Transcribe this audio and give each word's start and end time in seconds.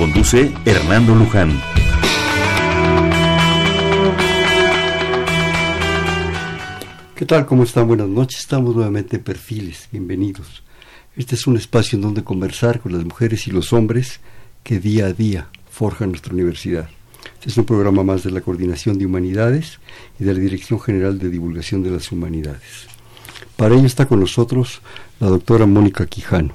Conduce 0.00 0.50
Hernando 0.64 1.14
Luján. 1.14 1.60
¿Qué 7.14 7.26
tal? 7.26 7.44
¿Cómo 7.44 7.64
están? 7.64 7.86
Buenas 7.86 8.08
noches. 8.08 8.40
Estamos 8.40 8.74
nuevamente 8.74 9.16
en 9.16 9.22
Perfiles. 9.22 9.90
Bienvenidos. 9.92 10.62
Este 11.16 11.34
es 11.34 11.46
un 11.46 11.58
espacio 11.58 11.96
en 11.96 12.00
donde 12.00 12.24
conversar 12.24 12.80
con 12.80 12.92
las 12.92 13.04
mujeres 13.04 13.46
y 13.46 13.50
los 13.50 13.74
hombres 13.74 14.20
que 14.62 14.80
día 14.80 15.04
a 15.04 15.12
día 15.12 15.48
forjan 15.68 16.08
nuestra 16.08 16.32
universidad. 16.32 16.88
Este 17.34 17.50
es 17.50 17.58
un 17.58 17.66
programa 17.66 18.02
más 18.02 18.22
de 18.22 18.30
la 18.30 18.40
Coordinación 18.40 18.98
de 18.98 19.04
Humanidades 19.04 19.80
y 20.18 20.24
de 20.24 20.32
la 20.32 20.40
Dirección 20.40 20.80
General 20.80 21.18
de 21.18 21.28
Divulgación 21.28 21.82
de 21.82 21.90
las 21.90 22.10
Humanidades. 22.10 22.86
Para 23.54 23.74
ello 23.74 23.84
está 23.84 24.06
con 24.06 24.20
nosotros 24.20 24.80
la 25.20 25.26
doctora 25.28 25.66
Mónica 25.66 26.06
Quijano 26.06 26.54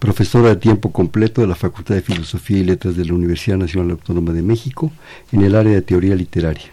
profesora 0.00 0.48
de 0.48 0.56
tiempo 0.56 0.90
completo 0.90 1.42
de 1.42 1.46
la 1.46 1.54
Facultad 1.54 1.94
de 1.94 2.00
Filosofía 2.00 2.58
y 2.58 2.64
Letras 2.64 2.96
de 2.96 3.04
la 3.04 3.12
Universidad 3.12 3.58
Nacional 3.58 3.92
Autónoma 3.92 4.32
de 4.32 4.40
México 4.40 4.90
en 5.30 5.42
el 5.42 5.54
área 5.54 5.74
de 5.74 5.82
teoría 5.82 6.16
literaria. 6.16 6.72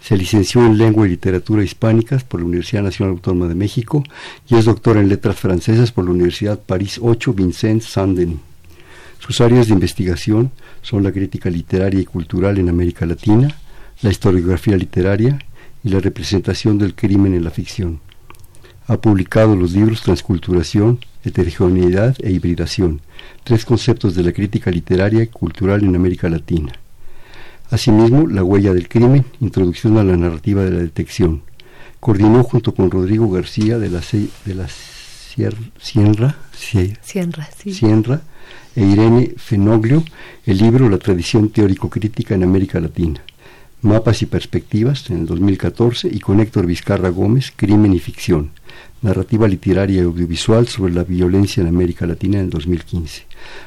Se 0.00 0.16
licenció 0.16 0.66
en 0.66 0.76
Lengua 0.76 1.06
y 1.06 1.10
Literatura 1.10 1.62
Hispánicas 1.62 2.24
por 2.24 2.40
la 2.40 2.46
Universidad 2.46 2.82
Nacional 2.82 3.14
Autónoma 3.14 3.46
de 3.46 3.54
México 3.54 4.02
y 4.48 4.56
es 4.56 4.64
doctora 4.64 5.00
en 5.00 5.08
Letras 5.08 5.36
Francesas 5.36 5.92
por 5.92 6.04
la 6.04 6.10
Universidad 6.10 6.60
París 6.60 6.98
8 7.00 7.32
Vincent 7.32 7.80
Saint-Denis. 7.80 8.38
Sus 9.20 9.40
áreas 9.40 9.68
de 9.68 9.74
investigación 9.74 10.50
son 10.82 11.04
la 11.04 11.12
crítica 11.12 11.48
literaria 11.48 12.00
y 12.00 12.04
cultural 12.04 12.58
en 12.58 12.68
América 12.68 13.06
Latina, 13.06 13.56
la 14.02 14.10
historiografía 14.10 14.76
literaria 14.76 15.38
y 15.84 15.90
la 15.90 16.00
representación 16.00 16.76
del 16.78 16.96
crimen 16.96 17.34
en 17.34 17.44
la 17.44 17.50
ficción. 17.50 18.00
Ha 18.88 18.96
publicado 19.00 19.54
los 19.54 19.72
libros 19.72 20.02
Transculturación, 20.02 20.98
Heterogeneidad 21.24 22.16
e 22.20 22.30
Hibridación, 22.30 23.00
tres 23.44 23.64
conceptos 23.64 24.14
de 24.14 24.22
la 24.22 24.32
crítica 24.32 24.70
literaria 24.70 25.22
y 25.22 25.26
cultural 25.28 25.82
en 25.82 25.96
América 25.96 26.28
Latina. 26.28 26.72
Asimismo, 27.70 28.26
La 28.28 28.44
huella 28.44 28.74
del 28.74 28.88
crimen, 28.88 29.24
Introducción 29.40 29.96
a 29.98 30.04
la 30.04 30.16
narrativa 30.16 30.62
de 30.62 30.70
la 30.70 30.78
detección. 30.78 31.42
Coordinó 31.98 32.44
junto 32.44 32.74
con 32.74 32.90
Rodrigo 32.90 33.30
García 33.30 33.78
de 33.78 33.88
la, 33.88 34.00
de 34.44 34.54
la 34.54 34.68
Sierra, 34.68 35.58
e 38.76 38.84
Irene 38.84 39.34
Fenoglio 39.36 40.04
el 40.44 40.58
libro 40.58 40.88
La 40.88 40.98
tradición 40.98 41.48
teórico-crítica 41.48 42.34
en 42.34 42.42
América 42.42 42.80
Latina. 42.80 43.22
Mapas 43.84 44.22
y 44.22 44.26
Perspectivas 44.26 45.10
en 45.10 45.20
el 45.20 45.26
2014 45.26 46.08
y 46.10 46.18
con 46.18 46.40
Héctor 46.40 46.66
Vizcarra 46.66 47.10
Gómez, 47.10 47.52
Crimen 47.54 47.92
y 47.92 47.98
Ficción, 47.98 48.50
narrativa 49.02 49.46
literaria 49.46 50.00
y 50.00 50.04
audiovisual 50.04 50.66
sobre 50.68 50.94
la 50.94 51.04
violencia 51.04 51.60
en 51.60 51.68
América 51.68 52.06
Latina 52.06 52.38
en 52.38 52.44
el 52.44 52.50
2015. 52.50 53.26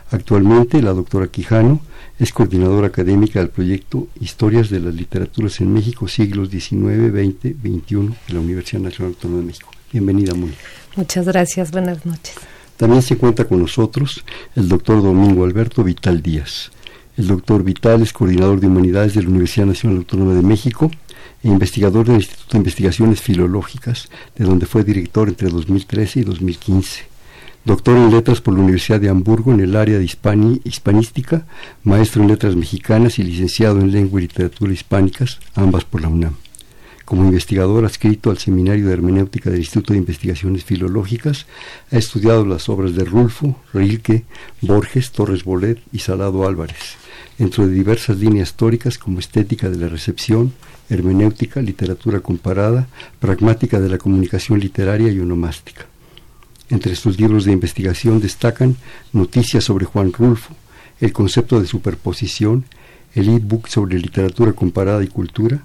Actualmente 0.09 0.81
la 0.81 0.93
doctora 0.93 1.27
Quijano 1.27 1.81
es 2.17 2.33
coordinadora 2.33 2.87
académica 2.87 3.39
del 3.39 3.49
proyecto 3.49 4.07
Historias 4.19 4.71
de 4.71 4.79
las 4.79 4.95
Literaturas 4.95 5.61
en 5.61 5.71
México, 5.71 6.07
siglos 6.07 6.49
XIX, 6.49 7.11
XX, 7.11 7.55
XXI 7.55 8.09
de 8.27 8.33
la 8.33 8.39
Universidad 8.39 8.81
Nacional 8.81 9.13
Autónoma 9.13 9.41
de 9.41 9.47
México. 9.47 9.69
Bienvenida, 9.93 10.33
Mónica. 10.33 10.57
Muchas 10.95 11.27
gracias, 11.27 11.69
buenas 11.69 12.03
noches. 12.07 12.33
También 12.75 13.03
se 13.03 13.17
cuenta 13.17 13.45
con 13.45 13.59
nosotros 13.59 14.23
el 14.55 14.67
doctor 14.67 15.03
Domingo 15.03 15.45
Alberto 15.45 15.83
Vital 15.83 16.23
Díaz. 16.23 16.71
El 17.17 17.25
doctor 17.25 17.63
Vital 17.63 18.03
es 18.03 18.13
coordinador 18.13 18.59
de 18.59 18.67
humanidades 18.67 19.15
de 19.15 19.23
la 19.23 19.29
Universidad 19.29 19.65
Nacional 19.65 19.97
Autónoma 19.97 20.35
de 20.35 20.43
México 20.43 20.91
e 21.43 21.47
investigador 21.47 22.05
del 22.05 22.17
Instituto 22.17 22.51
de 22.51 22.57
Investigaciones 22.59 23.21
Filológicas, 23.21 24.09
de 24.35 24.45
donde 24.45 24.67
fue 24.67 24.83
director 24.83 25.27
entre 25.27 25.49
2013 25.49 26.19
y 26.19 26.23
2015. 26.23 27.05
Doctor 27.65 27.97
en 27.97 28.11
Letras 28.11 28.39
por 28.39 28.53
la 28.53 28.59
Universidad 28.59 29.01
de 29.01 29.09
Hamburgo 29.09 29.51
en 29.51 29.61
el 29.61 29.75
área 29.75 29.97
de 29.97 30.05
hispanística, 30.05 31.47
maestro 31.83 32.21
en 32.21 32.27
Letras 32.27 32.55
Mexicanas 32.55 33.17
y 33.17 33.23
licenciado 33.23 33.79
en 33.79 33.91
Lengua 33.91 34.19
y 34.19 34.27
Literatura 34.27 34.71
Hispánicas, 34.71 35.39
ambas 35.55 35.85
por 35.85 36.01
la 36.01 36.09
UNAM. 36.09 36.35
Como 37.03 37.23
investigador 37.23 37.83
adscrito 37.83 38.29
al 38.29 38.37
Seminario 38.37 38.85
de 38.85 38.93
Hermenéutica 38.93 39.49
del 39.49 39.59
Instituto 39.59 39.93
de 39.93 39.99
Investigaciones 39.99 40.63
Filológicas, 40.63 41.47
ha 41.89 41.97
estudiado 41.97 42.45
las 42.45 42.69
obras 42.69 42.93
de 42.93 43.05
Rulfo, 43.05 43.55
Rilke, 43.73 44.25
Borges, 44.61 45.11
Torres 45.11 45.43
Bolet 45.43 45.81
y 45.91 45.99
Salado 45.99 46.45
Álvarez, 46.47 46.97
dentro 47.37 47.67
de 47.67 47.73
diversas 47.73 48.17
líneas 48.17 48.49
históricas 48.49 48.97
como 48.97 49.19
estética 49.19 49.69
de 49.69 49.77
la 49.77 49.87
recepción, 49.87 50.53
hermenéutica, 50.89 51.61
literatura 51.61 52.19
comparada, 52.19 52.87
pragmática 53.19 53.79
de 53.79 53.89
la 53.89 53.97
comunicación 53.97 54.59
literaria 54.59 55.11
y 55.11 55.19
onomástica. 55.19 55.85
Entre 56.69 56.95
sus 56.95 57.19
libros 57.19 57.45
de 57.45 57.53
investigación 57.53 58.19
destacan 58.19 58.75
Noticias 59.13 59.63
sobre 59.63 59.85
Juan 59.85 60.11
Rulfo, 60.11 60.53
El 60.99 61.13
concepto 61.13 61.61
de 61.61 61.67
superposición, 61.67 62.65
el 63.13 63.29
e-book 63.29 63.67
sobre 63.67 63.99
literatura 63.99 64.53
comparada 64.53 65.03
y 65.03 65.07
cultura, 65.07 65.63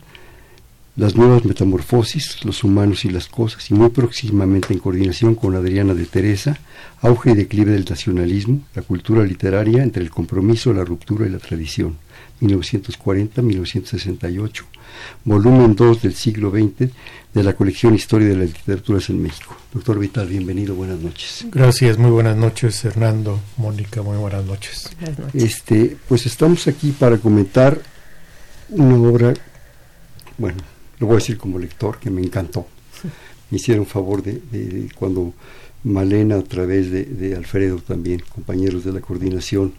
las 0.94 1.16
nuevas 1.16 1.47
metamorfosis, 1.47 2.44
los 2.44 2.64
humanos 2.64 3.06
y 3.06 3.10
las 3.10 3.26
cosas, 3.26 3.70
y 3.70 3.75
muy 3.75 3.88
próximamente 3.88 4.75
en 4.75 4.78
coordinación 4.78 5.34
con 5.34 5.56
Adriana 5.56 5.94
de 5.94 6.04
Teresa, 6.04 6.58
auge 7.00 7.30
y 7.30 7.34
declive 7.34 7.72
del 7.72 7.86
nacionalismo, 7.88 8.60
la 8.75 8.82
cultura 8.82 9.25
literaria 9.25 9.82
entre 9.82 10.03
el 10.03 10.10
compromiso, 10.10 10.75
la 10.75 10.84
ruptura 10.84 11.26
y 11.26 11.30
la 11.30 11.38
tradición, 11.38 11.97
1940-1968, 12.42 14.64
volumen 15.25 15.75
2 15.75 16.03
del 16.03 16.14
siglo 16.14 16.50
XX 16.50 16.91
de 17.32 17.42
la 17.42 17.54
colección 17.54 17.94
Historia 17.94 18.28
de 18.28 18.36
las 18.36 18.48
Literaturas 18.48 19.09
en 19.09 19.22
México. 19.22 19.56
Doctor 19.72 19.98
Vital, 19.98 20.26
bienvenido, 20.26 20.74
buenas 20.74 21.00
noches. 21.00 21.47
Gracias, 21.50 21.97
muy 21.97 22.10
buenas 22.10 22.36
noches, 22.36 22.84
Hernando, 22.84 23.41
Mónica, 23.56 24.03
muy 24.03 24.19
buenas 24.19 24.44
noches. 24.44 24.91
Buenas 25.00 25.19
noches. 25.19 25.42
Este, 25.42 25.97
pues 26.06 26.26
estamos 26.26 26.69
aquí 26.69 26.91
para 26.91 27.16
comentar 27.16 27.80
una 28.69 28.97
obra, 28.97 29.32
bueno, 30.36 30.59
lo 31.02 31.08
voy 31.08 31.16
a 31.16 31.18
decir 31.18 31.36
como 31.36 31.58
lector, 31.58 31.98
que 31.98 32.10
me 32.10 32.22
encantó. 32.22 32.64
Me 33.50 33.56
hicieron 33.56 33.86
favor 33.86 34.22
de, 34.22 34.88
cuando 34.94 35.34
Malena, 35.82 36.36
a 36.36 36.42
través 36.44 36.92
de, 36.92 37.34
Alfredo 37.34 37.78
también, 37.78 38.22
compañeros 38.32 38.84
de 38.84 38.92
la 38.92 39.00
coordinación, 39.00 39.72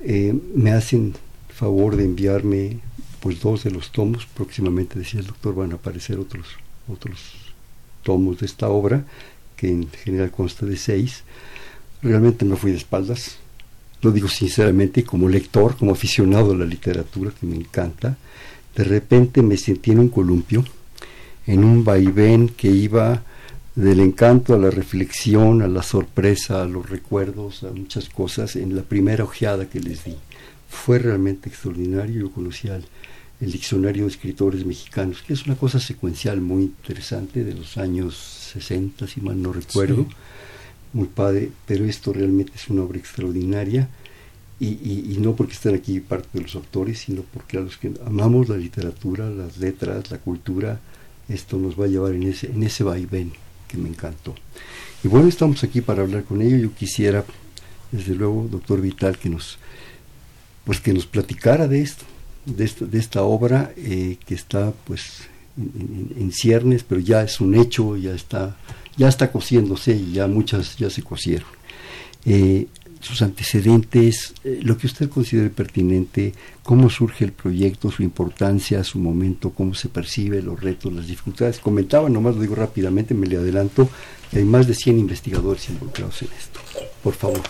eh, 0.00 0.34
me 0.56 0.72
hacen 0.72 1.14
favor 1.54 1.94
de 1.94 2.04
enviarme 2.04 2.80
pues 3.20 3.40
dos 3.40 3.62
de 3.62 3.70
los 3.70 3.92
tomos, 3.92 4.26
próximamente 4.26 4.98
decía 4.98 5.20
el 5.20 5.26
doctor 5.26 5.54
van 5.54 5.70
a 5.70 5.76
aparecer 5.76 6.18
otros, 6.18 6.48
otros 6.88 7.54
tomos 8.02 8.40
de 8.40 8.46
esta 8.46 8.68
obra, 8.68 9.04
que 9.56 9.68
en 9.68 9.88
general 9.88 10.32
consta 10.32 10.66
de 10.66 10.76
seis. 10.76 11.22
Realmente 12.02 12.44
me 12.44 12.56
fui 12.56 12.72
de 12.72 12.78
espaldas, 12.78 13.38
lo 14.02 14.10
digo 14.10 14.26
sinceramente, 14.26 15.04
como 15.04 15.28
lector, 15.28 15.76
como 15.76 15.92
aficionado 15.92 16.54
a 16.54 16.56
la 16.56 16.66
literatura, 16.66 17.30
que 17.38 17.46
me 17.46 17.54
encanta, 17.54 18.18
de 18.76 18.84
repente 18.84 19.42
me 19.42 19.56
sentí 19.56 19.92
en 19.92 20.00
un 20.00 20.08
columpio, 20.10 20.62
en 21.46 21.64
un 21.64 21.82
vaivén 21.82 22.50
que 22.50 22.68
iba 22.68 23.22
del 23.74 24.00
encanto 24.00 24.54
a 24.54 24.58
la 24.58 24.70
reflexión, 24.70 25.62
a 25.62 25.68
la 25.68 25.82
sorpresa, 25.82 26.62
a 26.62 26.66
los 26.66 26.88
recuerdos, 26.88 27.62
a 27.62 27.70
muchas 27.70 28.08
cosas 28.10 28.54
en 28.56 28.76
la 28.76 28.82
primera 28.82 29.24
ojeada 29.24 29.68
que 29.68 29.80
les 29.80 30.04
di. 30.04 30.14
Fue 30.68 30.98
realmente 30.98 31.48
extraordinario. 31.48 32.20
Yo 32.20 32.30
conocía 32.30 32.76
el, 32.76 33.52
diccionario 33.52 34.04
de 34.04 34.10
escritores 34.10 34.64
mexicanos, 34.64 35.22
que 35.22 35.32
es 35.32 35.46
una 35.46 35.56
cosa 35.56 35.80
secuencial 35.80 36.40
muy 36.40 36.62
interesante 36.64 37.44
de 37.44 37.54
los 37.54 37.76
años 37.78 38.16
60, 38.52 39.06
si 39.06 39.20
mal 39.20 39.40
no 39.40 39.52
recuerdo. 39.52 40.06
Muy 40.92 41.08
padre, 41.08 41.50
pero 41.66 41.84
esto 41.84 42.12
realmente 42.12 42.52
es 42.54 42.68
una 42.68 42.82
obra 42.82 42.98
extraordinaria 42.98 43.88
y, 44.58 45.16
no 45.20 45.34
porque 45.36 45.52
estén 45.52 45.74
aquí 45.74 46.00
parte 46.00 46.28
de 46.32 46.40
los 46.40 46.54
autores, 46.54 47.00
sino 47.00 47.22
porque 47.22 47.58
a 47.58 47.60
los 47.60 47.76
que 47.76 47.92
amamos 48.06 48.48
la 48.48 48.56
literatura, 48.56 49.28
las 49.28 49.58
letras, 49.58 50.10
la 50.10 50.18
cultura, 50.18 50.80
esto 51.28 51.58
nos 51.58 51.78
va 51.78 51.84
a 51.84 51.88
llevar 51.88 52.14
en 52.14 52.22
ese, 52.22 52.46
en 52.46 52.62
ese 52.62 52.84
vaivén 52.84 53.32
que 53.68 53.76
me 53.76 53.88
encantó. 53.88 54.34
Y 55.04 55.08
bueno, 55.08 55.28
estamos 55.28 55.62
aquí 55.62 55.80
para 55.80 56.02
hablar 56.02 56.24
con 56.24 56.40
ello. 56.40 56.56
Yo 56.56 56.74
quisiera, 56.74 57.24
desde 57.92 58.14
luego, 58.14 58.48
doctor 58.50 58.80
Vital, 58.80 59.18
que 59.18 59.28
nos, 59.28 59.58
pues 60.64 60.80
que 60.80 60.94
nos 60.94 61.06
platicara 61.06 61.68
de 61.68 61.82
esto, 61.82 62.04
de, 62.46 62.64
esto, 62.64 62.86
de 62.86 62.98
esta 62.98 63.22
obra 63.24 63.72
eh, 63.76 64.16
que 64.24 64.34
está 64.34 64.72
pues 64.86 65.28
en, 65.58 66.32
ciernes, 66.32 66.82
pero 66.82 67.00
ya 67.00 67.22
es 67.22 67.40
un 67.40 67.54
hecho, 67.54 67.96
ya 67.96 68.14
está, 68.14 68.56
ya 68.96 69.08
está 69.08 69.30
cociéndose 69.30 69.94
y 69.94 70.12
ya 70.12 70.26
muchas 70.28 70.76
ya 70.76 70.88
se 70.88 71.02
cocieron. 71.02 71.48
Eh, 72.24 72.68
sus 73.06 73.22
antecedentes, 73.22 74.34
eh, 74.42 74.58
lo 74.62 74.76
que 74.76 74.88
usted 74.88 75.08
considere 75.08 75.48
pertinente, 75.48 76.32
cómo 76.64 76.90
surge 76.90 77.24
el 77.24 77.32
proyecto, 77.32 77.90
su 77.92 78.02
importancia, 78.02 78.82
su 78.82 78.98
momento, 78.98 79.50
cómo 79.50 79.74
se 79.74 79.88
percibe, 79.88 80.42
los 80.42 80.60
retos, 80.60 80.92
las 80.92 81.06
dificultades. 81.06 81.60
Comentaba, 81.60 82.08
nomás 82.08 82.34
lo 82.34 82.42
digo 82.42 82.56
rápidamente, 82.56 83.14
me 83.14 83.28
le 83.28 83.36
adelanto, 83.36 83.88
que 84.30 84.38
hay 84.38 84.44
más 84.44 84.66
de 84.66 84.74
100 84.74 84.98
investigadores 84.98 85.68
involucrados 85.68 86.20
en 86.22 86.28
esto. 86.36 86.60
Por 87.02 87.14
favor. 87.14 87.42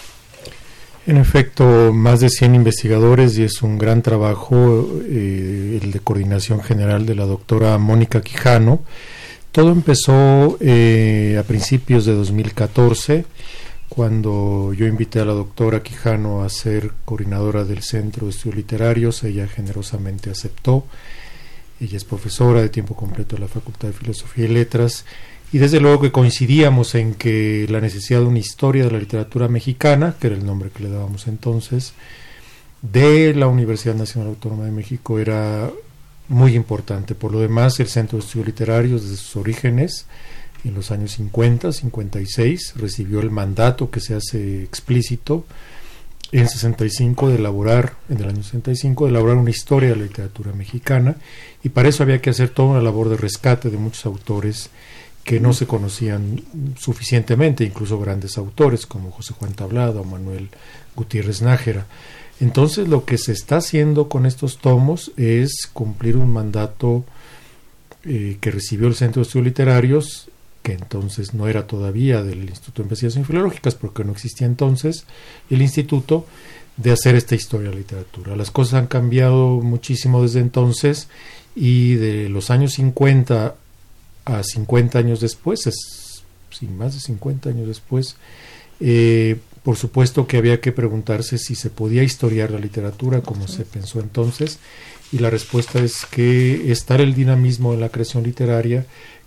En 1.07 1.17
efecto, 1.17 1.91
más 1.93 2.21
de 2.21 2.29
100 2.29 2.55
investigadores 2.55 3.39
y 3.39 3.45
es 3.45 3.63
un 3.63 3.79
gran 3.79 4.03
trabajo 4.03 4.87
eh, 5.05 5.79
el 5.83 5.91
de 5.91 6.01
coordinación 6.01 6.61
general 6.63 7.07
de 7.07 7.15
la 7.15 7.25
doctora 7.25 7.79
Mónica 7.79 8.21
Quijano. 8.21 8.81
Todo 9.53 9.71
empezó 9.71 10.59
eh, 10.61 11.39
a 11.41 11.45
principios 11.45 12.05
de 12.05 12.13
2014 12.13 13.25
cuando 13.97 14.75
yo 14.75 14.87
invité 14.87 15.21
a 15.21 15.25
la 15.25 15.33
doctora 15.33 15.83
Quijano 15.83 16.45
a 16.45 16.51
ser 16.51 16.93
coordinadora 17.07 17.65
del 17.65 17.83
Centro 17.83 18.27
de 18.27 18.31
Estudios 18.33 18.57
Literarios, 18.57 19.25
ella 19.25 19.49
generosamente 19.49 20.29
aceptó. 20.29 20.85
Ella 21.81 21.97
es 21.97 22.05
profesora 22.05 22.61
de 22.61 22.69
tiempo 22.69 22.95
completo 22.95 23.37
de 23.37 23.41
la 23.41 23.49
Facultad 23.49 23.89
de 23.89 23.95
Filosofía 23.95 24.45
y 24.45 24.49
Letras 24.49 25.07
y 25.51 25.57
desde 25.57 25.81
luego 25.81 26.03
que 26.03 26.13
coincidíamos 26.13 26.95
en 26.95 27.15
que 27.15 27.67
la 27.71 27.81
necesidad 27.81 28.21
de 28.21 28.27
una 28.27 28.39
historia 28.39 28.85
de 28.85 28.91
la 28.91 28.99
literatura 28.99 29.49
mexicana, 29.49 30.15
que 30.21 30.27
era 30.27 30.37
el 30.37 30.45
nombre 30.45 30.69
que 30.69 30.83
le 30.83 30.91
dábamos 30.91 31.27
entonces, 31.27 31.95
de 32.83 33.33
la 33.33 33.47
Universidad 33.47 33.95
Nacional 33.95 34.29
Autónoma 34.29 34.67
de 34.67 34.73
México 34.73 35.19
era 35.19 35.71
muy 36.29 36.55
importante. 36.55 37.15
Por 37.15 37.33
lo 37.33 37.41
demás, 37.41 37.81
el 37.81 37.89
Centro 37.89 38.19
de 38.19 38.27
Estudios 38.27 38.49
Literarios, 38.49 39.05
desde 39.05 39.17
sus 39.17 39.37
orígenes, 39.37 40.05
en 40.67 40.75
los 40.75 40.91
años 40.91 41.13
50, 41.13 41.73
56, 41.73 42.75
recibió 42.77 43.21
el 43.21 43.31
mandato 43.31 43.91
que 43.91 44.01
se 44.01 44.15
hace 44.15 44.63
explícito 44.63 45.45
en 46.33 46.49
65 46.49 47.29
de 47.29 47.37
elaborar, 47.37 47.95
en 48.09 48.19
el 48.19 48.29
año 48.29 48.43
65, 48.43 49.05
de 49.05 49.11
elaborar 49.11 49.37
una 49.37 49.51
historia 49.51 49.91
de 49.91 49.97
la 49.97 50.03
literatura 50.03 50.53
mexicana 50.53 51.17
y 51.63 51.69
para 51.69 51.89
eso 51.89 52.03
había 52.03 52.21
que 52.21 52.31
hacer 52.31 52.49
toda 52.49 52.71
una 52.71 52.81
labor 52.81 53.09
de 53.09 53.17
rescate 53.17 53.71
de 53.71 53.77
muchos 53.77 54.07
autores 54.07 54.71
que 55.23 55.41
no 55.41 55.53
se 55.53 55.67
conocían 55.67 56.43
suficientemente, 56.79 57.65
incluso 57.65 57.99
grandes 57.99 58.39
autores 58.39 58.87
como 58.87 59.11
José 59.11 59.35
Juan 59.35 59.55
Tablado 59.55 60.03
o 60.03 60.05
Manuel 60.05 60.51
Gutiérrez 60.95 61.43
Nájera. 61.43 61.87
Entonces 62.41 62.87
lo 62.87 63.05
que 63.05 63.19
se 63.19 63.33
está 63.33 63.57
haciendo 63.57 64.09
con 64.09 64.27
estos 64.27 64.59
tomos 64.59 65.13
es 65.17 65.69
cumplir 65.73 66.17
un 66.17 66.33
mandato 66.33 67.05
eh, 68.05 68.37
que 68.41 68.51
recibió 68.51 68.87
el 68.89 68.95
Centro 68.95 69.21
de 69.21 69.27
Estudios 69.27 69.47
Literarios 69.47 70.29
que 70.67 70.73
entonces 70.73 71.33
no 71.33 71.47
era 71.47 71.69
todavía 71.69 72.25
del 72.25 72.41
Instituto 72.41 72.83
de 72.83 72.87
Investigaciones 72.87 73.29
Filológicas, 73.29 73.77
porque 73.77 74.03
no 74.03 74.11
existía 74.11 74.49
entonces 74.49 75.05
el 75.49 75.63
instituto, 75.63 76.27
de 76.77 76.91
hacer 76.91 77.15
esta 77.15 77.37
historia 77.37 77.69
de 77.69 77.75
la 77.75 77.79
literatura. 77.79 78.35
Las 78.35 78.51
cosas 78.51 78.75
han 78.75 78.89
cambiado 78.89 79.61
muchísimo 79.61 80.23
desde 80.23 80.41
entonces 80.41 81.09
y 81.55 81.95
de 81.95 82.29
los 82.29 82.51
años 82.51 82.73
50 82.73 83.55
a 84.25 84.43
50 84.43 84.99
años 84.99 85.21
después, 85.21 85.69
es, 85.69 86.25
sin 86.51 86.77
más 86.77 86.95
de 86.95 87.01
50 87.01 87.49
años 87.49 87.69
después, 87.69 88.17
eh, 88.81 89.37
por 89.63 89.77
supuesto 89.77 90.27
que 90.27 90.37
había 90.37 90.61
que 90.61 90.73
preguntarse 90.73 91.39
si 91.39 91.55
se 91.55 91.71
podía 91.71 92.03
historiar 92.03 92.51
la 92.51 92.59
literatura 92.59 93.21
como 93.21 93.47
se 93.47 93.65
pensó 93.65 94.01
entonces, 94.01 94.59
y 95.13 95.21
la 95.21 95.31
respuesta 95.31 95.79
es 95.79 96.07
que 96.07 96.73
estar 96.73 97.01
el 97.01 97.15
dinamismo 97.15 97.73
en 97.73 97.81
la 97.81 97.91
creación 97.91 98.25
literaria 98.25 98.85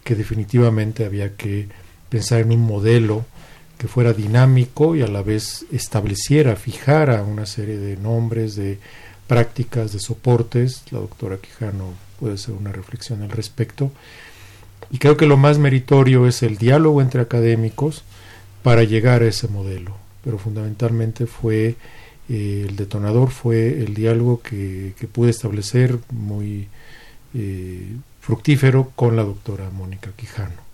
que 0.09 0.15
definitivamente 0.15 1.05
había 1.05 1.35
que 1.35 1.67
pensar 2.09 2.39
en 2.41 2.51
un 2.51 2.61
modelo 2.61 3.25
que 3.77 3.87
fuera 3.87 4.11
dinámico 4.11 4.95
y 4.95 5.03
a 5.03 5.07
la 5.07 5.21
vez 5.21 5.67
estableciera, 5.71 6.55
fijara 6.55 7.21
una 7.21 7.45
serie 7.45 7.77
de 7.77 7.95
nombres, 7.95 8.55
de 8.55 8.79
prácticas, 9.27 9.93
de 9.93 9.99
soportes. 9.99 10.81
La 10.89 10.97
doctora 10.97 11.37
Quijano 11.37 11.93
puede 12.19 12.33
hacer 12.33 12.55
una 12.55 12.71
reflexión 12.71 13.21
al 13.21 13.29
respecto. 13.29 13.91
Y 14.89 14.97
creo 14.97 15.15
que 15.15 15.27
lo 15.27 15.37
más 15.37 15.59
meritorio 15.59 16.25
es 16.25 16.41
el 16.41 16.57
diálogo 16.57 17.03
entre 17.03 17.21
académicos 17.21 18.03
para 18.63 18.85
llegar 18.85 19.21
a 19.21 19.27
ese 19.27 19.47
modelo. 19.47 19.95
Pero 20.23 20.39
fundamentalmente 20.39 21.27
fue 21.27 21.75
eh, 22.29 22.65
el 22.67 22.75
detonador, 22.77 23.29
fue 23.29 23.79
el 23.83 23.93
diálogo 23.93 24.41
que, 24.41 24.95
que 24.99 25.07
pude 25.07 25.29
establecer 25.29 25.99
muy 26.11 26.67
eh, 27.35 27.91
fructífero 28.21 28.91
con 28.95 29.15
la 29.15 29.23
doctora 29.23 29.69
Mónica 29.69 30.11
Quijano. 30.15 30.69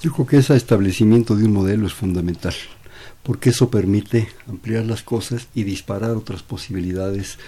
Yo 0.00 0.12
creo 0.12 0.26
que 0.26 0.36
ese 0.38 0.56
establecimiento 0.56 1.34
de 1.34 1.44
un 1.44 1.52
modelo 1.52 1.86
es 1.86 1.94
fundamental, 1.94 2.54
porque 3.22 3.50
eso 3.50 3.70
permite 3.70 4.28
ampliar 4.48 4.84
las 4.84 5.02
cosas 5.02 5.48
y 5.54 5.64
disparar 5.64 6.10
otras 6.10 6.42
posibilidades, 6.42 7.38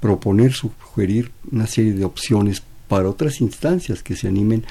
proponer, 0.00 0.52
sugerir 0.52 1.30
una 1.52 1.66
serie 1.66 1.92
de 1.92 2.04
opciones 2.04 2.62
para 2.88 3.08
otras 3.08 3.40
instancias 3.40 4.02
que 4.02 4.16
se 4.16 4.28
animen 4.28 4.64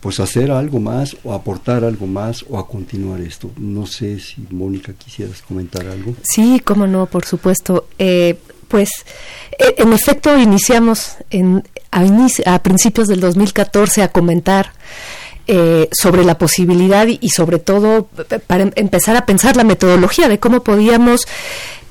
pues 0.00 0.20
a 0.20 0.24
hacer 0.24 0.50
algo 0.50 0.80
más 0.80 1.16
o 1.24 1.32
aportar 1.32 1.82
algo 1.82 2.06
más 2.06 2.44
o 2.50 2.58
a 2.58 2.68
continuar 2.68 3.22
esto. 3.22 3.50
No 3.56 3.86
sé 3.86 4.20
si 4.20 4.46
Mónica 4.50 4.92
quisieras 4.92 5.40
comentar 5.40 5.86
algo. 5.86 6.14
Sí, 6.22 6.60
cómo 6.62 6.86
no, 6.86 7.06
por 7.06 7.24
supuesto. 7.24 7.86
Eh, 7.98 8.38
pues 8.68 8.90
eh, 9.58 9.76
en 9.78 9.94
efecto 9.94 10.36
iniciamos 10.36 11.16
en, 11.30 11.66
a, 11.94 12.58
principios 12.62 13.08
del 13.08 13.20
2014 13.20 14.02
a 14.02 14.08
comentar 14.08 14.72
eh, 15.46 15.88
sobre 15.92 16.24
la 16.24 16.38
posibilidad 16.38 17.06
y, 17.06 17.28
sobre 17.30 17.58
todo 17.58 18.08
para 18.46 18.64
em, 18.64 18.72
empezar 18.76 19.16
a 19.16 19.26
pensar 19.26 19.56
la 19.56 19.64
metodología 19.64 20.28
de 20.28 20.38
cómo 20.38 20.64
podíamos 20.64 21.26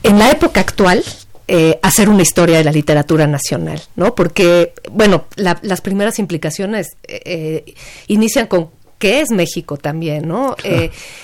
en 0.04 0.20
la 0.20 0.32
época 0.32 0.60
actual 0.60 1.04
eh, 1.48 1.80
hacer 1.82 2.10
una 2.10 2.22
historia 2.22 2.58
de 2.58 2.64
la 2.64 2.72
literatura 2.72 3.28
nacional, 3.28 3.82
¿no? 3.96 4.16
Porque, 4.16 4.74
bueno, 4.92 5.26
las 5.36 5.82
primeras 5.82 6.20
implicaciones 6.20 6.96
inician 8.08 8.48
con 8.48 8.70
qué 9.04 9.20
es 9.20 9.32
México 9.32 9.76
también, 9.76 10.30
¿no? 10.30 10.56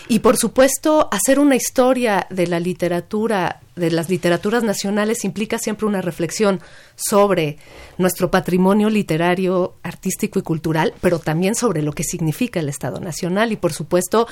y 0.09 0.19
por 0.19 0.35
supuesto, 0.35 1.07
hacer 1.13 1.39
una 1.39 1.55
historia 1.55 2.27
de 2.29 2.45
la 2.45 2.59
literatura 2.59 3.61
de 3.77 3.89
las 3.89 4.09
literaturas 4.09 4.63
nacionales 4.63 5.23
implica 5.23 5.57
siempre 5.59 5.85
una 5.85 6.01
reflexión 6.01 6.59
sobre 6.97 7.57
nuestro 7.97 8.29
patrimonio 8.29 8.89
literario, 8.89 9.75
artístico 9.81 10.39
y 10.39 10.41
cultural, 10.41 10.93
pero 10.99 11.19
también 11.19 11.55
sobre 11.55 11.81
lo 11.81 11.93
que 11.93 12.03
significa 12.03 12.59
el 12.59 12.67
Estado 12.67 12.99
Nacional 12.99 13.53
y 13.53 13.55
por 13.55 13.71
supuesto, 13.71 14.27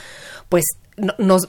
pues 0.49 0.65
nos, 1.17 1.47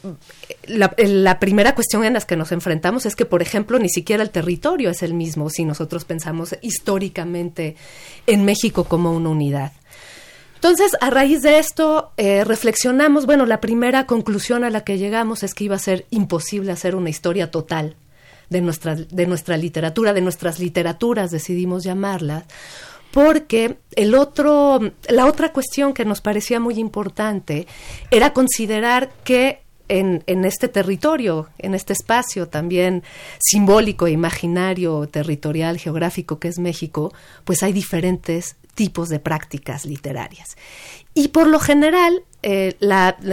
la, 0.69 0.95
la, 0.99 1.41
primera 1.41 1.75
cuestión 1.75 2.05
en 2.05 2.13
la 2.13 2.21
que 2.21 2.37
nos 2.37 2.53
enfrentamos 2.53 3.07
es 3.07 3.17
que, 3.17 3.25
por 3.25 3.43
ejemplo, 3.43 3.81
ni 3.81 3.89
siquiera 3.89 4.23
el 4.23 4.31
territorio 4.31 4.91
es 4.91 5.03
el 5.03 5.15
mismo 5.15 5.51
si 5.51 5.65
nosotros 5.65 6.05
pensamos 6.05 6.55
históricamente 6.63 7.75
en 8.29 8.45
México 8.45 8.85
como 8.85 9.11
una 9.11 9.31
unidad. 9.31 9.73
Entonces, 10.59 10.97
a 11.01 11.09
raíz 11.11 11.43
de 11.43 11.61
esto, 11.61 12.11
eh, 12.17 12.43
reflexionamos, 12.43 13.27
bueno, 13.27 13.47
la 13.47 13.61
primera 13.61 14.07
conclusión 14.07 14.65
a 14.65 14.71
la 14.71 14.83
que 14.83 14.99
llegamos 14.99 15.45
es 15.45 15.55
que 15.55 15.63
iba 15.63 15.77
a 15.77 15.79
ser 15.79 16.07
imposible 16.11 16.73
hacer 16.73 16.97
una 16.97 17.11
historia 17.11 17.53
total 17.53 17.95
de 18.51 18.61
nuestra, 18.61 18.97
de 18.97 19.27
nuestra 19.29 19.57
literatura, 19.57 20.13
de 20.13 20.21
nuestras 20.21 20.59
literaturas, 20.59 21.31
decidimos 21.31 21.85
llamarlas, 21.85 22.43
porque 23.13 23.77
el 23.95 24.17
otro, 24.17 24.81
la 25.09 25.27
otra 25.27 25.53
cuestión 25.53 25.95
que 25.95 26.05
nos 26.05 26.21
parecía 26.21 26.59
muy 26.59 26.75
importante 26.75 27.69
era 28.11 28.33
considerar 28.33 29.11
que 29.23 29.63
en, 29.89 30.23
en, 30.27 30.45
este 30.45 30.69
territorio, 30.69 31.49
en 31.59 31.75
este 31.75 31.93
espacio 31.93 32.49
también 32.49 33.03
simbólico, 33.39 34.09
imaginario, 34.09 35.09
territorial, 35.09 35.79
geográfico 35.79 36.39
que 36.39 36.49
es 36.49 36.59
México, 36.59 37.13
pues 37.45 37.63
hay 37.63 37.73
diferentes 37.73 38.57
tipos 38.75 39.09
de 39.09 39.19
prácticas 39.19 39.85
literarias. 39.85 40.57
Y 41.13 41.29
por 41.29 41.49
lo 41.49 41.59
general, 41.59 42.23
eh, 42.45 42.77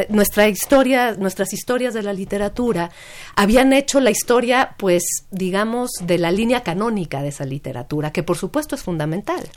nuestra 0.09 0.47
historia, 0.47 1.15
nuestras 1.19 1.53
historias 1.53 1.93
de 1.93 2.01
la 2.01 2.13
literatura 2.13 2.89
habían 3.35 3.71
hecho 3.73 3.99
la 3.99 4.09
historia, 4.09 4.73
pues, 4.79 5.03
digamos, 5.29 5.91
de 6.01 6.17
la 6.17 6.31
línea 6.31 6.63
canónica 6.63 7.21
de 7.21 7.27
esa 7.27 7.45
literatura, 7.45 8.11
que 8.11 8.23
por 8.23 8.37
supuesto 8.37 8.73
es 8.73 8.81
fundamental. 8.81 9.47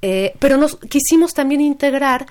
Eh, 0.00 0.34
pero 0.38 0.56
nos 0.56 0.76
quisimos 0.76 1.34
también 1.34 1.60
integrar 1.60 2.24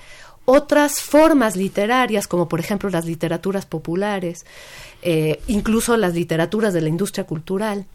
otras 0.44 1.00
formas 1.00 1.56
literarias, 1.56 2.26
como 2.26 2.48
por 2.48 2.60
ejemplo 2.60 2.90
las 2.90 3.06
literaturas 3.06 3.66
populares, 3.66 4.44
eh, 5.02 5.40
incluso 5.46 5.96
las 5.96 6.14
literaturas 6.14 6.74
de 6.74 6.80
la 6.80 6.88
industria 6.88 7.24
cultural 7.24 7.86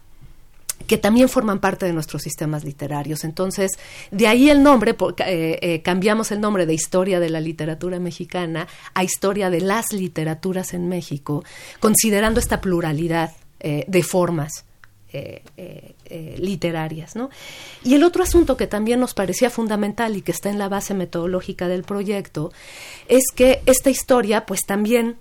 que 0.86 0.96
también 0.96 1.28
forman 1.28 1.58
parte 1.58 1.86
de 1.86 1.92
nuestros 1.92 2.22
sistemas 2.22 2.62
literarios. 2.62 3.24
Entonces, 3.24 3.72
de 4.12 4.28
ahí 4.28 4.48
el 4.48 4.62
nombre, 4.62 4.94
eh, 5.26 5.58
eh, 5.60 5.82
cambiamos 5.82 6.30
el 6.30 6.40
nombre 6.40 6.66
de 6.66 6.74
Historia 6.74 7.18
de 7.18 7.28
la 7.30 7.40
Literatura 7.40 7.98
Mexicana 7.98 8.68
a 8.94 9.02
Historia 9.02 9.50
de 9.50 9.60
las 9.60 9.92
Literaturas 9.92 10.74
en 10.74 10.88
México, 10.88 11.44
considerando 11.80 12.38
esta 12.38 12.60
pluralidad 12.60 13.32
de 13.60 14.02
formas. 14.04 14.67
Literarias. 16.38 17.16
¿no? 17.16 17.30
Y 17.82 17.94
el 17.94 18.04
otro 18.04 18.22
asunto 18.22 18.56
que 18.56 18.66
también 18.66 19.00
nos 19.00 19.14
parecía 19.14 19.50
fundamental 19.50 20.16
y 20.16 20.22
que 20.22 20.32
está 20.32 20.50
en 20.50 20.58
la 20.58 20.68
base 20.68 20.94
metodológica 20.94 21.68
del 21.68 21.82
proyecto 21.82 22.52
es 23.08 23.24
que 23.34 23.62
esta 23.66 23.90
historia, 23.90 24.46
pues 24.46 24.66
también 24.66 25.16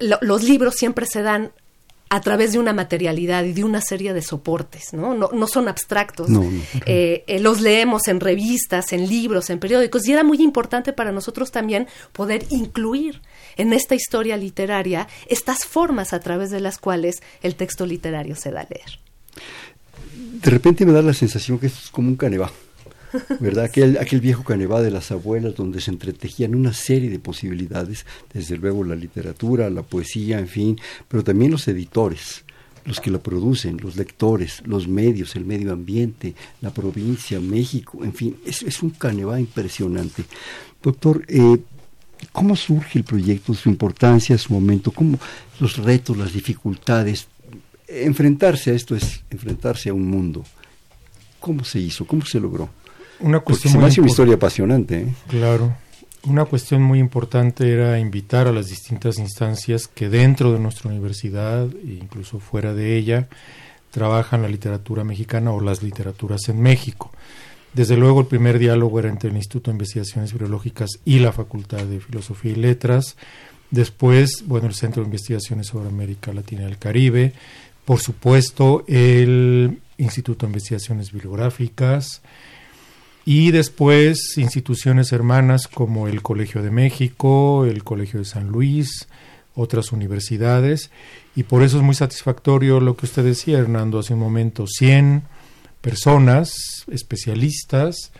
los 0.00 0.42
libros 0.42 0.74
siempre 0.76 1.06
se 1.06 1.22
dan 1.22 1.52
a 2.12 2.20
través 2.20 2.52
de 2.52 2.58
una 2.58 2.72
materialidad 2.72 3.44
y 3.44 3.52
de 3.52 3.62
una 3.62 3.80
serie 3.80 4.12
de 4.12 4.20
soportes, 4.20 4.92
¿no? 4.92 5.14
No, 5.14 5.30
no 5.32 5.46
son 5.46 5.68
abstractos. 5.68 6.28
Eh, 6.84 7.22
eh, 7.28 7.38
los 7.38 7.60
leemos 7.60 8.08
en 8.08 8.18
revistas, 8.18 8.92
en 8.92 9.08
libros, 9.08 9.48
en 9.48 9.60
periódicos, 9.60 10.06
y 10.08 10.12
era 10.12 10.24
muy 10.24 10.42
importante 10.42 10.92
para 10.92 11.12
nosotros 11.12 11.52
también 11.52 11.86
poder 12.12 12.44
incluir 12.50 13.22
en 13.56 13.72
esta 13.72 13.94
historia 13.94 14.36
literaria 14.36 15.08
estas 15.28 15.64
formas 15.64 16.12
a 16.12 16.20
través 16.20 16.50
de 16.50 16.60
las 16.60 16.78
cuales 16.78 17.22
el 17.42 17.54
texto 17.54 17.86
literario 17.86 18.36
se 18.36 18.50
da 18.50 18.60
a 18.60 18.68
leer. 18.68 19.00
De 20.42 20.50
repente 20.50 20.86
me 20.86 20.92
da 20.92 21.02
la 21.02 21.14
sensación 21.14 21.58
que 21.58 21.66
esto 21.66 21.80
es 21.84 21.90
como 21.90 22.08
un 22.08 22.16
canevá. 22.16 22.50
¿verdad? 23.40 23.64
Aquel, 23.64 23.98
aquel 23.98 24.20
viejo 24.20 24.44
canevá 24.44 24.82
de 24.82 24.90
las 24.90 25.10
abuelas 25.10 25.54
donde 25.54 25.80
se 25.80 25.90
entretejían 25.90 26.54
una 26.54 26.72
serie 26.72 27.10
de 27.10 27.18
posibilidades, 27.18 28.06
desde 28.32 28.56
luego 28.56 28.84
la 28.84 28.94
literatura, 28.94 29.70
la 29.70 29.82
poesía, 29.82 30.38
en 30.38 30.48
fin, 30.48 30.80
pero 31.08 31.24
también 31.24 31.50
los 31.50 31.66
editores, 31.68 32.44
los 32.84 33.00
que 33.00 33.10
la 33.10 33.18
producen, 33.18 33.78
los 33.78 33.96
lectores, 33.96 34.62
los 34.64 34.88
medios, 34.88 35.36
el 35.36 35.44
medio 35.44 35.72
ambiente, 35.72 36.34
la 36.60 36.72
provincia, 36.72 37.40
México, 37.40 38.04
en 38.04 38.14
fin, 38.14 38.36
es, 38.46 38.62
es 38.62 38.82
un 38.82 38.90
canevá 38.90 39.40
impresionante. 39.40 40.24
Doctor, 40.82 41.24
eh, 41.28 41.58
¿cómo 42.32 42.56
surge 42.56 42.98
el 42.98 43.04
proyecto, 43.04 43.54
su 43.54 43.68
importancia, 43.68 44.36
su 44.38 44.52
momento, 44.52 44.90
cómo 44.90 45.18
los 45.58 45.76
retos, 45.76 46.16
las 46.16 46.32
dificultades? 46.32 47.28
Enfrentarse 47.88 48.70
a 48.70 48.74
esto 48.74 48.94
es 48.94 49.22
enfrentarse 49.30 49.90
a 49.90 49.94
un 49.94 50.08
mundo. 50.08 50.44
¿Cómo 51.40 51.64
se 51.64 51.80
hizo? 51.80 52.06
¿Cómo 52.06 52.24
se 52.24 52.38
logró? 52.38 52.68
Una 53.20 53.40
cuestión 53.40 53.72
se 53.72 53.78
me 53.78 53.84
una 53.84 54.06
historia 54.06 54.34
apasionante. 54.34 55.00
¿eh? 55.00 55.14
Claro. 55.28 55.74
Una 56.22 56.44
cuestión 56.44 56.82
muy 56.82 56.98
importante 56.98 57.72
era 57.72 57.98
invitar 57.98 58.46
a 58.46 58.52
las 58.52 58.68
distintas 58.68 59.18
instancias 59.18 59.88
que 59.88 60.08
dentro 60.08 60.52
de 60.52 60.58
nuestra 60.58 60.90
universidad 60.90 61.64
e 61.64 61.98
incluso 62.00 62.40
fuera 62.40 62.74
de 62.74 62.96
ella 62.96 63.28
trabajan 63.90 64.42
la 64.42 64.48
literatura 64.48 65.02
mexicana 65.02 65.50
o 65.50 65.60
las 65.60 65.82
literaturas 65.82 66.48
en 66.48 66.60
México. 66.60 67.10
Desde 67.72 67.96
luego 67.96 68.20
el 68.20 68.26
primer 68.26 68.58
diálogo 68.58 68.98
era 68.98 69.08
entre 69.08 69.30
el 69.30 69.36
Instituto 69.36 69.70
de 69.70 69.76
Investigaciones 69.76 70.32
Biológicas 70.36 70.90
y 71.04 71.20
la 71.20 71.32
Facultad 71.32 71.84
de 71.84 72.00
Filosofía 72.00 72.52
y 72.52 72.56
Letras. 72.56 73.16
Después, 73.70 74.44
bueno, 74.46 74.66
el 74.66 74.74
Centro 74.74 75.02
de 75.02 75.06
Investigaciones 75.06 75.68
sobre 75.68 75.88
América 75.88 76.32
Latina 76.32 76.62
y 76.62 76.66
el 76.66 76.78
Caribe. 76.78 77.32
Por 77.84 78.00
supuesto, 78.00 78.84
el 78.88 79.78
Instituto 79.98 80.46
de 80.46 80.50
Investigaciones 80.50 81.12
Bibliográficas, 81.12 82.22
y 83.24 83.50
después 83.50 84.38
instituciones 84.38 85.12
hermanas 85.12 85.68
como 85.68 86.08
el 86.08 86.22
Colegio 86.22 86.62
de 86.62 86.70
México, 86.70 87.64
el 87.64 87.84
Colegio 87.84 88.18
de 88.18 88.24
San 88.24 88.48
Luis, 88.48 89.08
otras 89.54 89.92
universidades, 89.92 90.90
y 91.36 91.44
por 91.44 91.62
eso 91.62 91.76
es 91.76 91.82
muy 91.82 91.94
satisfactorio 91.94 92.80
lo 92.80 92.96
que 92.96 93.06
usted 93.06 93.22
decía, 93.22 93.58
Hernando, 93.58 93.98
hace 93.98 94.14
un 94.14 94.20
momento, 94.20 94.66
100 94.66 95.22
personas, 95.80 96.52
especialistas, 96.90 98.12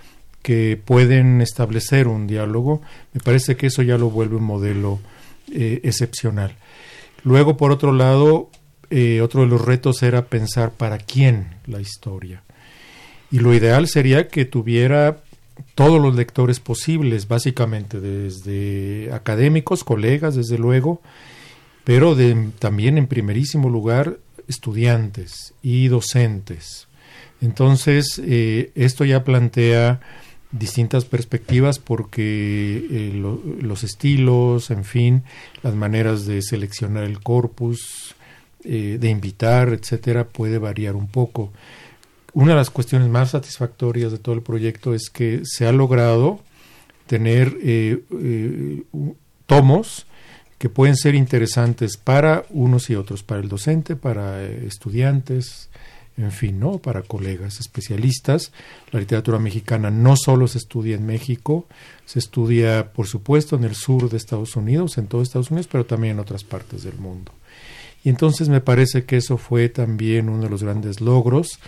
que 0.42 0.80
pueden 0.82 1.40
establecer 1.42 2.08
un 2.08 2.26
diálogo, 2.26 2.80
me 3.12 3.20
parece 3.20 3.56
que 3.56 3.66
eso 3.66 3.82
ya 3.82 3.98
lo 3.98 4.10
vuelve 4.10 4.36
un 4.36 4.44
modelo 4.44 5.00
eh, 5.52 5.80
excepcional. 5.84 6.56
Luego, 7.24 7.56
por 7.56 7.72
otro 7.72 7.92
lado, 7.92 8.50
eh, 8.88 9.20
otro 9.20 9.42
de 9.42 9.48
los 9.48 9.64
retos 9.64 10.02
era 10.02 10.26
pensar 10.26 10.72
para 10.72 10.98
quién 10.98 11.54
la 11.66 11.80
historia. 11.80 12.42
Y 13.30 13.40
lo 13.40 13.54
ideal 13.54 13.86
sería 13.86 14.28
que 14.28 14.44
tuviera 14.44 15.18
todos 15.74 16.00
los 16.00 16.14
lectores 16.14 16.58
posibles, 16.58 17.28
básicamente 17.28 18.00
desde 18.00 19.12
académicos, 19.12 19.84
colegas, 19.84 20.34
desde 20.34 20.58
luego, 20.58 21.02
pero 21.84 22.16
también 22.58 22.98
en 22.98 23.06
primerísimo 23.06 23.68
lugar 23.68 24.18
estudiantes 24.48 25.54
y 25.62 25.88
docentes. 25.88 26.88
Entonces, 27.40 28.20
eh, 28.25 28.73
esto 28.75 29.04
ya 29.04 29.25
plantea 29.25 30.00
distintas 30.52 31.04
perspectivas 31.04 31.78
porque 31.78 32.87
eh, 32.90 33.23
los 33.62 33.85
estilos, 33.85 34.70
en 34.70 34.85
fin, 34.85 35.23
las 35.62 35.75
maneras 35.75 36.26
de 36.26 36.42
seleccionar 36.42 37.04
el 37.04 37.20
corpus, 37.20 38.14
eh, 38.62 38.99
de 39.00 39.09
invitar, 39.09 39.70
etcétera, 39.70 40.28
puede 40.28 40.59
variar 40.59 40.94
un 40.94 41.09
poco. 41.09 41.50
Una 42.35 42.50
de 42.50 42.56
las 42.56 42.68
cuestiones 42.68 43.09
más 43.09 43.30
satisfactorias 43.30 44.12
de 44.12 44.18
todo 44.18 44.35
el 44.35 44.42
proyecto 44.42 44.92
es 44.92 45.09
que 45.09 45.40
se 45.44 45.66
ha 45.66 45.73
logrado 45.73 46.40
tener 47.06 47.56
eh, 47.62 48.02
eh, 48.20 48.82
tomos 49.47 50.06
que 50.59 50.68
pueden 50.68 50.94
ser 50.97 51.14
interesantes 51.14 51.97
para 51.97 52.44
unos 52.50 52.90
y 52.90 52.97
otros, 52.97 53.23
para 53.23 53.40
el 53.40 53.49
docente, 53.49 53.97
para 53.97 54.42
estudiantes, 54.44 55.69
en 56.16 56.32
fin, 56.32 56.60
¿no? 56.60 56.78
Para 56.78 57.02
colegas 57.02 57.60
especialistas. 57.60 58.52
La 58.90 59.00
literatura 59.00 59.38
mexicana 59.38 59.90
no 59.90 60.16
solo 60.16 60.48
se 60.48 60.58
estudia 60.58 60.96
en 60.96 61.06
México, 61.06 61.66
se 62.04 62.18
estudia, 62.18 62.92
por 62.92 63.06
supuesto, 63.06 63.56
en 63.56 63.64
el 63.64 63.74
sur 63.74 64.10
de 64.10 64.16
Estados 64.16 64.56
Unidos, 64.56 64.98
en 64.98 65.06
todo 65.06 65.22
Estados 65.22 65.50
Unidos, 65.50 65.68
pero 65.70 65.86
también 65.86 66.14
en 66.14 66.20
otras 66.20 66.44
partes 66.44 66.82
del 66.82 66.98
mundo. 66.98 67.32
Y 68.04 68.08
entonces 68.08 68.48
me 68.48 68.60
parece 68.60 69.04
que 69.04 69.18
eso 69.18 69.36
fue 69.36 69.68
también 69.68 70.28
uno 70.28 70.44
de 70.44 70.50
los 70.50 70.62
grandes 70.62 71.00
logros 71.00 71.58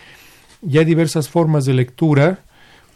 ya 0.62 0.80
hay 0.80 0.86
diversas 0.86 1.28
formas 1.28 1.64
de 1.64 1.74
lectura, 1.74 2.44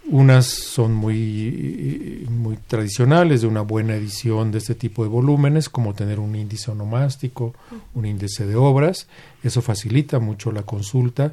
unas 0.09 0.47
son 0.47 0.95
muy, 0.95 2.27
muy 2.31 2.57
tradicionales 2.57 3.41
de 3.41 3.47
una 3.47 3.63
buena 3.63 3.97
edición 3.97 4.53
de 4.53 4.59
este 4.59 4.75
tipo 4.75 5.03
de 5.03 5.09
volúmenes, 5.09 5.69
como 5.69 5.95
tener 5.95 6.21
un 6.21 6.37
índice 6.37 6.71
onomástico, 6.71 7.55
un 7.95 8.07
índice 8.07 8.47
de 8.47 8.55
obras, 8.55 9.09
eso 9.43 9.63
facilita 9.63 10.19
mucho 10.19 10.53
la 10.53 10.63
consulta, 10.63 11.33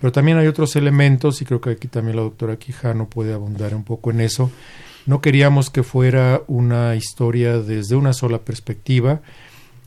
pero 0.00 0.12
también 0.12 0.38
hay 0.38 0.46
otros 0.46 0.74
elementos, 0.76 1.40
y 1.42 1.44
creo 1.44 1.60
que 1.60 1.70
aquí 1.70 1.88
también 1.88 2.16
la 2.16 2.22
doctora 2.22 2.58
Quijano 2.58 3.08
puede 3.08 3.32
abundar 3.32 3.74
un 3.74 3.84
poco 3.84 4.10
en 4.10 4.20
eso. 4.20 4.50
No 5.06 5.20
queríamos 5.20 5.70
que 5.70 5.82
fuera 5.82 6.42
una 6.48 6.94
historia 6.96 7.58
desde 7.58 7.96
una 7.96 8.12
sola 8.12 8.38
perspectiva, 8.38 9.20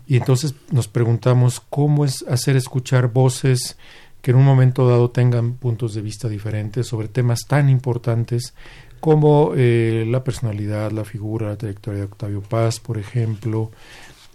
y 0.07 0.17
entonces 0.17 0.55
nos 0.71 0.87
preguntamos 0.87 1.61
cómo 1.69 2.05
es 2.05 2.25
hacer 2.27 2.55
escuchar 2.55 3.11
voces 3.11 3.77
que 4.21 4.31
en 4.31 4.37
un 4.37 4.45
momento 4.45 4.87
dado 4.87 5.09
tengan 5.09 5.53
puntos 5.53 5.93
de 5.93 6.01
vista 6.01 6.29
diferentes 6.29 6.87
sobre 6.87 7.07
temas 7.07 7.45
tan 7.47 7.69
importantes 7.69 8.53
como 8.99 9.53
eh, 9.55 10.05
la 10.07 10.23
personalidad, 10.23 10.91
la 10.91 11.03
figura, 11.03 11.47
la 11.47 11.57
trayectoria 11.57 12.01
de 12.01 12.05
Octavio 12.05 12.41
Paz, 12.41 12.79
por 12.79 12.99
ejemplo, 12.99 13.71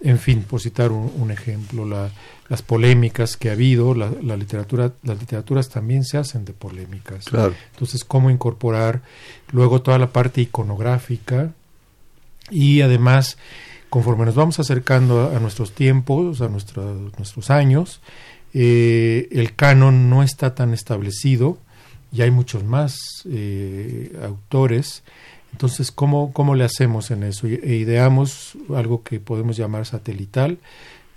en 0.01 0.19
fin, 0.19 0.43
por 0.43 0.61
citar 0.61 0.91
un, 0.91 1.31
ejemplo, 1.31 1.85
las 2.49 2.61
polémicas 2.61 3.35
que 3.35 3.49
ha 3.49 3.53
habido, 3.53 3.95
la, 3.95 4.37
literatura, 4.37 4.93
las 5.03 5.19
literaturas 5.19 5.69
también 5.69 6.03
se 6.03 6.17
hacen 6.17 6.45
de 6.45 6.53
polémicas. 6.53 7.25
Entonces, 7.71 8.03
cómo 8.03 8.29
incorporar 8.29 9.01
luego 9.51 9.81
toda 9.81 9.97
la 9.97 10.11
parte 10.11 10.41
iconográfica 10.41 11.51
y 12.51 12.81
además, 12.81 13.37
conforme 13.89 14.25
nos 14.25 14.35
vamos 14.35 14.59
acercando 14.59 15.31
a, 15.35 15.39
nuestros 15.39 15.71
tiempos, 15.71 16.41
a 16.41 16.49
nuestros 16.49 17.49
años, 17.49 18.01
eh, 18.59 19.27
el 19.29 19.53
canon 19.53 20.09
no 20.09 20.23
está 20.23 20.55
tan 20.55 20.73
establecido 20.73 21.59
y 22.11 22.23
hay 22.23 22.31
muchos 22.31 22.63
más 22.63 22.97
eh, 23.29 24.17
autores. 24.23 25.03
Entonces, 25.51 25.91
¿cómo, 25.91 26.33
¿cómo 26.33 26.55
le 26.55 26.63
hacemos 26.63 27.11
en 27.11 27.21
eso? 27.21 27.45
E 27.45 27.75
ideamos 27.75 28.57
algo 28.75 29.03
que 29.03 29.19
podemos 29.19 29.57
llamar 29.57 29.85
satelital, 29.85 30.57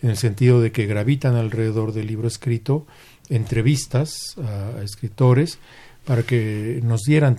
en 0.02 0.10
el 0.10 0.18
sentido 0.18 0.60
de 0.60 0.70
que 0.70 0.84
gravitan 0.84 1.34
alrededor 1.34 1.94
del 1.94 2.08
libro 2.08 2.28
escrito 2.28 2.86
entrevistas 3.30 4.36
a, 4.36 4.82
escritores 4.82 5.58
para 6.04 6.22
que 6.22 6.80
nos 6.84 7.04
dieran 7.04 7.38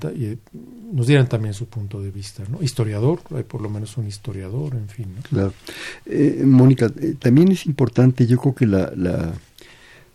nos 0.92 1.06
dieran 1.06 1.28
también 1.30 1.54
su 1.54 1.68
punto 1.68 2.02
de 2.02 2.10
vista, 2.10 2.44
¿no? 2.50 2.64
Historiador, 2.64 3.20
hay 3.36 3.44
por 3.44 3.62
lo 3.62 3.70
menos 3.70 3.98
un 3.98 4.08
historiador, 4.08 4.74
en 4.74 4.90
fin. 4.90 5.08
Claro. 5.30 5.54
Eh, 6.08 6.42
Mónica, 6.44 6.92
también 7.20 7.52
es 7.52 7.68
importante, 7.68 8.26
yo 8.26 8.38
creo 8.38 8.56
que 8.56 8.66
la, 8.66 8.92
la 8.96 9.34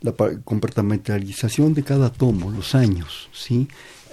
la 0.00 0.12
comportamentalización 0.44 1.74
de 1.74 1.82
cada 1.82 2.10
tomo, 2.10 2.50
los 2.50 2.74
años, 2.74 3.28
¿sí? 3.32 3.68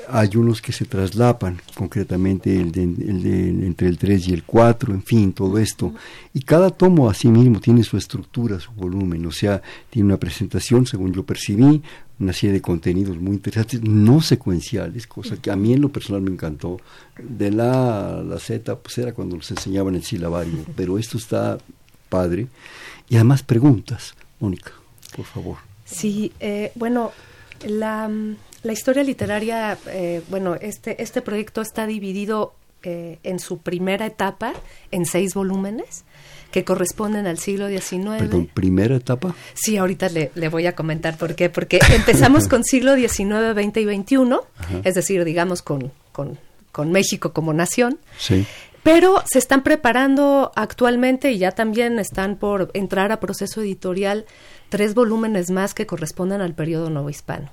Hay 0.10 0.36
unos 0.36 0.62
que 0.62 0.74
se 0.74 0.84
traslapan, 0.84 1.62
concretamente 1.76 2.60
el 2.60 2.74
de, 2.74 2.84
entre 2.84 3.88
el 3.88 3.98
3 3.98 4.28
y 4.28 4.34
el 4.34 4.44
4, 4.44 4.94
en 4.94 5.02
fin, 5.02 5.32
todo 5.32 5.58
esto. 5.58 5.94
Y 6.34 6.42
cada 6.42 6.72
tomo 6.72 7.10
a 7.10 7.14
sí 7.14 7.30
mismo 7.30 7.62
tiene 7.62 7.84
su 7.84 7.96
estructura, 7.96 8.60
su 8.60 8.72
volumen, 8.74 9.26
o 9.26 9.32
sea, 9.32 9.62
tiene 9.90 10.08
una 10.08 10.18
presentación, 10.18 10.86
según 10.86 11.14
yo 11.14 11.24
percibí, 11.24 11.82
una 12.20 12.34
serie 12.34 12.54
de 12.54 12.62
contenidos 12.62 13.18
muy 13.18 13.36
interesantes, 13.36 13.82
no 13.82 14.22
secuenciales, 14.22 15.08
cosa 15.08 15.38
que 15.38 15.52
a 15.52 15.56
mí 15.56 15.74
en 15.74 15.82
lo 15.82 15.90
personal 15.90 16.22
me 16.22 16.32
encantó. 16.32 16.80
De 17.18 17.50
la 17.50 18.22
la 18.24 18.40
Z, 18.40 18.76
pues 18.76 18.98
era 18.98 19.14
cuando 19.14 19.38
nos 19.38 19.50
enseñaban 19.52 19.96
el 19.96 20.04
silabario, 20.04 20.66
pero 20.76 20.98
esto 20.98 21.18
está 21.18 21.58
padre. 22.10 22.48
Y 23.10 23.16
además 23.16 23.42
preguntas, 23.42 24.16
Mónica, 24.40 24.72
por 25.16 25.26
favor. 25.26 25.73
Sí, 25.94 26.32
eh, 26.40 26.72
bueno, 26.76 27.12
la, 27.66 28.10
la, 28.64 28.74
historia 28.74 29.04
literaria, 29.04 29.78
eh, 29.88 30.22
bueno, 30.30 30.56
este, 30.56 31.02
este 31.02 31.22
proyecto 31.22 31.62
está 31.62 31.86
dividido 31.86 32.54
eh, 32.84 33.20
en 33.24 33.40
su 33.40 33.60
primera 33.60 34.06
etapa 34.06 34.54
en 34.92 35.06
seis 35.06 35.34
volúmenes 35.36 36.04
que 36.52 36.66
corresponden 36.66 37.28
al 37.28 37.40
siglo 37.40 37.70
XIX. 37.70 38.18
Perdón, 38.20 38.50
¿primera 38.54 38.98
etapa? 38.98 39.34
Sí, 39.54 39.78
ahorita 39.78 40.10
le, 40.10 40.50
voy 40.50 40.68
a 40.68 40.76
comentar 40.76 41.18
por 41.18 41.34
qué. 41.34 41.50
Porque 41.50 41.80
empezamos 41.96 42.48
con 42.50 42.64
siglo 42.64 42.96
XIX, 42.96 43.54
XX 43.56 43.78
y 43.78 43.86
XXI, 43.86 44.40
es 44.84 44.94
decir, 44.96 45.24
digamos 45.24 45.62
con, 45.62 45.92
con, 46.12 46.38
con 46.72 46.92
México 46.92 47.34
como 47.34 47.54
nación. 47.54 48.00
Sí. 48.20 48.46
Pero 48.84 49.24
se 49.26 49.40
están 49.40 49.64
preparando 49.64 50.52
actualmente 50.56 51.32
y 51.32 51.38
ya 51.38 51.52
también 51.52 51.98
están 52.00 52.36
por 52.36 52.70
entrar 52.74 53.14
a 53.14 53.22
proceso 53.22 53.62
editorial 53.62 54.26
tres 54.74 54.96
volúmenes 54.96 55.52
más 55.52 55.76
que 55.76 55.86
corresponden 55.86 56.42
al 56.42 56.56
periodo 56.56 56.90
nuevo 56.90 57.08
hispano. 57.08 57.52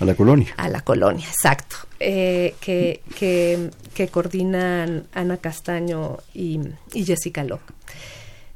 A 0.00 0.06
la 0.06 0.14
colonia. 0.14 0.54
A 0.56 0.70
la 0.70 0.80
colonia, 0.80 1.26
exacto. 1.28 1.76
Eh, 2.00 2.54
que, 2.62 3.02
que, 3.14 3.68
que, 3.92 4.08
coordinan 4.08 5.06
Ana 5.12 5.36
Castaño 5.36 6.16
y, 6.32 6.60
y 6.94 7.04
Jessica 7.04 7.44
Locke 7.44 7.74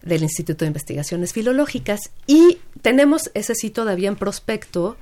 del 0.00 0.22
Instituto 0.22 0.64
de 0.64 0.68
Investigaciones 0.68 1.34
Filológicas. 1.34 2.00
Y 2.26 2.56
tenemos 2.80 3.30
ese 3.34 3.54
sí 3.54 3.68
todavía 3.68 4.08
en 4.08 4.16
prospecto 4.16 4.96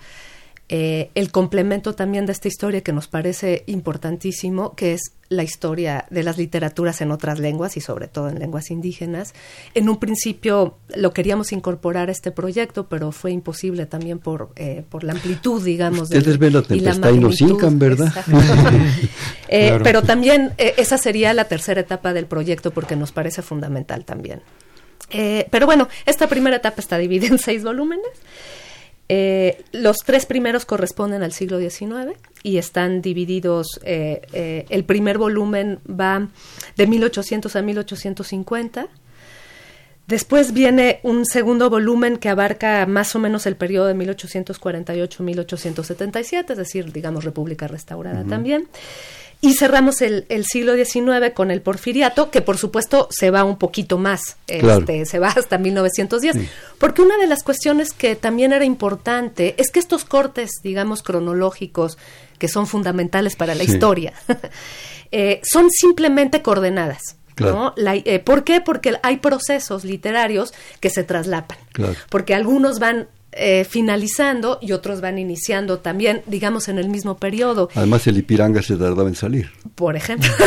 eh, 0.71 1.11
el 1.14 1.30
complemento 1.30 1.94
también 1.94 2.25
de 2.25 2.33
esta 2.33 2.49
historia 2.49 2.80
que 2.80 2.92
nos 2.94 3.06
parece 3.06 3.64
importantísimo, 3.66 4.75
que 4.75 4.94
es 4.94 5.12
la 5.28 5.42
historia 5.42 6.06
de 6.09 6.23
las 6.23 6.38
literaturas 6.38 7.02
en 7.02 7.11
otras 7.11 7.38
lenguas 7.38 7.76
y 7.76 7.83
sobre 7.83 8.09
todo 8.09 8.30
en 8.30 8.38
lenguas 8.38 8.71
indígenas. 8.71 9.35
En 9.75 9.90
un 9.90 9.99
principio 9.99 10.78
lo 10.97 11.12
queríamos 11.12 11.52
incorporar 11.52 12.09
a 12.09 12.12
este 12.12 12.30
proyecto, 12.30 12.88
pero 12.88 13.12
fue 13.12 13.30
imposible 13.30 13.85
también 13.85 14.18
por, 14.18 14.52
eh, 14.56 14.85
por 14.88 15.04
la 15.04 15.12
amplitud, 15.12 15.62
digamos. 15.62 16.04
Ustedes 16.04 16.38
ven 16.38 16.54
la 16.54 16.62
tempestad 16.62 17.12
y, 17.12 17.18
nos 17.18 17.40
hincan, 17.40 17.78
¿verdad? 17.78 18.12
Eh, 19.47 19.78
pero 19.85 20.02
también 20.02 20.52
esa 20.59 20.99
sería 20.99 21.33
la 21.33 21.44
tercera 21.44 21.80
etapa 21.80 22.12
del 22.12 22.26
proyecto 22.26 22.73
porque 22.73 22.97
nos 22.97 23.12
parece 23.12 23.40
fundamental 23.40 24.04
también. 24.04 24.40
pero 25.09 25.66
bueno, 25.66 25.87
esta 26.06 26.26
primera 26.26 26.56
etapa 26.56 26.80
está 26.80 26.99
dividida 26.99 27.28
en 27.28 27.38
seis 27.38 27.62
volúmenes. 27.62 28.11
Eh, 29.08 29.62
los 29.73 29.99
tres 29.99 30.26
primeros 30.26 30.64
corresponden 30.64 31.23
al 31.23 31.32
siglo 31.32 31.58
XIX 31.58 32.18
y 32.42 32.56
están 32.56 33.02
divididos, 33.02 33.78
eh, 33.84 34.23
eh, 34.32 34.64
el 34.70 34.84
primer 34.84 35.18
volumen 35.18 35.80
va 35.88 36.28
de 36.76 36.87
1800 36.87 37.54
a 37.54 37.62
1850. 37.62 38.88
Después 40.06 40.52
viene 40.52 41.00
un 41.02 41.25
segundo 41.25 41.70
volumen 41.70 42.18
que 42.18 42.28
abarca 42.28 42.84
más 42.87 43.16
o 43.16 43.18
menos 43.18 43.46
el 43.46 43.56
periodo 43.56 43.87
de 43.87 43.94
1848-1877, 43.94 46.50
es 46.50 46.58
decir, 46.58 46.92
digamos, 46.92 47.25
República 47.25 47.66
Restaurada 47.68 48.23
también. 48.25 48.68
Y 49.44 49.52
cerramos 49.52 50.00
el, 50.00 50.24
siglo 50.46 50.74
XIX 50.74 51.34
con 51.34 51.50
el 51.50 51.60
porfiriato, 51.60 52.30
que 52.30 52.40
por 52.40 52.56
supuesto 52.56 53.08
se 53.10 53.30
va 53.30 53.44
un 53.44 53.58
poquito 53.58 53.98
más, 53.98 54.38
este, 54.46 55.04
se 55.04 55.18
va 55.18 55.28
hasta 55.28 55.58
1910, 55.58 56.48
porque 56.78 57.02
una 57.02 57.18
de 57.18 57.26
las 57.26 57.42
cuestiones 57.42 57.92
que 57.92 58.16
también 58.16 58.54
era 58.54 58.64
importante 58.64 59.54
es 59.58 59.70
que 59.70 59.80
estos 59.80 60.06
cortes, 60.06 60.50
digamos, 60.62 61.02
cronológicos, 61.02 61.98
que 62.38 62.48
son 62.48 62.66
fundamentales 62.66 63.36
para 63.36 63.54
la 63.54 63.64
historia, 63.64 64.14
eh, 65.12 65.42
son 65.44 65.70
simplemente 65.70 66.40
coordenadas. 66.40 67.16
¿no? 67.36 67.74
Eh, 67.76 68.20
¿Por 68.20 68.44
qué? 68.44 68.62
Porque 68.62 68.96
hay 69.02 69.18
procesos 69.18 69.84
literarios 69.84 70.54
que 70.80 70.88
se 70.88 71.04
traslapan. 71.04 71.58
Porque 72.08 72.34
algunos 72.34 72.78
van 72.78 73.08
eh, 73.37 73.64
finalizando 73.69 74.59
y 74.61 74.71
otros 74.71 75.00
van 75.00 75.19
iniciando 75.19 75.81
también, 75.81 76.23
digamos, 76.26 76.69
en 76.69 76.79
el 76.79 76.88
mismo 76.88 77.17
periodo. 77.17 77.69
Además, 77.75 78.07
el 78.07 78.19
Ipiranga 78.19 78.62
se 78.62 78.76
tardaba 78.76 79.09
en 79.09 79.17
salir. 79.17 79.50
Por 79.75 79.97
ejemplo. 79.97 80.31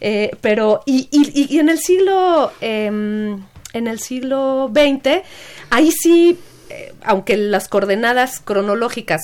Eh, 0.00 0.30
pero, 0.40 0.82
y, 0.86 1.08
y, 1.10 1.58
en 1.58 1.68
el 1.68 1.80
siglo, 1.80 2.52
em, 2.60 3.42
en 3.72 3.86
el 3.88 3.98
siglo 3.98 4.70
XX, 4.72 5.24
ahí 5.70 5.90
sí 5.90 6.38
eh, 6.70 6.94
aunque 7.02 7.36
las 7.36 7.66
coordenadas 7.66 8.38
cronológicas 8.38 9.20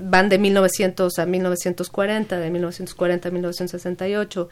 van 0.00 0.30
de 0.30 0.38
1900 0.38 1.18
a 1.18 1.26
1940, 1.26 2.38
de 2.38 2.50
1940 2.50 3.28
a 3.28 3.32
1968 3.32 4.48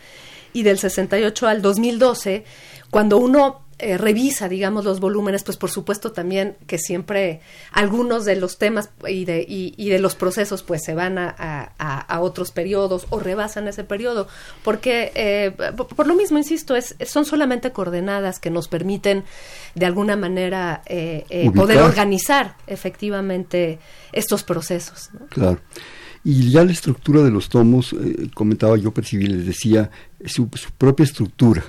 y 0.52 0.62
del 0.62 0.78
68 0.78 1.48
al 1.48 1.62
2012, 1.62 2.44
cuando 2.90 3.16
uno 3.16 3.62
eh, 3.80 3.98
revisa, 3.98 4.48
digamos, 4.48 4.84
los 4.84 5.00
volúmenes, 5.00 5.42
pues 5.42 5.56
por 5.56 5.70
supuesto 5.70 6.12
también 6.12 6.56
que 6.66 6.78
siempre 6.78 7.40
algunos 7.72 8.24
de 8.24 8.36
los 8.36 8.58
temas 8.58 8.90
y 9.08 9.24
de, 9.24 9.44
y, 9.48 9.88
de 9.88 9.98
los 9.98 10.14
procesos 10.14 10.62
pues 10.62 10.82
se 10.84 10.94
van 10.94 11.18
a, 11.18 11.34
a, 11.78 12.20
otros 12.20 12.50
periodos 12.50 13.06
o 13.10 13.18
rebasan 13.18 13.68
ese 13.68 13.84
periodo, 13.84 14.28
porque 14.62 15.12
eh, 15.14 15.52
por, 15.76 16.06
lo 16.06 16.14
mismo, 16.14 16.38
insisto, 16.38 16.76
es, 16.76 16.94
son 17.06 17.24
solamente 17.24 17.72
coordenadas 17.72 18.38
que 18.38 18.50
nos 18.50 18.68
permiten 18.68 19.24
de 19.74 19.86
alguna 19.86 20.16
manera 20.16 20.82
eh, 20.86 21.50
poder 21.54 21.78
organizar 21.78 22.56
efectivamente 22.66 23.78
estos 24.12 24.42
procesos. 24.42 25.10
Claro. 25.30 25.60
Y 26.22 26.50
ya 26.50 26.64
la 26.64 26.72
estructura 26.72 27.22
de 27.22 27.30
los 27.30 27.48
tomos, 27.48 27.96
comentaba 28.34 28.76
yo, 28.76 28.92
percibí, 28.92 29.26
les 29.26 29.46
decía, 29.46 29.90
su, 30.26 30.50
su 30.52 30.70
propia 30.72 31.04
estructura, 31.04 31.64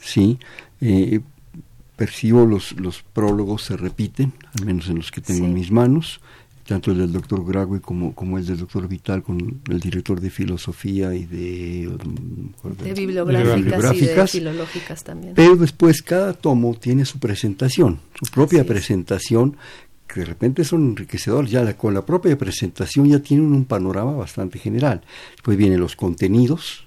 ¿sí? 0.00 0.38
Eh, 0.80 1.20
percibo 1.96 2.46
los, 2.46 2.72
los 2.72 3.02
prólogos 3.02 3.62
se 3.62 3.76
repiten, 3.76 4.32
al 4.58 4.66
menos 4.66 4.88
en 4.88 4.96
los 4.96 5.10
que 5.10 5.20
tengo 5.20 5.44
en 5.44 5.54
mis 5.54 5.70
manos, 5.70 6.20
tanto 6.66 6.90
el 6.90 6.98
del 6.98 7.12
doctor 7.12 7.44
Gragui 7.44 7.80
como, 7.80 8.14
como 8.14 8.38
el 8.38 8.46
del 8.46 8.58
doctor 8.58 8.88
Vital 8.88 9.22
con 9.22 9.60
el 9.68 9.80
director 9.80 10.20
de 10.20 10.30
filosofía 10.30 11.14
y 11.14 11.26
de, 11.26 11.90
de, 12.82 12.94
bibliográficas, 12.94 13.94
y 13.96 14.06
de 14.06 14.26
filológicas 14.26 15.04
también. 15.04 15.34
Pero 15.34 15.56
después 15.56 16.02
cada 16.02 16.32
tomo 16.32 16.74
tiene 16.74 17.04
su 17.04 17.18
presentación, 17.18 18.00
su 18.20 18.30
propia 18.32 18.64
presentación, 18.64 19.56
que 20.06 20.20
de 20.20 20.26
repente 20.26 20.64
son 20.64 20.86
enriquecedores, 20.86 21.50
ya 21.50 21.76
con 21.76 21.92
la 21.92 22.04
propia 22.04 22.36
presentación 22.38 23.08
ya 23.08 23.18
tienen 23.20 23.52
un 23.52 23.64
panorama 23.64 24.12
bastante 24.12 24.58
general. 24.58 25.02
Después 25.32 25.56
vienen 25.58 25.80
los 25.80 25.96
contenidos, 25.96 26.86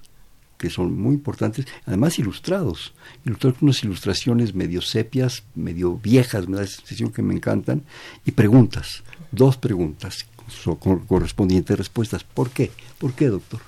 que 0.57 0.69
son 0.69 0.99
muy 0.99 1.15
importantes, 1.15 1.67
además 1.85 2.19
ilustrados, 2.19 2.93
ilustrados 3.25 3.59
con 3.59 3.67
unas 3.67 3.83
ilustraciones 3.83 4.55
medio 4.55 4.81
sepias, 4.81 5.43
medio 5.55 5.97
viejas, 5.97 6.47
me 6.47 6.55
da 6.55 6.63
la 6.63 6.67
sensación 6.67 7.11
que 7.11 7.21
me 7.21 7.33
encantan, 7.33 7.83
y 8.25 8.31
preguntas, 8.31 9.03
dos 9.31 9.57
preguntas 9.57 10.25
con 10.79 10.99
correspondientes 10.99 11.77
respuestas. 11.77 12.23
¿Por 12.23 12.49
qué? 12.49 12.71
¿Por 12.97 13.13
qué, 13.13 13.27
doctor? 13.27 13.59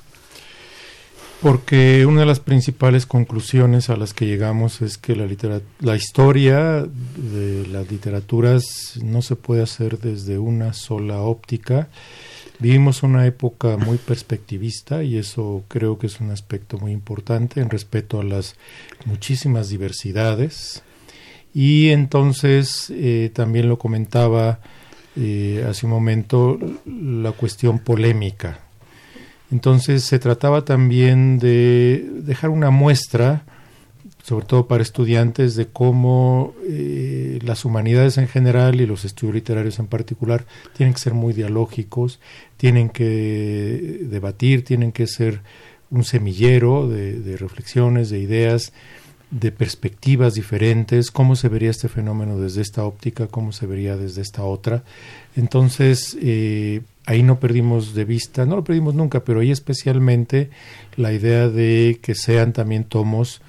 Porque 1.42 2.06
una 2.06 2.22
de 2.22 2.26
las 2.26 2.42
principales 2.42 3.06
conclusiones 3.06 3.90
a 3.90 3.96
las 3.96 4.14
que 4.14 4.26
llegamos 4.26 4.82
es 4.82 4.98
que 4.98 5.16
la, 5.16 5.26
la 5.80 5.96
historia 5.96 6.86
de 6.86 7.66
las 7.68 7.90
literaturas 7.90 9.00
no 9.02 9.22
se 9.22 9.38
puede 9.38 9.64
hacer 9.64 10.00
desde 10.00 10.38
una 10.38 10.74
sola 10.74 11.22
óptica, 11.22 11.88
Vivimos 12.62 13.04
una 13.04 13.26
época 13.26 13.78
muy 13.78 13.98
perspectivista 13.98 15.02
y 15.02 15.18
eso 15.18 15.64
creo 15.70 15.98
que 15.98 16.08
es 16.08 16.20
un 16.20 16.32
aspecto 16.32 16.78
muy 16.78 16.92
importante 16.92 17.62
en 17.62 17.70
respeto 17.70 18.20
a 18.20 18.24
las 18.26 18.56
muchísimas 19.06 19.70
diversidades. 19.70 20.84
Y 21.54 21.90
entonces 21.90 22.92
eh, 22.92 23.32
también 23.34 23.70
lo 23.70 23.80
comentaba 23.80 24.60
eh, 25.16 25.66
hace 25.70 25.86
un 25.86 25.94
momento 25.94 26.60
la 26.86 27.32
cuestión 27.32 27.80
polémica. 27.80 28.60
Entonces 29.52 30.04
se 30.04 30.20
trataba 30.20 30.66
también 30.66 31.40
de 31.40 32.06
dejar 32.24 32.50
una 32.50 32.72
muestra 32.72 33.44
sobre 34.30 34.46
todo 34.46 34.68
para 34.68 34.84
estudiantes, 34.84 35.56
de 35.56 35.66
cómo 35.66 36.54
eh, 36.68 37.40
las 37.42 37.66
humanidades 37.66 38.20
en 38.20 38.28
general 38.28 38.80
y 38.80 38.86
los 38.86 39.04
estudios 39.04 39.34
literarios 39.34 39.80
en 39.80 39.88
particular 39.88 40.46
tienen 40.78 40.94
que 40.94 41.00
ser 41.00 41.16
muy 41.16 41.34
dialógicos, 41.34 42.20
tienen 42.56 42.90
que 42.90 44.02
debatir, 44.04 44.64
tienen 44.64 44.92
que 44.92 45.08
ser 45.08 45.42
un 45.90 46.04
semillero 46.04 46.88
de, 46.88 47.38
reflexiones, 47.38 48.12
de 48.12 48.20
ideas, 48.20 48.72
de 49.32 49.52
perspectivas 49.52 50.36
diferentes, 50.36 51.10
cómo 51.10 51.36
se 51.36 51.50
vería 51.50 51.72
este 51.72 51.90
fenómeno 51.90 52.38
desde 52.38 52.62
esta 52.62 52.84
óptica, 52.84 53.26
cómo 53.26 53.52
se 53.52 53.66
vería 53.66 53.98
desde 53.98 54.22
esta 54.22 54.44
otra. 54.44 54.84
Entonces, 55.36 56.16
eh, 56.22 56.82
ahí 57.08 57.24
no 57.24 57.40
perdimos 57.40 57.96
de 57.96 58.06
vista, 58.06 58.46
no 58.46 58.58
lo 58.58 58.64
perdimos 58.64 58.94
nunca, 58.94 59.24
pero 59.24 59.40
ahí 59.40 59.50
especialmente 59.50 60.52
la 60.98 61.14
idea 61.14 61.50
de 61.50 61.98
que 62.04 62.14
sean 62.14 62.54
también 62.54 62.84
tomos 62.84 63.42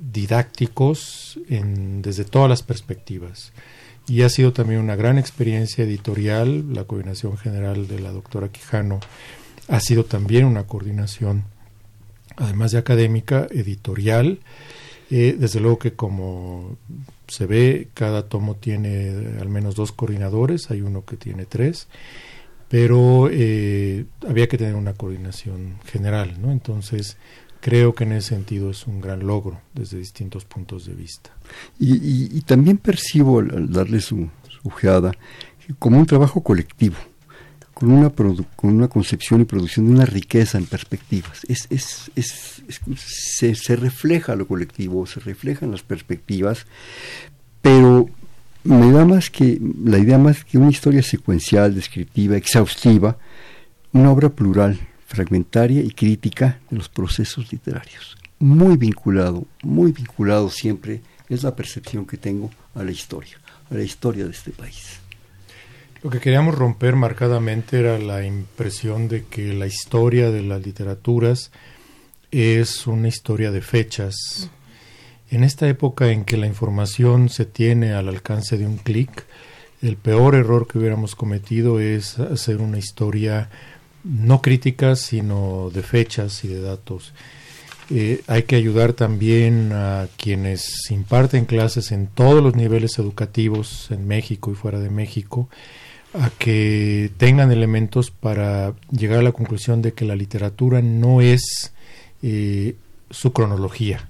didácticos 0.00 1.38
desde 1.48 2.24
todas 2.24 2.48
las 2.48 2.62
perspectivas. 2.62 3.52
Y 4.08 4.22
ha 4.22 4.28
sido 4.28 4.52
también 4.52 4.80
una 4.80 4.96
gran 4.96 5.18
experiencia 5.18 5.84
editorial. 5.84 6.72
La 6.72 6.84
coordinación 6.84 7.36
general 7.36 7.88
de 7.88 8.00
la 8.00 8.12
doctora 8.12 8.48
Quijano 8.48 9.00
ha 9.68 9.80
sido 9.80 10.04
también 10.04 10.44
una 10.44 10.64
coordinación, 10.64 11.44
además 12.36 12.70
de 12.70 12.78
académica, 12.78 13.48
editorial. 13.50 14.38
Eh, 15.10 15.36
desde 15.38 15.60
luego 15.60 15.78
que 15.78 15.92
como 15.92 16.76
se 17.28 17.46
ve, 17.46 17.88
cada 17.94 18.28
tomo 18.28 18.56
tiene 18.56 19.38
al 19.40 19.48
menos 19.48 19.74
dos 19.74 19.92
coordinadores, 19.92 20.70
hay 20.70 20.80
uno 20.82 21.04
que 21.04 21.16
tiene 21.16 21.46
tres, 21.46 21.88
pero 22.68 23.28
eh, 23.30 24.04
había 24.28 24.48
que 24.48 24.58
tener 24.58 24.74
una 24.74 24.94
coordinación 24.94 25.78
general, 25.84 26.40
¿no? 26.40 26.50
Entonces, 26.50 27.16
creo 27.66 27.96
que 27.96 28.04
en 28.04 28.12
ese 28.12 28.28
sentido 28.28 28.70
es 28.70 28.86
un 28.86 29.00
gran 29.00 29.26
logro 29.26 29.60
desde 29.74 29.98
distintos 29.98 30.44
puntos 30.44 30.86
de 30.86 30.94
vista. 30.94 31.30
Y, 31.80 32.40
también 32.42 32.78
percibo 32.78 33.40
al, 33.40 33.72
darle 33.72 34.00
su, 34.00 34.30
su 34.48 34.70
como 35.80 35.98
un 35.98 36.06
trabajo 36.06 36.44
colectivo 36.44 36.94
con 37.74 37.90
una, 37.90 38.10
con 38.10 38.46
una 38.72 38.86
concepción 38.86 39.40
y 39.40 39.46
producción 39.46 39.86
de 39.86 39.94
una 39.94 40.06
riqueza 40.06 40.58
en 40.58 40.66
perspectivas. 40.66 41.42
Es, 41.48 41.66
es, 41.68 42.12
es, 42.14 42.62
se, 42.98 43.56
se, 43.56 43.74
refleja 43.74 44.36
lo 44.36 44.46
colectivo, 44.46 45.04
se 45.04 45.18
reflejan 45.18 45.72
las 45.72 45.82
perspectivas, 45.82 46.66
pero 47.62 48.08
me 48.62 48.92
da 48.92 49.04
más 49.04 49.28
que 49.28 49.60
la 49.84 49.98
idea 49.98 50.18
más 50.18 50.44
que 50.44 50.56
una 50.56 50.70
historia 50.70 51.02
secuencial, 51.02 51.74
descriptiva, 51.74 52.36
exhaustiva, 52.36 53.18
una 53.92 54.12
obra 54.12 54.28
plural, 54.28 54.78
fragmentaria 55.06 55.80
y 55.82 55.90
crítica 55.90 56.58
de 56.68 56.76
los 56.76 56.88
procesos 56.88 57.50
literarios. 57.52 58.16
Muy 58.38 58.76
vinculado, 58.76 59.46
muy 59.62 59.92
vinculado 59.92 60.50
siempre 60.50 61.00
es 61.28 61.42
la 61.42 61.56
percepción 61.56 62.06
que 62.06 62.16
tengo 62.16 62.50
a 62.74 62.82
la 62.82 62.90
historia, 62.90 63.38
a 63.70 63.74
la 63.74 63.82
historia 63.82 64.24
de 64.24 64.32
este 64.32 64.50
país. 64.50 65.00
Lo 66.02 66.10
que 66.10 66.20
queríamos 66.20 66.54
romper 66.54 66.94
marcadamente 66.94 67.80
era 67.80 67.98
la 67.98 68.24
impresión 68.24 69.08
de 69.08 69.24
que 69.24 69.54
la 69.54 69.66
historia 69.66 70.30
de 70.30 70.42
las 70.42 70.64
literaturas 70.64 71.50
es 72.30 72.86
una 72.86 73.08
historia 73.08 73.50
de 73.50 73.62
fechas. 73.62 74.50
En 75.30 75.42
esta 75.42 75.68
época 75.68 76.12
en 76.12 76.24
que 76.24 76.36
la 76.36 76.46
información 76.46 77.28
se 77.28 77.46
tiene 77.46 77.94
al 77.94 78.08
alcance 78.08 78.58
de 78.58 78.66
un 78.66 78.76
clic, 78.76 79.26
el 79.82 79.96
peor 79.96 80.34
error 80.34 80.66
que 80.68 80.78
hubiéramos 80.78 81.14
cometido 81.14 81.80
es 81.80 82.18
hacer 82.18 82.58
una 82.58 82.78
historia 82.78 83.50
no 84.06 84.40
crítica, 84.40 84.94
sino 84.96 85.70
de 85.70 85.82
fechas 85.82 86.44
y 86.44 86.48
de 86.48 86.60
datos. 86.60 87.12
Eh, 87.90 88.22
hay 88.26 88.44
que 88.44 88.56
ayudar 88.56 88.92
también 88.94 89.72
a 89.72 90.08
quienes 90.16 90.90
imparten 90.90 91.44
clases 91.44 91.92
en 91.92 92.06
todos 92.08 92.42
los 92.42 92.56
niveles 92.56 92.98
educativos 92.98 93.90
en 93.90 94.08
México 94.08 94.50
y 94.50 94.54
fuera 94.54 94.80
de 94.80 94.90
México 94.90 95.48
a 96.14 96.30
que 96.30 97.10
tengan 97.16 97.52
elementos 97.52 98.10
para 98.10 98.74
llegar 98.90 99.20
a 99.20 99.22
la 99.22 99.32
conclusión 99.32 99.82
de 99.82 99.92
que 99.92 100.04
la 100.04 100.16
literatura 100.16 100.82
no 100.82 101.20
es 101.20 101.72
eh, 102.22 102.74
su 103.10 103.32
cronología, 103.32 104.08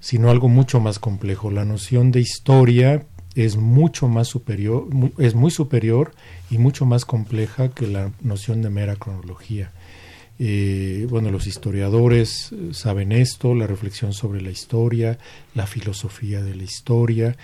sino 0.00 0.30
algo 0.30 0.48
mucho 0.48 0.80
más 0.80 0.98
complejo. 0.98 1.50
La 1.50 1.64
noción 1.64 2.10
de 2.10 2.20
historia 2.20 3.04
es 3.44 3.56
mucho 3.56 4.08
más 4.08 4.26
superior, 4.26 4.88
es 5.16 5.36
muy 5.36 5.52
superior 5.52 6.12
y 6.50 6.58
mucho 6.58 6.86
más 6.86 7.04
compleja 7.04 7.68
que 7.68 7.86
la 7.86 8.10
noción 8.20 8.62
de 8.62 8.70
mera 8.70 8.96
cronología. 8.96 9.70
Eh, 10.40 11.06
bueno, 11.08 11.30
los 11.30 11.46
historiadores 11.46 12.52
saben 12.72 13.12
esto, 13.12 13.54
la 13.54 13.68
reflexión 13.68 14.12
sobre 14.12 14.40
la 14.40 14.50
historia, 14.50 15.18
la 15.54 15.68
filosofía 15.68 16.42
de 16.42 16.56
la 16.56 16.64
historia, 16.64 17.36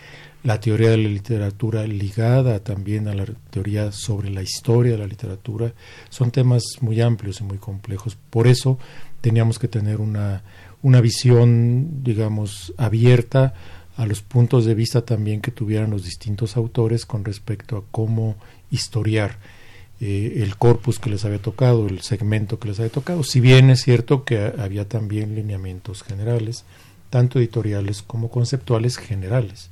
la 0.42 0.58
teoría 0.58 0.90
de 0.90 0.96
la 0.96 1.08
literatura 1.08 1.86
ligada 1.86 2.58
también 2.58 3.06
a 3.06 3.14
la 3.14 3.26
teoría 3.50 3.92
sobre 3.92 4.30
la 4.30 4.42
historia 4.42 4.92
de 4.92 4.98
la 4.98 5.06
literatura, 5.06 5.74
son 6.08 6.32
temas 6.32 6.64
muy 6.80 7.00
amplios 7.00 7.40
y 7.40 7.44
muy 7.44 7.58
complejos. 7.58 8.18
Por 8.30 8.48
eso 8.48 8.80
teníamos 9.20 9.60
que 9.60 9.68
tener 9.68 10.00
una, 10.00 10.42
una 10.82 11.00
visión, 11.00 12.02
digamos, 12.02 12.74
abierta 12.76 13.54
a 13.96 14.06
los 14.06 14.22
puntos 14.22 14.64
de 14.64 14.74
vista 14.74 15.02
también 15.02 15.40
que 15.40 15.50
tuvieran 15.50 15.90
los 15.90 16.04
distintos 16.04 16.56
autores 16.56 17.06
con 17.06 17.24
respecto 17.24 17.76
a 17.76 17.84
cómo 17.90 18.36
historiar 18.70 19.38
eh, 20.00 20.42
el 20.42 20.56
corpus 20.56 20.98
que 20.98 21.10
les 21.10 21.24
había 21.24 21.40
tocado, 21.40 21.86
el 21.86 22.00
segmento 22.00 22.58
que 22.58 22.68
les 22.68 22.80
había 22.80 22.90
tocado. 22.90 23.22
Si 23.22 23.40
bien 23.40 23.70
es 23.70 23.82
cierto 23.82 24.24
que 24.24 24.52
había 24.58 24.88
también 24.88 25.34
lineamientos 25.34 26.02
generales, 26.02 26.64
tanto 27.10 27.38
editoriales 27.38 28.02
como 28.02 28.30
conceptuales 28.30 28.96
generales 28.96 29.70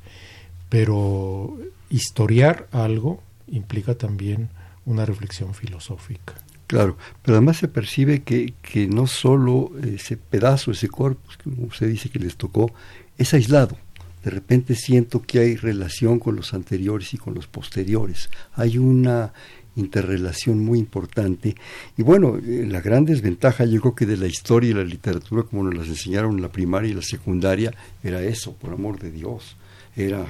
pero 0.72 1.58
historiar 1.90 2.66
algo 2.72 3.22
implica 3.46 3.94
también 3.94 4.48
una 4.86 5.04
reflexión 5.04 5.52
filosófica. 5.52 6.32
Claro, 6.66 6.96
pero 7.20 7.36
además 7.36 7.58
se 7.58 7.68
percibe 7.68 8.22
que, 8.22 8.54
que 8.62 8.86
no 8.86 9.06
solo 9.06 9.70
ese 9.84 10.16
pedazo, 10.16 10.70
ese 10.70 10.88
corpus, 10.88 11.36
como 11.36 11.66
usted 11.66 11.88
dice 11.88 12.08
que 12.08 12.18
les 12.18 12.36
tocó, 12.36 12.72
es 13.18 13.34
aislado. 13.34 13.76
De 14.24 14.30
repente 14.30 14.74
siento 14.74 15.22
que 15.22 15.40
hay 15.40 15.56
relación 15.56 16.18
con 16.18 16.36
los 16.36 16.54
anteriores 16.54 17.12
y 17.14 17.18
con 17.18 17.34
los 17.34 17.46
posteriores. 17.46 18.30
Hay 18.54 18.78
una 18.78 19.32
interrelación 19.76 20.60
muy 20.60 20.78
importante. 20.78 21.54
Y 21.96 22.02
bueno, 22.02 22.36
eh, 22.36 22.66
la 22.68 22.80
gran 22.80 23.04
desventaja 23.04 23.64
yo 23.64 23.80
creo 23.80 23.94
que 23.94 24.06
de 24.06 24.16
la 24.16 24.26
historia 24.26 24.70
y 24.70 24.74
la 24.74 24.84
literatura, 24.84 25.42
como 25.42 25.64
nos 25.64 25.74
las 25.74 25.88
enseñaron 25.88 26.36
en 26.36 26.42
la 26.42 26.52
primaria 26.52 26.90
y 26.90 26.94
la 26.94 27.02
secundaria, 27.02 27.72
era 28.02 28.22
eso, 28.22 28.52
por 28.52 28.72
amor 28.72 28.98
de 28.98 29.10
Dios. 29.10 29.56
Era 29.94 30.24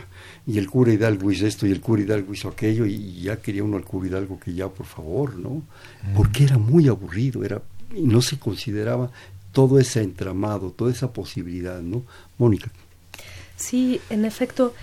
y 0.44 0.58
el 0.58 0.68
cura 0.68 0.92
Hidalgo 0.92 1.30
hizo 1.30 1.46
esto 1.46 1.68
y 1.68 1.70
el 1.70 1.80
cura 1.80 2.02
Hidalgo 2.02 2.32
hizo 2.34 2.48
aquello 2.48 2.84
y 2.84 3.20
ya 3.20 3.36
quería 3.36 3.62
uno 3.62 3.76
al 3.76 3.84
cura 3.84 4.08
Hidalgo 4.08 4.40
que 4.40 4.54
ya 4.54 4.68
por 4.68 4.86
favor, 4.86 5.36
¿no? 5.36 5.62
Porque 6.16 6.42
era 6.42 6.58
muy 6.58 6.88
aburrido, 6.88 7.44
era 7.44 7.62
y 7.94 8.02
no 8.02 8.22
se 8.22 8.38
consideraba 8.38 9.10
todo 9.52 9.78
ese 9.78 10.02
entramado, 10.02 10.70
toda 10.70 10.90
esa 10.90 11.12
posibilidad, 11.12 11.80
¿no? 11.80 12.02
Mónica. 12.38 12.70
Sí, 13.62 14.00
en 14.10 14.24
efecto, 14.24 14.74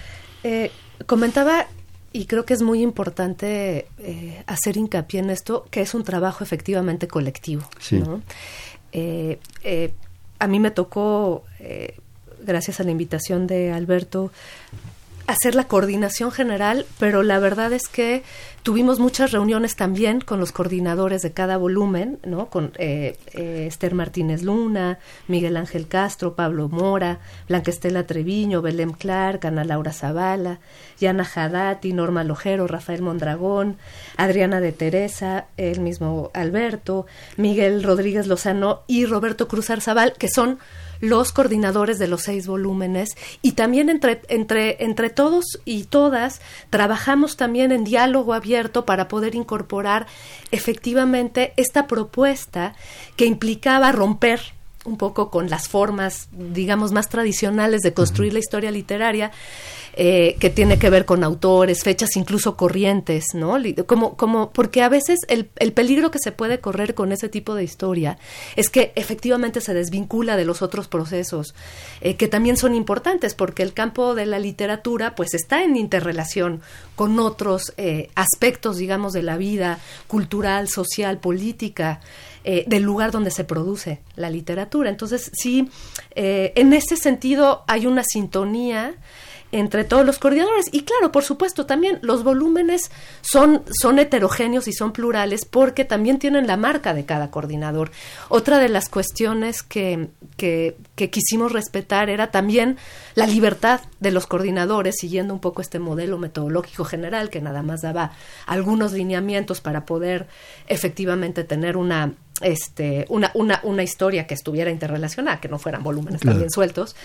eh, 0.44 0.72
comentaba 1.06 1.68
y 2.14 2.26
creo 2.26 2.46
que 2.46 2.54
es 2.54 2.62
muy 2.62 2.82
importante 2.82 3.88
eh, 4.00 4.44
hacer 4.48 4.78
hincapié 4.78 5.20
en 5.20 5.30
esto, 5.30 5.68
que 5.70 5.82
es 5.82 5.94
un 5.94 6.06
trabajo 6.06 6.44
efectivamente 6.44 7.08
colectivo. 7.08 7.64
¿no? 7.92 8.22
Eh, 8.94 9.38
a 10.40 10.48
mí 10.48 10.60
me 10.60 10.72
tocó, 10.72 11.44
gracias 12.42 12.80
a 12.80 12.84
la 12.84 12.92
invitación 12.92 13.48
de 13.48 13.74
Alberto, 13.74 14.32
hacer 15.30 15.56
la 15.56 15.66
coordinación 15.66 16.32
general, 16.32 16.86
pero 17.00 17.24
la 17.24 17.40
verdad 17.40 17.72
es 17.74 17.88
que 17.88 18.24
tuvimos 18.64 19.00
muchas 19.00 19.32
reuniones 19.32 19.76
también 19.76 20.22
con 20.22 20.40
los 20.40 20.52
coordinadores 20.52 21.22
de 21.22 21.32
cada 21.32 21.58
volumen, 21.58 22.20
¿no? 22.26 22.48
Con 22.48 22.74
eh, 22.78 23.18
eh, 23.34 23.66
Esther 23.68 23.94
Martínez 23.94 24.44
Luna, 24.44 25.00
Miguel 25.28 25.58
Ángel 25.58 25.88
Castro, 25.88 26.36
Pablo 26.36 26.68
Mora, 26.68 27.20
Blanca 27.48 27.72
Estela 27.72 28.06
Treviño, 28.06 28.62
Belém 28.62 28.92
Clark, 28.92 29.46
Ana 29.46 29.64
Laura 29.64 29.94
Zavala, 29.94 30.60
Yana 31.00 31.24
Hadati, 31.24 31.94
Norma 31.94 32.24
Lojero, 32.24 32.68
Rafael 32.68 33.02
Mondragón, 33.02 33.78
Adriana 34.18 34.60
de 34.60 34.72
Teresa, 34.72 35.46
el 35.58 35.80
mismo 35.80 36.32
Alberto, 36.34 37.06
Miguel 37.38 37.84
Rodríguez 37.84 38.28
Lozano 38.28 38.82
y 38.88 39.06
Roberto 39.06 39.48
Cruz 39.48 39.70
Arzabal, 39.70 40.14
que 40.14 40.28
son 40.28 40.60
los 41.00 41.32
coordinadores 41.32 42.00
de 42.00 42.08
los 42.08 42.24
seis 42.24 42.48
volúmenes 42.48 43.10
y 43.42 43.54
también 43.54 43.90
entre, 43.90 44.22
entre, 44.28 44.84
entre 44.84 45.10
todos 45.10 45.60
y 45.66 45.84
todas 45.86 46.42
trabajamos 46.70 47.38
también 47.38 47.72
en 47.72 47.84
diálogo 47.84 48.34
abierto 48.34 48.86
para 48.86 49.08
poder 49.08 49.36
incorporar 49.36 50.08
efectivamente 50.52 51.54
esta 51.58 51.88
propuesta 51.88 52.76
que 53.16 53.26
implicaba 53.26 53.92
romper 53.92 54.42
un 54.86 54.98
poco 54.98 55.30
con 55.30 55.50
las 55.50 55.68
formas, 55.68 56.30
digamos, 56.32 56.92
más 56.92 57.10
tradicionales 57.10 57.82
de 57.82 57.94
construir 57.94 58.34
la 58.34 58.40
historia 58.40 58.72
literaria, 58.72 59.32
eh, 60.02 60.38
que 60.40 60.50
tiene 60.50 60.80
que 60.80 60.90
ver 60.90 61.04
con 61.04 61.26
autores, 61.26 61.84
fechas, 61.84 62.16
incluso 62.16 62.56
corrientes, 62.56 63.26
¿no? 63.34 63.58
Como, 63.86 64.16
como, 64.16 64.50
porque 64.52 64.82
a 64.82 64.88
veces 64.88 65.20
el, 65.28 65.50
el, 65.58 65.74
peligro 65.74 66.10
que 66.10 66.20
se 66.20 66.32
puede 66.32 66.62
correr 66.62 66.94
con 66.94 67.12
ese 67.12 67.28
tipo 67.28 67.54
de 67.54 67.66
historia 67.66 68.18
es 68.56 68.70
que 68.70 68.94
efectivamente 68.96 69.60
se 69.60 69.74
desvincula 69.74 70.38
de 70.38 70.46
los 70.46 70.62
otros 70.62 70.88
procesos, 70.88 71.54
eh, 72.00 72.16
que 72.16 72.30
también 72.30 72.56
son 72.56 72.76
importantes, 72.76 73.34
porque 73.34 73.62
el 73.62 73.74
campo 73.74 74.16
de 74.16 74.26
la 74.26 74.40
literatura, 74.40 75.16
pues, 75.16 75.34
está 75.34 75.66
en 75.66 75.76
interrelación 75.76 76.62
con 76.96 77.20
otros 77.20 77.74
eh, 77.76 78.08
aspectos, 78.16 78.78
digamos, 78.78 79.12
de 79.12 79.24
la 79.24 79.36
vida 79.36 79.80
cultural, 80.08 80.70
social, 80.70 81.18
política. 81.18 82.00
del 82.46 82.82
lugar 82.82 83.12
donde 83.12 83.30
se 83.30 83.44
produce 83.44 84.00
la 84.16 84.30
literatura. 84.30 84.90
Entonces, 84.90 85.30
sí, 85.34 85.70
en 86.16 86.74
ese 86.74 86.96
sentido 86.96 87.64
hay 87.68 87.86
una 87.86 88.04
sintonía 88.04 88.96
entre 89.52 89.84
todos 89.84 90.06
los 90.06 90.20
coordinadores. 90.20 90.68
Y 90.72 90.82
claro, 90.82 91.12
por 91.12 91.24
supuesto, 91.24 91.66
también 91.66 92.00
los 92.02 92.24
volúmenes 92.24 92.92
son, 93.22 93.64
son 93.72 94.00
heterogéneos 94.00 94.68
y 94.68 94.74
son 94.74 94.92
plurales 94.92 95.46
porque 95.46 95.86
también 95.86 96.20
tienen 96.20 96.48
la 96.48 96.58
marca 96.58 96.94
de 96.94 97.06
cada 97.06 97.32
coordinador. 97.32 97.92
Otra 98.30 98.60
de 98.60 98.70
las 98.70 98.90
cuestiones 98.90 99.64
que, 99.64 100.10
que, 100.38 100.78
que 100.96 101.10
quisimos 101.10 101.52
respetar 101.52 102.10
era 102.10 102.32
también 102.32 102.78
la 103.16 103.28
libertad 103.28 103.82
de 104.00 104.12
los 104.12 104.28
coordinadores, 104.28 104.98
siguiendo 105.00 105.34
un 105.34 105.40
poco 105.40 105.62
este 105.62 105.80
modelo 105.80 106.18
metodológico 106.18 106.86
general 106.86 107.30
que 107.30 107.42
nada 107.42 107.64
más 107.64 107.82
daba 107.82 108.12
algunos 108.46 108.94
lineamientos 108.94 109.62
para 109.62 109.86
poder 109.86 110.28
efectivamente 110.68 111.44
tener 111.44 111.78
una 111.78 112.14
este, 112.42 113.06
una, 113.10 113.32
una, 113.34 113.60
una 113.64 113.84
historia 113.84 114.28
que 114.28 114.34
estuviera 114.34 114.72
interrelacionada, 114.72 115.42
que 115.42 115.50
no 115.50 115.60
fueran 115.60 115.84
volúmenes 115.84 116.22
también 116.22 116.50
sueltos. 116.50 116.96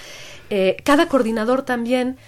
Eh, 0.50 0.76
cada 0.84 1.08
coordinador 1.08 1.62
también 1.62 2.18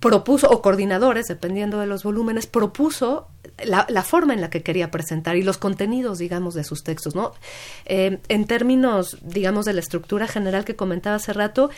propuso, 0.00 0.48
o 0.50 0.62
coordinadores, 0.62 1.26
dependiendo 1.26 1.78
de 1.78 1.86
los 1.86 2.04
volúmenes, 2.04 2.46
propuso 2.46 3.28
la, 3.64 4.02
forma 4.02 4.34
en 4.34 4.40
la 4.40 4.50
que 4.50 4.62
quería 4.62 4.90
presentar 4.90 5.36
y 5.36 5.42
los 5.42 5.58
contenidos, 5.58 6.18
digamos, 6.18 6.54
de 6.54 6.64
sus 6.64 6.82
textos, 6.82 7.14
¿no? 7.14 7.32
Eh, 7.86 8.18
en 8.28 8.44
términos, 8.46 9.18
digamos, 9.22 9.64
de 9.64 9.72
la 9.72 9.80
estructura 9.80 10.26
general 10.26 10.64
que 10.64 10.76
comentaba 10.76 11.16
hace 11.16 11.32
rato, 11.32 11.70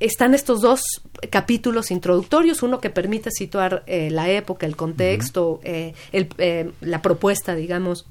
están 0.00 0.32
estos 0.32 0.60
dos 0.60 0.80
capítulos 1.28 1.90
introductorios, 1.90 2.62
uno 2.62 2.80
que 2.80 2.88
permite 2.88 3.30
situar 3.32 3.82
eh, 3.86 4.10
la 4.10 4.30
época, 4.30 4.64
el 4.64 4.76
contexto, 4.76 5.60
eh, 5.64 5.94
la 6.80 7.02
propuesta, 7.02 7.54
digamos, 7.54 8.06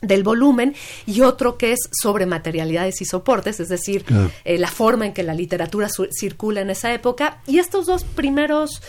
del 0.00 0.22
volumen 0.22 0.74
y 1.06 1.22
otro 1.22 1.58
que 1.58 1.72
es 1.72 1.80
sobre 1.90 2.26
materialidades 2.26 3.00
y 3.00 3.04
soportes, 3.04 3.60
es 3.60 3.68
decir, 3.68 4.04
la 4.44 4.68
forma 4.68 5.06
en 5.06 5.12
que 5.12 5.22
la 5.22 5.34
literatura 5.34 5.88
circula 6.10 6.60
en 6.60 6.70
esa 6.70 6.92
época. 6.92 7.38
Y 7.46 7.58
estos 7.58 7.86
dos 7.86 8.04
primeros 8.04 8.82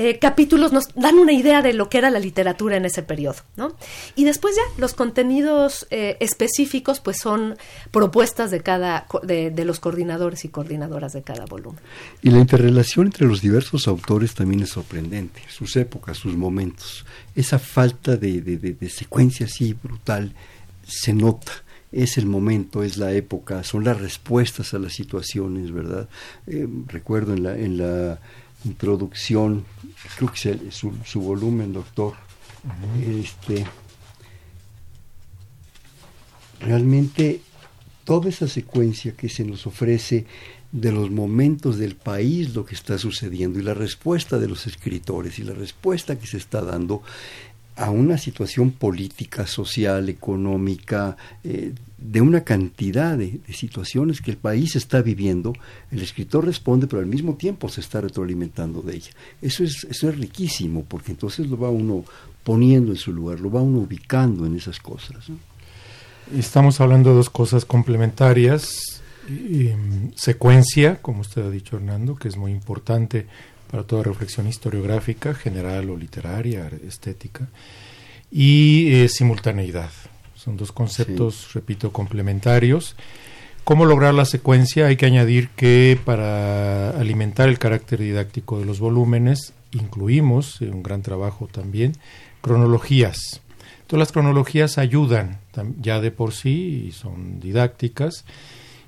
eh, 0.00 0.20
capítulos 0.20 0.72
nos 0.72 0.94
dan 0.94 1.18
una 1.18 1.32
idea 1.32 1.60
de 1.60 1.72
lo 1.72 1.88
que 1.88 1.98
era 1.98 2.08
la 2.08 2.20
literatura 2.20 2.76
en 2.76 2.84
ese 2.84 3.02
periodo, 3.02 3.38
¿no? 3.56 3.74
Y 4.14 4.22
después 4.22 4.54
ya 4.54 4.62
los 4.80 4.94
contenidos 4.94 5.88
eh, 5.90 6.16
específicos 6.20 7.00
pues 7.00 7.18
son 7.18 7.56
propuestas 7.90 8.52
de 8.52 8.60
cada 8.60 9.08
de, 9.24 9.64
los 9.64 9.80
coordinadores 9.80 10.44
y 10.44 10.50
coordinadoras 10.50 11.14
de 11.14 11.22
cada 11.22 11.46
volumen. 11.46 11.80
Y 12.22 12.30
la 12.30 12.38
interrelación 12.38 13.06
entre 13.06 13.26
los 13.26 13.42
diversos 13.42 13.88
autores 13.88 14.34
también 14.34 14.62
es 14.62 14.70
sorprendente, 14.70 15.42
sus 15.48 15.74
épocas, 15.74 16.16
sus 16.16 16.36
momentos, 16.36 17.04
esa 17.34 17.58
falta 17.58 18.16
de, 18.16 18.40
de 18.40 18.88
secuencia 18.88 19.46
así 19.46 19.74
brutal 19.74 20.32
se 20.86 21.12
nota 21.12 21.50
es 21.90 22.18
el 22.18 22.26
momento, 22.26 22.82
es 22.82 22.98
la 22.98 23.12
época, 23.12 23.64
son 23.64 23.84
las 23.84 24.00
respuestas 24.00 24.74
a 24.74 24.78
las 24.78 24.92
situaciones, 24.92 25.72
¿verdad? 25.72 26.08
Eh, 26.46 26.68
recuerdo 26.86 27.32
en 27.34 27.42
la, 27.42 27.56
en 27.56 27.78
la 27.78 28.20
introducción, 28.64 29.64
creo 30.16 30.32
que 30.32 30.68
es 30.68 30.74
su, 30.74 30.92
su, 31.04 31.20
volumen, 31.20 31.72
doctor. 31.72 32.14
Este, 33.00 33.64
realmente 36.60 37.40
toda 38.04 38.28
esa 38.28 38.48
secuencia 38.48 39.12
que 39.12 39.28
se 39.28 39.44
nos 39.44 39.66
ofrece 39.66 40.26
de 40.72 40.92
los 40.92 41.10
momentos 41.10 41.78
del 41.78 41.96
país, 41.96 42.54
lo 42.54 42.64
que 42.64 42.74
está 42.74 42.98
sucediendo 42.98 43.58
y 43.58 43.62
la 43.62 43.74
respuesta 43.74 44.38
de 44.38 44.48
los 44.48 44.66
escritores 44.66 45.38
y 45.38 45.44
la 45.44 45.54
respuesta 45.54 46.18
que 46.18 46.26
se 46.26 46.36
está 46.36 46.62
dando 46.62 47.02
a 47.76 47.90
una 47.90 48.18
situación 48.18 48.72
política, 48.72 49.46
social, 49.46 50.08
económica, 50.08 51.16
eh, 51.44 51.72
de 51.98 52.20
una 52.20 52.44
cantidad 52.44 53.18
de, 53.18 53.40
situaciones 53.52 54.20
que 54.20 54.30
el 54.30 54.36
país 54.36 54.76
está 54.76 55.02
viviendo, 55.02 55.52
el 55.90 56.00
escritor 56.00 56.46
responde, 56.46 56.86
pero 56.86 57.00
al 57.00 57.06
mismo 57.06 57.34
tiempo 57.34 57.68
se 57.68 57.80
está 57.80 58.00
retroalimentando 58.00 58.82
de 58.82 58.96
ella. 58.96 59.10
Eso 59.42 59.64
es, 59.64 59.84
eso 59.90 60.08
es 60.08 60.16
riquísimo, 60.16 60.84
porque 60.86 61.10
entonces 61.10 61.48
lo 61.48 61.58
va 61.58 61.70
uno 61.70 62.04
poniendo 62.44 62.92
en 62.92 62.98
su 62.98 63.12
lugar, 63.12 63.40
lo 63.40 63.50
va 63.50 63.60
uno 63.60 63.80
ubicando 63.80 64.46
en 64.46 64.56
esas 64.56 64.78
cosas. 64.78 65.26
Estamos 66.36 66.80
hablando 66.80 67.10
de 67.10 67.16
dos 67.16 67.30
cosas 67.30 67.64
complementarias. 67.64 69.02
secuencia, 70.14 71.02
como 71.02 71.20
usted 71.20 71.42
ha 71.42 71.50
dicho 71.50 71.76
Hernando, 71.76 72.14
que 72.14 72.28
es 72.28 72.36
muy 72.36 72.52
importante 72.52 73.26
para 73.70 73.82
toda 73.82 74.04
reflexión 74.04 74.46
historiográfica, 74.46 75.34
general 75.34 75.90
o 75.90 75.96
literaria, 75.96 76.70
estética, 76.86 77.48
y 78.30 78.92
eh, 78.92 79.08
simultaneidad. 79.08 79.90
Son 80.38 80.56
dos 80.56 80.70
conceptos, 80.70 81.52
repito, 81.52 81.90
complementarios. 81.92 82.94
¿Cómo 83.64 83.86
lograr 83.86 84.14
la 84.14 84.24
secuencia? 84.24 84.86
Hay 84.86 84.96
que 84.96 85.06
añadir 85.06 85.48
que 85.48 85.98
para 86.04 86.90
alimentar 86.90 87.48
el 87.48 87.58
carácter 87.58 87.98
didáctico 87.98 88.60
de 88.60 88.64
los 88.64 88.78
volúmenes 88.78 89.52
incluimos, 89.72 90.62
en 90.62 90.74
un 90.74 90.84
gran 90.84 91.02
trabajo 91.02 91.48
también, 91.50 91.94
cronologías. 92.40 93.40
Todas 93.88 93.98
las 93.98 94.12
cronologías 94.12 94.78
ayudan 94.78 95.40
ya 95.80 96.00
de 96.00 96.12
por 96.12 96.32
sí 96.32 96.84
y 96.86 96.92
son 96.92 97.40
didácticas 97.40 98.24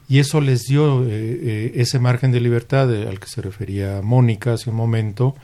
y 0.08 0.20
eso 0.20 0.40
les 0.40 0.66
dio 0.66 1.02
eh, 1.02 1.08
eh, 1.10 1.72
ese 1.74 1.98
margen 1.98 2.30
de 2.30 2.40
libertad 2.40 2.88
al 3.08 3.18
que 3.18 3.26
se 3.26 3.42
refería 3.42 4.02
Mónica 4.04 4.52
hace 4.52 4.70
un 4.70 4.76
momento 4.76 5.34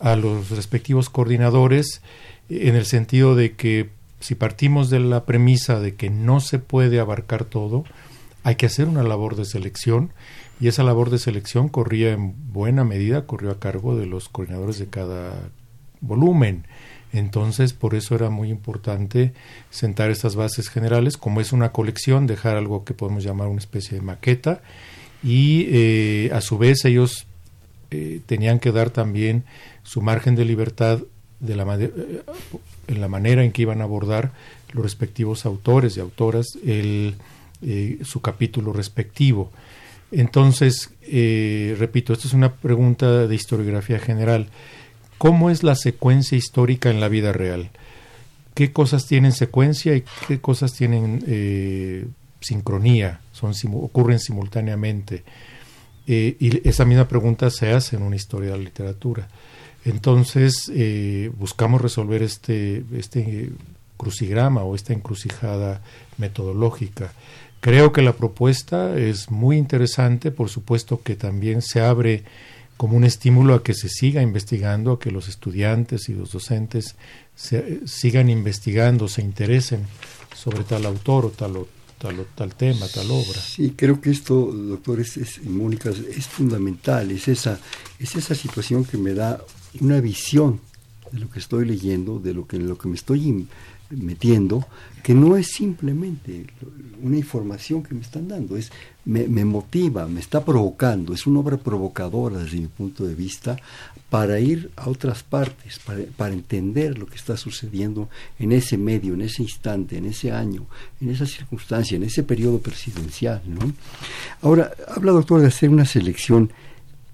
a 0.00 0.16
los 0.16 0.48
respectivos 0.48 1.10
coordinadores 1.10 2.00
en 2.48 2.74
el 2.74 2.86
sentido 2.86 3.34
de 3.34 3.52
que 3.52 3.90
si 4.22 4.36
partimos 4.36 4.88
de 4.88 5.00
la 5.00 5.24
premisa 5.26 5.80
de 5.80 5.96
que 5.96 6.08
no 6.08 6.40
se 6.40 6.60
puede 6.60 7.00
abarcar 7.00 7.44
todo, 7.44 7.84
hay 8.44 8.54
que 8.54 8.66
hacer 8.66 8.86
una 8.86 9.02
labor 9.02 9.34
de 9.36 9.44
selección 9.44 10.12
y 10.60 10.68
esa 10.68 10.84
labor 10.84 11.10
de 11.10 11.18
selección 11.18 11.68
corría 11.68 12.12
en 12.12 12.52
buena 12.52 12.84
medida, 12.84 13.26
corrió 13.26 13.50
a 13.50 13.58
cargo 13.58 13.96
de 13.96 14.06
los 14.06 14.28
coordinadores 14.28 14.78
de 14.78 14.86
cada 14.86 15.34
volumen. 16.00 16.66
Entonces, 17.12 17.72
por 17.72 17.96
eso 17.96 18.14
era 18.14 18.30
muy 18.30 18.48
importante 18.48 19.32
sentar 19.70 20.10
estas 20.10 20.36
bases 20.36 20.68
generales, 20.68 21.16
como 21.16 21.40
es 21.40 21.52
una 21.52 21.72
colección, 21.72 22.28
dejar 22.28 22.56
algo 22.56 22.84
que 22.84 22.94
podemos 22.94 23.24
llamar 23.24 23.48
una 23.48 23.58
especie 23.58 23.98
de 23.98 24.04
maqueta 24.04 24.62
y 25.22 25.66
eh, 25.70 26.30
a 26.32 26.40
su 26.40 26.58
vez 26.58 26.84
ellos 26.84 27.26
eh, 27.90 28.20
tenían 28.24 28.60
que 28.60 28.70
dar 28.70 28.90
también 28.90 29.44
su 29.82 30.00
margen 30.00 30.36
de 30.36 30.44
libertad 30.44 31.00
de 31.42 31.56
la 31.56 31.76
eh, 31.78 32.22
en 32.86 33.00
la 33.02 33.08
manera 33.08 33.44
en 33.44 33.52
que 33.52 33.62
iban 33.62 33.82
a 33.82 33.84
abordar 33.84 34.32
los 34.72 34.82
respectivos 34.82 35.44
autores 35.44 35.98
y 35.98 36.00
autoras 36.00 36.46
el, 36.64 37.16
su 38.02 38.22
capítulo 38.22 38.72
respectivo. 38.72 39.52
Entonces, 40.10 40.90
repito, 41.78 42.12
esta 42.12 42.26
es 42.26 42.34
una 42.34 42.54
pregunta 42.54 43.26
de 43.26 43.34
historiografía 43.34 43.98
general. 43.98 44.48
¿Cómo 45.22 45.50
es 45.50 45.62
la 45.62 45.76
secuencia 45.76 46.36
histórica 46.36 46.90
en 46.90 46.98
la 46.98 47.08
vida 47.08 47.32
real? 47.32 47.70
¿Qué 48.54 48.72
cosas 48.72 49.06
tienen 49.06 49.32
secuencia 49.32 49.94
y 49.94 50.04
qué 50.28 50.40
cosas 50.40 50.74
tienen 50.74 51.24
eh, 51.26 52.06
sincronía? 52.40 53.20
Son, 53.32 53.54
ocurren 53.74 54.18
simultáneamente. 54.18 55.22
Eh, 56.06 56.36
y 56.38 56.68
esa 56.68 56.84
misma 56.84 57.08
pregunta 57.08 57.50
se 57.50 57.70
hace 57.70 57.96
en 57.96 58.02
una 58.02 58.16
historia 58.16 58.50
de 58.50 58.58
la 58.58 58.64
literatura. 58.64 59.28
Entonces, 59.84 60.70
eh, 60.74 61.30
buscamos 61.38 61.80
resolver 61.80 62.22
este, 62.22 62.84
este 62.96 63.50
crucigrama 63.96 64.62
o 64.62 64.74
esta 64.74 64.92
encrucijada 64.92 65.80
metodológica. 66.18 67.12
Creo 67.60 67.92
que 67.92 68.02
la 68.02 68.14
propuesta 68.14 68.98
es 68.98 69.30
muy 69.30 69.56
interesante, 69.56 70.30
por 70.30 70.48
supuesto 70.48 71.02
que 71.02 71.14
también 71.14 71.62
se 71.62 71.80
abre 71.80 72.24
como 72.76 72.96
un 72.96 73.04
estímulo 73.04 73.54
a 73.54 73.62
que 73.62 73.74
se 73.74 73.88
siga 73.88 74.22
investigando, 74.22 74.92
a 74.92 74.98
que 74.98 75.12
los 75.12 75.28
estudiantes 75.28 76.08
y 76.08 76.14
los 76.14 76.32
docentes 76.32 76.96
sigan 77.84 78.28
investigando, 78.28 79.06
se 79.06 79.22
interesen 79.22 79.86
sobre 80.34 80.64
tal 80.64 80.86
autor 80.86 81.26
o 81.26 81.30
tal, 81.30 81.54
tal, 81.98 82.26
tal 82.34 82.54
tema, 82.56 82.88
tal 82.88 83.08
obra. 83.12 83.40
Sí, 83.40 83.74
creo 83.76 84.00
que 84.00 84.10
esto, 84.10 84.50
doctor, 84.52 84.98
es, 84.98 85.40
Mónica, 85.44 85.90
es 85.90 86.26
fundamental, 86.26 87.12
es 87.12 87.28
esa, 87.28 87.60
es 88.00 88.16
esa 88.16 88.34
situación 88.34 88.84
que 88.84 88.96
me 88.96 89.14
da 89.14 89.40
una 89.80 90.00
visión 90.00 90.60
de 91.12 91.20
lo 91.20 91.30
que 91.30 91.38
estoy 91.38 91.66
leyendo, 91.66 92.18
de 92.18 92.34
lo 92.34 92.46
que, 92.46 92.58
me 92.58 92.94
estoy 92.94 93.46
metiendo, 93.90 94.66
que 95.02 95.14
no 95.14 95.36
es 95.36 95.48
simplemente 95.48 96.46
una 97.02 97.18
información 97.18 97.82
que 97.82 97.94
me 97.94 98.00
están 98.00 98.28
dando, 98.28 98.56
es 98.56 98.72
me, 99.04 99.44
motiva, 99.44 100.06
me 100.06 100.20
está 100.20 100.44
provocando, 100.44 101.12
es 101.12 101.26
una 101.26 101.40
obra 101.40 101.58
provocadora 101.58 102.38
desde 102.38 102.60
mi 102.60 102.68
punto 102.68 103.04
de 103.04 103.14
vista 103.14 103.56
para 104.08 104.40
ir 104.40 104.70
a 104.76 104.88
otras 104.88 105.22
partes, 105.22 105.80
para, 106.16 106.32
entender 106.32 106.98
lo 106.98 107.06
que 107.06 107.16
está 107.16 107.36
sucediendo 107.36 108.08
en 108.38 108.52
ese 108.52 108.78
medio, 108.78 109.14
en 109.14 109.22
ese 109.22 109.42
instante, 109.42 109.98
en 109.98 110.06
ese 110.06 110.32
año, 110.32 110.66
en 111.00 111.10
esa 111.10 111.26
circunstancia, 111.26 111.96
en 111.96 112.04
ese 112.04 112.22
periodo 112.22 112.58
presidencial. 112.58 113.42
¿no? 113.46 113.72
Ahora, 114.40 114.72
habla 114.88 115.12
doctor 115.12 115.40
de 115.40 115.48
hacer 115.48 115.68
una 115.68 115.84
selección 115.84 116.50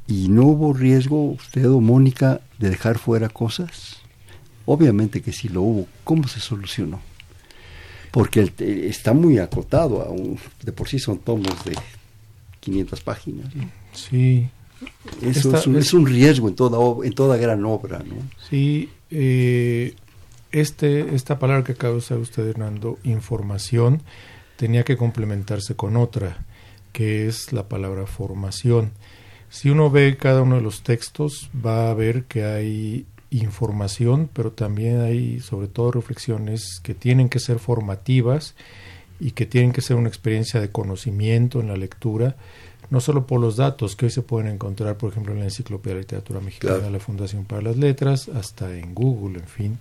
y 0.08 0.28
no 0.28 0.46
hubo 0.46 0.72
riesgo, 0.72 1.22
usted 1.32 1.70
o 1.70 1.80
Mónica, 1.80 2.40
de 2.58 2.70
dejar 2.70 2.98
fuera 2.98 3.28
cosas. 3.28 3.98
Obviamente 4.64 5.20
que 5.20 5.32
sí 5.32 5.48
lo 5.48 5.60
hubo. 5.62 5.86
¿Cómo 6.02 6.26
se 6.26 6.40
solucionó? 6.40 7.00
Porque 8.10 8.50
está 8.88 9.12
muy 9.12 9.38
acotado, 9.38 10.14
de 10.62 10.72
por 10.72 10.88
sí 10.88 10.98
son 10.98 11.18
tomos 11.18 11.62
de 11.64 11.76
500 12.60 13.00
páginas. 13.02 13.52
Sí. 13.92 14.48
Eso 15.20 15.54
es, 15.76 15.92
un, 15.92 16.06
riesgo 16.06 16.48
en 16.48 16.54
toda, 16.54 17.06
en 17.06 17.12
toda 17.12 17.36
gran 17.36 17.64
obra. 17.66 17.98
¿no? 17.98 18.14
Sí, 18.48 18.88
eh, 19.10 19.94
este, 20.52 21.14
esta 21.14 21.38
palabra 21.38 21.64
que 21.64 21.72
acaba 21.72 21.92
de 21.92 21.98
usar 21.98 22.18
usted, 22.18 22.46
Hernando, 22.46 22.98
información, 23.04 24.02
tenía 24.56 24.84
que 24.84 24.96
complementarse 24.96 25.74
con 25.74 25.96
otra, 25.98 26.46
que 26.92 27.26
es 27.26 27.52
la 27.52 27.68
palabra 27.68 28.06
formación. 28.06 28.92
Si 29.50 29.70
uno 29.70 29.90
ve 29.90 30.16
cada 30.16 30.42
uno 30.42 30.56
de 30.56 30.62
los 30.62 30.82
textos, 30.82 31.50
va 31.64 31.90
a 31.90 31.94
ver 31.94 32.24
que 32.24 32.44
hay 32.44 33.06
información, 33.30 34.28
pero 34.32 34.52
también 34.52 35.00
hay 35.00 35.40
sobre 35.40 35.68
todo 35.68 35.92
reflexiones 35.92 36.80
que 36.82 36.94
tienen 36.94 37.28
que 37.28 37.40
ser 37.40 37.58
formativas 37.58 38.54
y 39.20 39.32
que 39.32 39.46
tienen 39.46 39.72
que 39.72 39.80
ser 39.80 39.96
una 39.96 40.08
experiencia 40.08 40.60
de 40.60 40.70
conocimiento 40.70 41.60
en 41.60 41.68
la 41.68 41.76
lectura, 41.76 42.36
no 42.90 43.00
solo 43.00 43.26
por 43.26 43.40
los 43.40 43.56
datos 43.56 43.96
que 43.96 44.06
hoy 44.06 44.10
se 44.10 44.22
pueden 44.22 44.50
encontrar, 44.50 44.96
por 44.96 45.10
ejemplo, 45.10 45.32
en 45.32 45.40
la 45.40 45.46
Enciclopedia 45.46 45.96
de 45.96 46.00
Literatura 46.02 46.40
Mexicana 46.40 46.78
de 46.78 46.90
la 46.90 46.98
Fundación 47.00 47.44
para 47.44 47.62
las 47.62 47.76
Letras, 47.76 48.28
hasta 48.28 48.74
en 48.76 48.94
Google, 48.94 49.40
en 49.40 49.46
fin. 49.46 49.78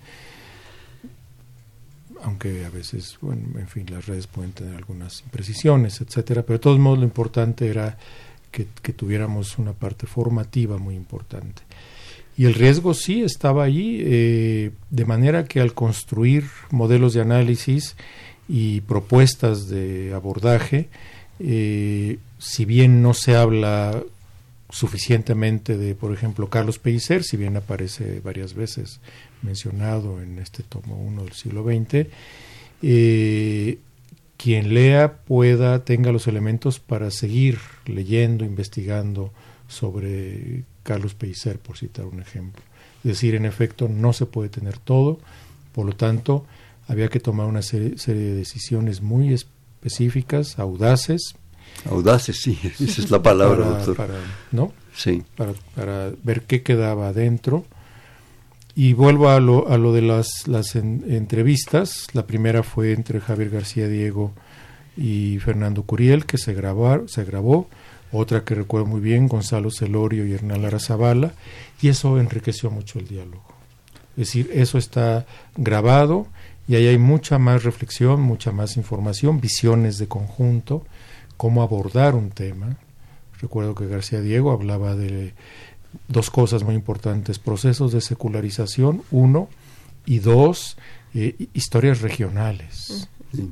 aunque 2.24 2.66
a 2.66 2.70
veces, 2.70 3.18
bueno, 3.22 3.60
en 3.60 3.68
fin, 3.68 3.86
las 3.90 4.06
redes 4.06 4.28
pueden 4.28 4.52
tener 4.52 4.76
algunas 4.76 5.22
imprecisiones, 5.22 6.02
etcétera, 6.02 6.42
pero 6.44 6.58
de 6.58 6.64
todos 6.64 6.80
modos 6.80 7.00
lo 7.00 7.06
importante 7.06 7.68
era 7.68 7.98
que, 8.52 8.94
tuviéramos 8.94 9.58
una 9.58 9.74
parte 9.74 10.08
formativa 10.08 10.78
muy 10.78 10.96
importante. 10.96 11.62
Y 12.38 12.46
el 12.46 12.54
riesgo 12.54 12.94
sí 12.94 13.24
estaba 13.24 13.64
allí, 13.64 14.00
eh, 14.04 14.72
de 14.90 15.06
manera 15.06 15.46
que 15.46 15.60
al 15.60 15.74
construir 15.74 16.46
modelos 16.72 17.14
de 17.14 17.22
análisis 17.22 17.96
y 18.48 18.82
propuestas 18.82 19.70
de 19.70 20.14
abordaje, 20.14 20.88
eh, 21.40 22.20
si 22.40 22.66
bien 22.66 23.02
no 23.02 23.14
se 23.14 23.36
habla 23.36 24.04
suficientemente 24.70 25.78
de, 25.78 25.96
por 25.96 26.14
ejemplo, 26.14 26.50
Carlos 26.50 26.80
Pellicer, 26.80 27.24
si 27.24 27.38
bien 27.38 27.56
aparece 27.58 28.20
varias 28.20 28.54
veces 28.54 29.00
mencionado 29.42 30.22
en 30.22 30.40
este 30.40 30.64
tomo 30.64 30.96
1 30.98 31.24
del 31.24 31.34
siglo 31.34 31.64
XX, 31.64 32.08
eh, 32.82 33.78
quien 34.36 34.74
lea 34.74 35.14
pueda, 35.26 35.84
tenga 35.84 36.12
los 36.12 36.28
elementos 36.28 36.80
para 36.80 37.12
seguir 37.12 37.60
leyendo, 37.88 38.46
investigando 38.46 39.32
sobre 39.68 40.64
Carlos 40.84 41.14
Pellicer, 41.14 41.60
por 41.60 41.78
citar 41.78 42.06
un 42.06 42.22
ejemplo. 42.22 42.64
Es 43.04 43.12
decir, 43.12 43.36
en 43.36 43.46
efecto, 43.46 43.88
no 43.90 44.14
se 44.14 44.26
puede 44.26 44.50
tener 44.50 44.78
todo, 44.78 45.20
por 45.72 45.86
lo 45.86 45.96
tanto, 45.96 46.46
había 46.88 47.10
que 47.10 47.20
tomar 47.20 47.48
una 47.48 47.62
serie, 47.62 47.96
de 47.96 48.36
decisiones 48.36 49.02
muy 49.02 49.34
específicas, 49.34 50.60
audaces. 50.60 51.36
Audaces, 51.90 52.42
sí, 52.42 52.58
esa 52.64 53.02
es 53.02 53.12
la 53.12 53.22
palabra, 53.22 53.64
para, 53.64 53.78
doctor. 53.78 53.96
Para, 53.96 54.14
¿no? 54.52 54.74
Sí. 54.96 55.24
Para, 55.36 55.54
para 55.76 56.12
ver 56.24 56.44
qué 56.44 56.64
quedaba 56.64 57.10
adentro 57.10 57.66
y 58.78 58.94
vuelvo 58.94 59.30
a 59.30 59.40
lo, 59.40 59.70
a 59.70 59.80
lo 59.80 59.92
de 59.92 60.04
las, 60.04 60.48
las 60.48 60.76
entrevistas. 60.76 62.06
La 62.14 62.28
primera 62.28 62.62
fue 62.62 62.94
entre 62.94 63.20
Javier 63.20 63.50
García 63.50 63.88
Diego 63.88 64.34
y 64.98 65.40
Fernando 65.40 65.84
Curiel, 65.84 66.26
que 66.26 66.38
se, 66.38 66.54
grabar, 66.54 67.04
se 67.08 67.24
grabó. 67.24 67.70
Otra 68.12 68.44
que 68.44 68.56
recuerdo 68.56 68.88
muy 68.88 69.02
bien, 69.02 69.28
Gonzalo 69.28 69.70
Celorio 69.70 70.26
y 70.26 70.34
Hernán 70.34 70.62
Lara 70.62 70.80
Y 71.82 71.90
eso 71.90 72.20
enriqueció 72.20 72.72
mucho 72.72 73.00
el 73.00 73.08
diálogo. 73.08 73.46
Es 74.12 74.28
decir, 74.28 74.50
eso 74.54 74.78
está 74.78 75.26
grabado 75.56 76.28
y 76.68 76.76
ahí 76.76 76.88
hay 76.88 76.98
mucha 76.98 77.38
más 77.38 77.64
reflexión, 77.64 78.22
mucha 78.22 78.52
más 78.52 78.76
información, 78.76 79.40
visiones 79.40 79.98
de 80.00 80.08
conjunto, 80.08 80.86
cómo 81.38 81.62
abordar 81.62 82.16
un 82.16 82.32
tema. 82.32 82.78
Recuerdo 83.40 83.76
que 83.76 83.88
García 83.88 84.22
Diego 84.22 84.52
hablaba 84.52 84.96
de 84.96 85.34
dos 86.08 86.32
cosas 86.32 86.64
muy 86.64 86.76
importantes, 86.76 87.40
procesos 87.40 87.92
de 87.92 88.02
secularización, 88.02 89.04
uno, 89.12 89.50
y 90.06 90.20
dos, 90.20 90.78
eh, 91.14 91.48
historias 91.54 92.02
regionales. 92.02 93.08
Sí. 93.34 93.52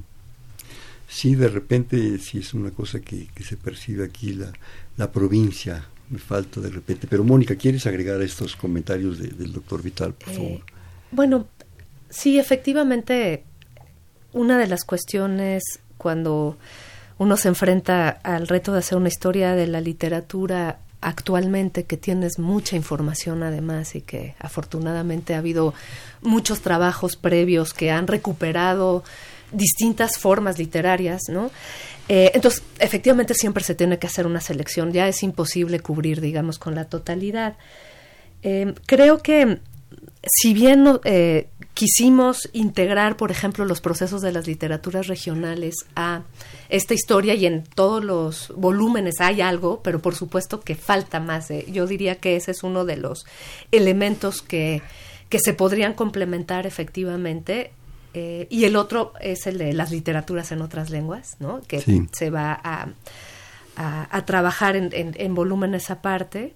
De 1.23 1.47
repente 1.47 2.19
sí 2.19 2.39
es 2.39 2.53
una 2.53 2.71
cosa 2.71 2.99
que, 2.99 3.27
se 3.43 3.57
percibe 3.57 4.05
aquí, 4.05 4.33
la, 4.33 4.51
la, 4.97 5.11
provincia, 5.11 5.85
me 6.09 6.19
falta 6.19 6.59
de 6.59 6.69
repente. 6.69 7.07
Pero 7.09 7.23
Mónica, 7.23 7.55
¿quieres 7.55 7.87
agregar 7.87 8.21
estos 8.21 8.55
comentarios 8.55 9.19
del 9.19 9.53
doctor 9.53 9.81
Vital, 9.81 10.13
por 10.13 10.29
eh, 10.29 10.35
favor? 10.35 10.61
Bueno, 11.11 11.47
sí, 12.09 12.37
efectivamente, 12.37 13.43
una 14.33 14.57
de 14.57 14.67
las 14.67 14.83
cuestiones 14.83 15.63
cuando 15.97 16.57
uno 17.17 17.37
se 17.37 17.47
enfrenta 17.47 18.09
al 18.09 18.47
reto 18.47 18.73
de 18.73 18.79
hacer 18.79 18.97
una 18.97 19.07
historia 19.07 19.55
de 19.55 19.67
la 19.67 19.79
literatura 19.79 20.79
actualmente 21.01 21.83
que 21.83 21.97
tienes 21.97 22.39
mucha 22.39 22.75
información 22.75 23.43
además 23.43 23.95
y 23.95 24.01
que 24.01 24.35
afortunadamente 24.39 25.35
ha 25.35 25.37
habido 25.37 25.73
muchos 26.21 26.61
trabajos 26.61 27.15
previos 27.15 27.73
que 27.73 27.91
han 27.91 28.07
recuperado 28.07 29.03
distintas 29.51 30.17
formas 30.17 30.57
literarias, 30.57 31.23
¿no? 31.29 31.51
Eh, 32.07 32.31
entonces, 32.33 32.63
efectivamente 32.79 33.33
siempre 33.33 33.63
se 33.63 33.75
tiene 33.75 33.97
que 33.97 34.07
hacer 34.07 34.27
una 34.27 34.41
selección, 34.41 34.91
ya 34.91 35.07
es 35.07 35.23
imposible 35.23 35.79
cubrir, 35.79 36.21
digamos, 36.21 36.59
con 36.59 36.75
la 36.75 36.85
totalidad. 36.85 37.57
Eh, 38.43 38.75
creo 38.85 39.23
que 39.23 39.59
si 40.27 40.53
bien 40.53 40.99
eh, 41.03 41.49
quisimos 41.73 42.49
integrar, 42.53 43.17
por 43.17 43.31
ejemplo, 43.31 43.65
los 43.65 43.81
procesos 43.81 44.21
de 44.21 44.31
las 44.31 44.47
literaturas 44.47 45.07
regionales 45.07 45.75
a 45.95 46.23
esta 46.69 46.93
historia 46.93 47.33
y 47.35 47.45
en 47.45 47.63
todos 47.63 48.03
los 48.03 48.53
volúmenes 48.55 49.15
hay 49.19 49.41
algo, 49.41 49.81
pero 49.83 49.99
por 49.99 50.15
supuesto 50.15 50.61
que 50.61 50.75
falta 50.75 51.19
más. 51.19 51.51
¿eh? 51.51 51.65
Yo 51.69 51.85
diría 51.85 52.15
que 52.15 52.35
ese 52.35 52.51
es 52.51 52.63
uno 52.63 52.85
de 52.85 52.97
los 52.97 53.25
elementos 53.71 54.41
que, 54.41 54.81
que 55.29 55.39
se 55.39 55.53
podrían 55.53 55.93
complementar 55.93 56.65
efectivamente. 56.65 57.71
Eh, 58.17 58.47
y 58.49 58.63
el 58.63 58.77
otro 58.77 59.11
es 59.19 59.45
el 59.45 59.57
de 59.57 59.73
las 59.73 59.91
literaturas 59.91 60.53
en 60.53 60.61
otras 60.61 60.89
lenguas, 60.89 61.35
¿no? 61.39 61.61
que 61.67 61.83
se 62.13 62.29
va 62.29 62.57
a, 62.63 62.87
a, 63.75 64.25
trabajar 64.25 64.77
en, 64.77 64.89
en, 64.93 65.13
en 65.17 65.35
volúmenes 65.35 65.91
aparte. 65.91 66.53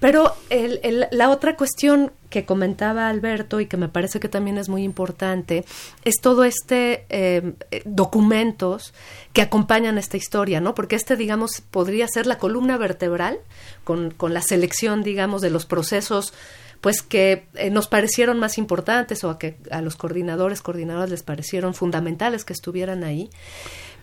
Pero 0.00 0.34
el, 0.48 1.06
la 1.12 1.30
otra 1.30 1.56
cuestión 1.56 2.10
que 2.28 2.44
comentaba 2.44 3.08
Alberto 3.08 3.60
y 3.60 3.66
que 3.66 3.76
me 3.76 3.88
parece 3.88 4.18
que 4.18 4.28
también 4.28 4.58
es 4.58 4.68
muy 4.68 4.82
importante 4.82 5.64
es 6.04 6.16
todo 6.20 6.42
este 6.42 7.04
eh, 7.08 7.52
documentos 7.84 8.92
que 9.32 9.42
acompañan 9.42 9.96
esta 9.96 10.16
historia, 10.16 10.60
¿no? 10.60 10.74
Porque 10.74 10.96
este, 10.96 11.16
digamos, 11.16 11.62
podría 11.70 12.08
ser 12.08 12.26
la 12.26 12.38
columna 12.38 12.78
vertebral 12.78 13.38
con, 13.84 14.10
con 14.10 14.34
la 14.34 14.42
selección, 14.42 15.04
digamos, 15.04 15.40
de 15.40 15.50
los 15.50 15.66
procesos 15.66 16.32
pues 16.80 17.02
que 17.02 17.46
eh, 17.54 17.70
nos 17.70 17.88
parecieron 17.88 18.38
más 18.38 18.58
importantes 18.58 19.22
o 19.24 19.30
a 19.30 19.38
que 19.38 19.56
a 19.70 19.82
los 19.82 19.96
coordinadores, 19.96 20.62
coordinadoras 20.62 21.10
les 21.10 21.22
parecieron 21.22 21.74
fundamentales 21.74 22.44
que 22.44 22.52
estuvieran 22.52 23.04
ahí. 23.04 23.30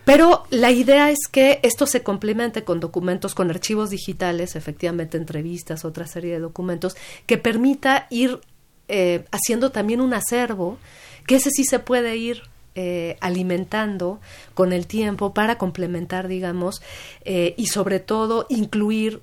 Pero 0.04 0.44
la 0.50 0.70
idea 0.70 1.10
es 1.10 1.18
que 1.30 1.60
esto 1.62 1.86
se 1.86 2.02
complemente 2.02 2.64
con 2.64 2.80
documentos, 2.80 3.34
con 3.34 3.50
archivos 3.50 3.90
digitales, 3.90 4.56
efectivamente 4.56 5.18
entrevistas, 5.18 5.84
otra 5.84 6.06
serie 6.06 6.32
de 6.32 6.40
documentos, 6.40 6.96
que 7.26 7.36
permita 7.36 8.06
ir 8.08 8.40
eh, 8.88 9.24
haciendo 9.32 9.70
también 9.70 10.00
un 10.00 10.14
acervo, 10.14 10.78
que 11.26 11.36
ese 11.36 11.50
sí 11.50 11.64
se 11.64 11.78
puede 11.78 12.16
ir 12.16 12.42
eh, 12.74 13.16
alimentando 13.20 14.20
con 14.54 14.72
el 14.72 14.86
tiempo 14.86 15.34
para 15.34 15.58
complementar, 15.58 16.28
digamos, 16.28 16.80
eh, 17.24 17.54
y 17.58 17.66
sobre 17.66 17.98
todo 18.00 18.46
incluir 18.48 19.20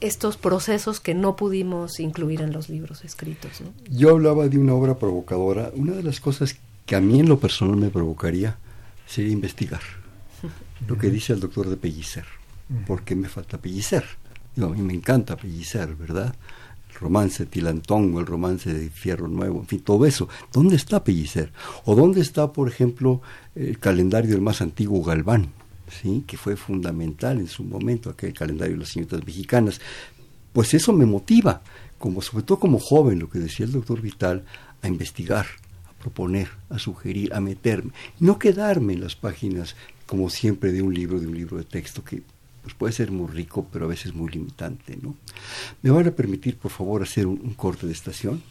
estos 0.00 0.36
procesos 0.36 1.00
que 1.00 1.14
no 1.14 1.36
pudimos 1.36 2.00
incluir 2.00 2.40
en 2.40 2.52
los 2.52 2.68
libros 2.68 3.04
escritos. 3.04 3.62
Yo 3.90 4.10
hablaba 4.10 4.48
de 4.48 4.58
una 4.58 4.74
obra 4.74 4.98
provocadora. 4.98 5.70
Una 5.74 5.92
de 5.92 6.02
las 6.02 6.20
cosas 6.20 6.56
que 6.86 6.96
a 6.96 7.00
mí 7.00 7.20
en 7.20 7.28
lo 7.28 7.38
personal 7.38 7.76
me 7.76 7.90
provocaría 7.90 8.58
sería 9.06 9.32
investigar 9.32 9.80
lo 10.88 10.98
que 10.98 11.10
dice 11.10 11.32
el 11.32 11.40
doctor 11.40 11.68
de 11.68 11.76
Pellicer. 11.76 12.24
¿Por 12.86 13.02
qué 13.02 13.14
me 13.14 13.28
falta 13.28 13.58
Pellicer? 13.58 14.04
a 14.56 14.66
mí 14.66 14.82
me 14.82 14.94
encanta 14.94 15.36
Pellicer, 15.36 15.94
¿verdad? 15.94 16.34
El 16.88 16.94
romance 16.96 17.44
de 17.44 17.50
Tilantón 17.50 18.14
o 18.14 18.20
el 18.20 18.26
romance 18.26 18.72
de 18.72 18.90
Fierro 18.90 19.28
Nuevo, 19.28 19.60
en 19.60 19.66
fin, 19.66 19.80
todo 19.80 20.06
eso. 20.06 20.28
¿Dónde 20.52 20.76
está 20.76 21.02
Pellicer? 21.02 21.52
¿O 21.84 21.94
dónde 21.94 22.20
está, 22.20 22.52
por 22.52 22.68
ejemplo, 22.68 23.22
el 23.54 23.78
calendario 23.78 24.32
del 24.32 24.40
más 24.40 24.60
antiguo 24.60 25.02
Galván? 25.02 25.52
Que 26.26 26.36
fue 26.36 26.56
fundamental 26.56 27.38
en 27.38 27.48
su 27.48 27.64
momento, 27.64 28.10
aquel 28.10 28.32
calendario 28.32 28.74
de 28.74 28.80
las 28.80 28.90
señoritas 28.90 29.24
mexicanas. 29.24 29.80
Pues 30.52 30.74
eso 30.74 30.92
me 30.92 31.06
motiva, 31.06 31.62
como 31.98 32.22
sobre 32.22 32.44
todo 32.44 32.58
como 32.58 32.78
joven, 32.78 33.18
lo 33.18 33.28
que 33.28 33.38
decía 33.38 33.66
el 33.66 33.72
doctor 33.72 34.00
Vital, 34.00 34.44
a 34.82 34.88
investigar, 34.88 35.46
a 35.86 35.92
proponer, 36.02 36.48
a 36.68 36.78
sugerir, 36.78 37.32
a 37.34 37.40
meterme, 37.40 37.92
no 38.18 38.38
quedarme 38.38 38.94
en 38.94 39.00
las 39.00 39.16
páginas 39.16 39.76
como 40.10 40.28
siempre, 40.28 40.72
de 40.72 40.82
un 40.82 40.92
libro, 40.92 41.20
de 41.20 41.28
un 41.28 41.36
libro 41.36 41.56
de 41.56 41.62
texto 41.62 42.02
que 42.02 42.20
pues 42.62 42.74
puede 42.74 42.92
ser 42.92 43.12
muy 43.12 43.28
rico, 43.28 43.68
pero 43.72 43.84
a 43.84 43.88
veces 43.88 44.12
muy 44.12 44.28
limitante. 44.28 44.98
¿no? 45.00 45.14
¿Me 45.82 45.90
van 45.90 46.08
a 46.08 46.10
permitir, 46.10 46.56
por 46.56 46.72
favor, 46.72 47.00
hacer 47.00 47.28
un, 47.28 47.54
corte 47.54 47.86
de 47.86 47.92
estación? 47.92 48.42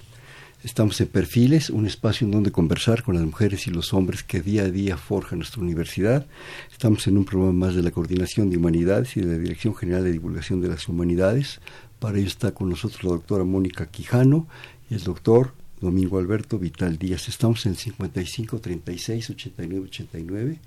Estamos 0.63 0.99
en 0.99 1.07
Perfiles, 1.07 1.69
un 1.69 1.85
espacio 1.85 2.25
en 2.25 2.31
donde 2.31 2.51
conversar 2.51 3.03
con 3.03 3.15
las 3.15 3.23
mujeres 3.23 3.65
y 3.67 3.71
los 3.71 3.93
hombres 3.93 4.23
que 4.23 4.41
día 4.41 4.63
a 4.63 4.69
día 4.69 4.97
forjan 4.97 5.39
nuestra 5.39 5.61
universidad. 5.61 6.27
Estamos 6.69 7.07
en 7.07 7.17
un 7.17 7.23
programa 7.23 7.53
más 7.53 7.75
de 7.75 7.81
la 7.81 7.91
Coordinación 7.91 8.49
de 8.49 8.57
Humanidades 8.57 9.15
y 9.15 9.21
de 9.21 9.27
la 9.27 9.37
Dirección 9.37 9.73
General 9.73 10.03
de 10.03 10.11
Divulgación 10.11 10.59
de 10.59 10.67
las 10.67 10.89
Humanidades. 10.89 11.61
Para 11.99 12.17
ello 12.17 12.27
está 12.27 12.51
con 12.51 12.67
nosotros 12.67 13.03
la 13.05 13.11
doctora 13.11 13.45
Mónica 13.45 13.85
Quijano 13.85 14.47
y 14.89 14.95
el 14.95 15.03
doctor 15.03 15.53
Domingo 15.79 16.19
Alberto 16.19 16.59
Vital 16.59 16.97
Díaz. 16.97 17.29
Estamos 17.29 17.65
en 17.65 17.75
55 17.75 18.59
36 18.59 19.29
89 19.29 19.85
89 19.85 20.59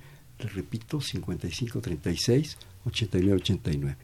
repito, 0.55 1.01
55 1.01 1.81
36 1.81 2.57
89 2.87 3.37
89. 3.37 3.97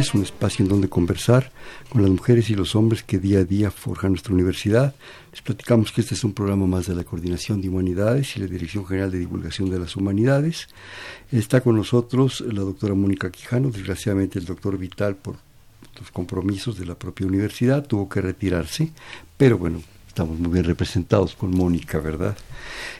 Perfiles, 0.00 0.14
un 0.14 0.22
espacio 0.22 0.62
en 0.62 0.68
donde 0.70 0.88
conversar 0.88 1.52
con 1.90 2.00
las 2.00 2.10
mujeres 2.10 2.48
y 2.48 2.54
los 2.54 2.74
hombres 2.74 3.02
que 3.02 3.18
día 3.18 3.40
a 3.40 3.44
día 3.44 3.70
forjan 3.70 4.12
nuestra 4.12 4.32
universidad. 4.32 4.94
Les 5.30 5.42
platicamos 5.42 5.92
que 5.92 6.00
este 6.00 6.14
es 6.14 6.24
un 6.24 6.32
programa 6.32 6.66
más 6.66 6.86
de 6.86 6.94
la 6.94 7.04
Coordinación 7.04 7.60
de 7.60 7.68
Humanidades 7.68 8.34
y 8.36 8.40
la 8.40 8.46
Dirección 8.46 8.86
General 8.86 9.10
de 9.10 9.18
Divulgación 9.18 9.68
de 9.68 9.78
las 9.78 9.96
Humanidades. 9.96 10.68
Está 11.30 11.60
con 11.60 11.76
nosotros 11.76 12.40
la 12.40 12.62
doctora 12.62 12.94
Mónica 12.94 13.30
Quijano. 13.30 13.70
Desgraciadamente 13.70 14.38
el 14.38 14.46
doctor 14.46 14.78
Vital, 14.78 15.16
por 15.16 15.36
los 15.98 16.10
compromisos 16.10 16.78
de 16.78 16.86
la 16.86 16.94
propia 16.94 17.26
universidad, 17.26 17.86
tuvo 17.86 18.08
que 18.08 18.22
retirarse. 18.22 18.92
Pero 19.36 19.58
bueno, 19.58 19.82
estamos 20.20 20.38
muy 20.38 20.52
bien 20.52 20.66
representados 20.66 21.34
con 21.34 21.50
Mónica, 21.50 21.98
¿verdad? 21.98 22.36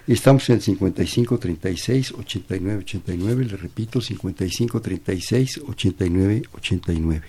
Estamos 0.07 0.49
en 0.49 0.55
el 0.55 0.63
55 0.63 1.39
36 1.39 2.13
89 2.13 2.79
89, 2.79 3.45
le 3.45 3.57
repito, 3.59 4.01
55 4.01 4.81
36 4.81 5.61
89 5.69 6.43
89. 6.51 7.23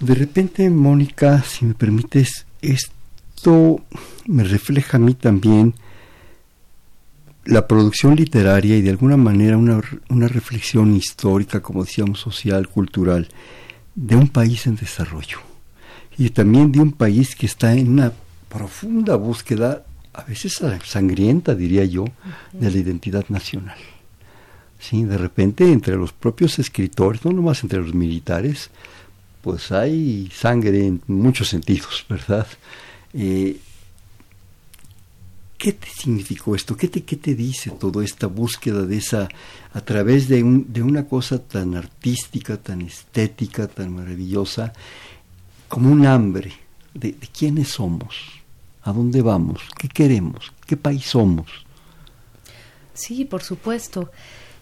De 0.00 0.14
repente, 0.14 0.70
Mónica, 0.70 1.42
si 1.42 1.66
me 1.66 1.74
permites, 1.74 2.46
esto 2.62 3.82
me 4.26 4.44
refleja 4.44 4.96
a 4.96 5.00
mí 5.00 5.12
también 5.12 5.74
la 7.44 7.68
producción 7.68 8.16
literaria 8.16 8.78
y 8.78 8.80
de 8.80 8.88
alguna 8.88 9.18
manera 9.18 9.58
una, 9.58 9.82
una 10.08 10.28
reflexión 10.28 10.96
histórica, 10.96 11.60
como 11.60 11.84
decíamos, 11.84 12.20
social, 12.20 12.68
cultural, 12.68 13.28
de 13.94 14.16
un 14.16 14.28
país 14.28 14.66
en 14.66 14.76
desarrollo 14.76 15.40
y 16.16 16.30
también 16.30 16.72
de 16.72 16.80
un 16.80 16.92
país 16.92 17.36
que 17.36 17.46
está 17.46 17.74
en 17.74 17.88
una 17.90 18.12
profunda 18.50 19.16
búsqueda, 19.16 19.86
a 20.12 20.24
veces 20.24 20.60
sangrienta, 20.84 21.54
diría 21.54 21.84
yo, 21.84 22.04
de 22.52 22.70
la 22.70 22.76
identidad 22.76 23.24
nacional. 23.30 23.78
Sí, 24.78 25.04
de 25.04 25.16
repente 25.16 25.70
entre 25.72 25.96
los 25.96 26.12
propios 26.12 26.58
escritores, 26.58 27.24
no 27.24 27.32
nomás 27.32 27.62
entre 27.62 27.80
los 27.80 27.94
militares, 27.94 28.70
pues 29.40 29.72
hay 29.72 30.30
sangre 30.34 30.86
en 30.86 31.02
muchos 31.06 31.48
sentidos, 31.48 32.04
¿verdad? 32.08 32.46
Eh, 33.14 33.56
¿Qué 35.56 35.74
te 35.74 35.88
significó 35.88 36.56
esto? 36.56 36.74
¿Qué 36.74 36.88
te, 36.88 37.04
¿Qué 37.04 37.16
te 37.16 37.34
dice 37.34 37.70
toda 37.70 38.02
esta 38.02 38.26
búsqueda 38.26 38.86
de 38.86 38.96
esa, 38.96 39.28
a 39.74 39.80
través 39.82 40.26
de, 40.26 40.42
un, 40.42 40.72
de 40.72 40.82
una 40.82 41.06
cosa 41.06 41.38
tan 41.38 41.74
artística, 41.74 42.56
tan 42.56 42.80
estética, 42.80 43.68
tan 43.68 43.94
maravillosa, 43.94 44.72
como 45.68 45.90
un 45.90 46.06
hambre 46.06 46.52
de, 46.94 47.12
de 47.12 47.26
quiénes 47.26 47.68
somos? 47.68 48.39
¿A 48.82 48.92
dónde 48.92 49.22
vamos? 49.22 49.60
¿Qué 49.78 49.88
queremos? 49.88 50.52
¿Qué 50.66 50.76
país 50.76 51.06
somos? 51.06 51.48
Sí, 52.94 53.24
por 53.24 53.42
supuesto. 53.42 54.10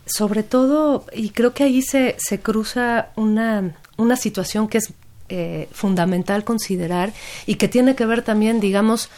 Sobre 0.06 0.42
todo, 0.42 1.04
y 1.12 1.30
creo 1.30 1.52
que 1.52 1.64
ahí 1.64 1.82
se, 1.82 2.16
se 2.18 2.40
cruza 2.40 3.08
una, 3.16 3.76
una 3.96 4.16
situación 4.16 4.68
que 4.68 4.78
es 4.78 4.92
eh, 5.28 5.68
fundamental 5.72 6.44
considerar 6.44 7.12
y 7.44 7.56
que 7.56 7.68
tiene 7.68 7.94
que 7.94 8.06
ver 8.06 8.22
también, 8.22 8.60
digamos, 8.60 9.10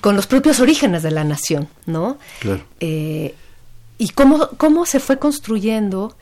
con 0.00 0.14
los 0.14 0.28
propios 0.28 0.60
orígenes 0.60 1.02
de 1.02 1.10
la 1.10 1.24
nación, 1.24 1.68
¿no? 1.86 2.18
Claro. 2.38 2.62
Eh, 2.78 3.34
y 3.98 4.10
cómo, 4.10 4.50
cómo 4.56 4.86
se 4.86 5.00
fue 5.00 5.18
construyendo. 5.18 6.16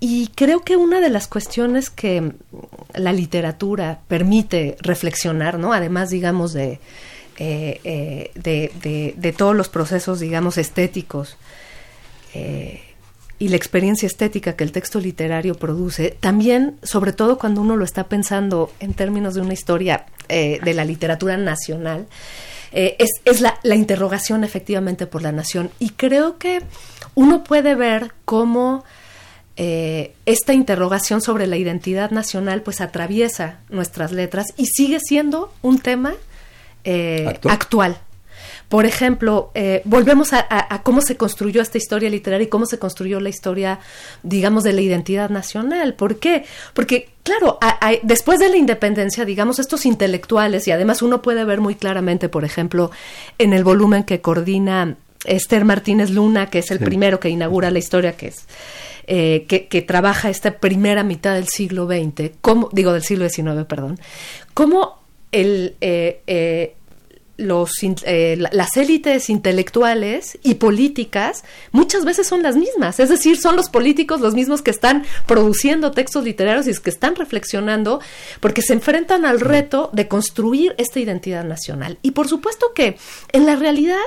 Y 0.00 0.28
creo 0.28 0.62
que 0.62 0.76
una 0.76 1.00
de 1.00 1.10
las 1.10 1.26
cuestiones 1.26 1.90
que 1.90 2.32
la 2.94 3.12
literatura 3.12 4.00
permite 4.06 4.76
reflexionar, 4.80 5.58
¿no? 5.58 5.72
Además, 5.72 6.10
digamos, 6.10 6.52
de, 6.52 6.78
eh, 7.40 7.80
eh, 7.84 8.32
de, 8.34 9.14
de, 9.16 9.32
todos 9.32 9.54
los 9.54 9.68
procesos, 9.68 10.18
digamos, 10.18 10.58
estéticos 10.58 11.36
eh, 12.34 12.82
y 13.38 13.50
la 13.50 13.54
experiencia 13.54 14.08
estética 14.08 14.56
que 14.56 14.64
el 14.64 14.72
texto 14.72 14.98
literario 14.98 15.54
produce, 15.54 16.16
también, 16.18 16.80
sobre 16.82 17.12
todo 17.12 17.38
cuando 17.38 17.60
uno 17.60 17.76
lo 17.76 17.84
está 17.84 18.08
pensando 18.08 18.72
en 18.80 18.92
términos 18.92 19.34
de 19.34 19.42
una 19.42 19.52
historia 19.52 20.06
de 20.28 20.74
la 20.74 20.84
literatura 20.84 21.36
nacional, 21.36 22.08
es, 22.72 23.08
es 23.24 23.40
la, 23.40 23.60
la, 23.62 23.76
interrogación 23.76 24.42
efectivamente 24.42 25.06
por 25.06 25.22
la 25.22 25.30
nación. 25.30 25.70
Y 25.78 25.90
creo 25.90 26.38
que 26.38 26.60
uno 27.14 27.44
puede 27.44 27.76
ver 27.76 28.12
cómo 28.24 28.84
esta 29.56 30.52
interrogación 30.54 31.20
sobre 31.20 31.46
la 31.46 31.56
identidad 31.56 32.10
nacional 32.10 32.62
pues 32.62 32.80
atraviesa 32.80 33.60
nuestras 33.70 34.10
letras 34.10 34.46
y 34.56 34.66
sigue 34.66 34.98
siendo 35.00 35.52
un 35.62 35.78
tema 35.78 36.14
eh, 36.84 37.38
actual. 37.48 37.98
Por 38.68 38.84
ejemplo, 38.84 39.50
eh, 39.54 39.80
volvemos 39.84 40.34
a, 40.34 40.82
cómo 40.82 41.00
se 41.00 41.16
construyó 41.16 41.62
esta 41.62 41.78
historia 41.78 42.10
literaria 42.10 42.44
y 42.44 42.48
cómo 42.48 42.66
se 42.66 42.78
construyó 42.78 43.18
la 43.18 43.30
historia, 43.30 43.78
digamos, 44.22 44.62
de 44.62 44.74
la 44.74 44.82
identidad 44.82 45.30
nacional. 45.30 45.94
¿Por 45.94 46.18
qué? 46.18 46.44
Porque, 46.74 47.08
claro, 47.22 47.58
después 48.02 48.38
de 48.38 48.50
la 48.50 48.58
independencia, 48.58 49.24
digamos, 49.24 49.58
estos 49.58 49.86
intelectuales, 49.86 50.68
y 50.68 50.70
además 50.70 51.00
uno 51.00 51.22
puede 51.22 51.46
ver 51.46 51.62
muy 51.62 51.76
claramente, 51.76 52.28
por 52.28 52.44
ejemplo, 52.44 52.90
en 53.38 53.54
el 53.54 53.64
volumen 53.64 54.04
que 54.04 54.20
coordina 54.20 54.96
Esther 55.24 55.64
Martínez 55.64 56.10
Luna, 56.10 56.50
que 56.50 56.58
es 56.58 56.70
el 56.70 56.78
primero 56.78 57.18
que 57.20 57.30
inaugura 57.30 57.70
la 57.70 57.78
historia, 57.78 58.12
que 58.12 58.28
es 58.28 58.46
eh, 59.10 59.46
que, 59.46 59.82
trabaja 59.82 60.28
esta 60.28 60.58
primera 60.58 61.02
mitad 61.02 61.34
del 61.34 61.48
siglo 61.48 61.86
XX, 61.86 62.32
como, 62.42 62.68
digo, 62.72 62.92
del 62.92 63.02
siglo 63.02 63.26
XIX, 63.26 63.64
perdón, 63.66 63.98
cómo 64.52 64.97
el, 65.32 65.76
eh, 65.80 66.22
eh, 66.26 66.74
los, 67.38 67.70
eh, 67.82 68.36
las 68.36 68.76
élites 68.76 69.30
intelectuales 69.30 70.38
y 70.42 70.54
políticas 70.54 71.44
muchas 71.70 72.04
veces 72.04 72.26
son 72.26 72.42
las 72.42 72.56
mismas, 72.56 72.98
es 72.98 73.08
decir, 73.08 73.40
son 73.40 73.54
los 73.54 73.70
políticos 73.70 74.20
los 74.20 74.34
mismos 74.34 74.60
que 74.60 74.72
están 74.72 75.04
produciendo 75.26 75.92
textos 75.92 76.24
literarios 76.24 76.66
y 76.66 76.74
que 76.82 76.90
están 76.90 77.14
reflexionando 77.14 78.00
porque 78.40 78.60
se 78.60 78.72
enfrentan 78.72 79.24
al 79.24 79.38
reto 79.38 79.88
de 79.92 80.08
construir 80.08 80.74
esta 80.78 80.98
identidad 80.98 81.44
nacional. 81.44 81.98
Y 82.02 82.10
por 82.10 82.28
supuesto 82.28 82.72
que 82.74 82.98
en 83.32 83.46
la 83.46 83.54
realidad 83.54 83.98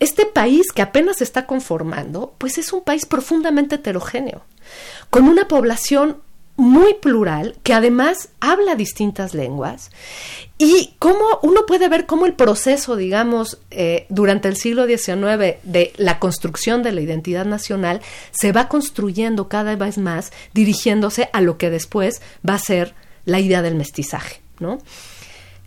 este 0.00 0.26
país 0.26 0.72
que 0.72 0.82
apenas 0.82 1.18
se 1.18 1.24
está 1.24 1.46
conformando, 1.46 2.34
pues 2.38 2.58
es 2.58 2.72
un 2.72 2.82
país 2.82 3.06
profundamente 3.06 3.76
heterogéneo, 3.76 4.44
con 5.10 5.28
una 5.28 5.46
población 5.48 6.18
muy 6.58 6.94
plural, 6.94 7.56
que 7.62 7.72
además 7.72 8.30
habla 8.40 8.74
distintas 8.74 9.32
lenguas, 9.32 9.92
y 10.58 10.94
cómo 10.98 11.24
uno 11.42 11.66
puede 11.66 11.88
ver 11.88 12.04
cómo 12.04 12.26
el 12.26 12.34
proceso, 12.34 12.96
digamos, 12.96 13.58
eh, 13.70 14.06
durante 14.08 14.48
el 14.48 14.56
siglo 14.56 14.84
XIX 14.86 15.56
de 15.62 15.92
la 15.96 16.18
construcción 16.18 16.82
de 16.82 16.90
la 16.90 17.00
identidad 17.00 17.46
nacional 17.46 18.00
se 18.32 18.50
va 18.50 18.68
construyendo 18.68 19.48
cada 19.48 19.76
vez 19.76 19.98
más, 19.98 20.32
dirigiéndose 20.52 21.30
a 21.32 21.40
lo 21.40 21.58
que 21.58 21.70
después 21.70 22.20
va 22.46 22.54
a 22.54 22.58
ser 22.58 22.94
la 23.24 23.38
idea 23.38 23.62
del 23.62 23.76
mestizaje, 23.76 24.40
¿no? 24.58 24.78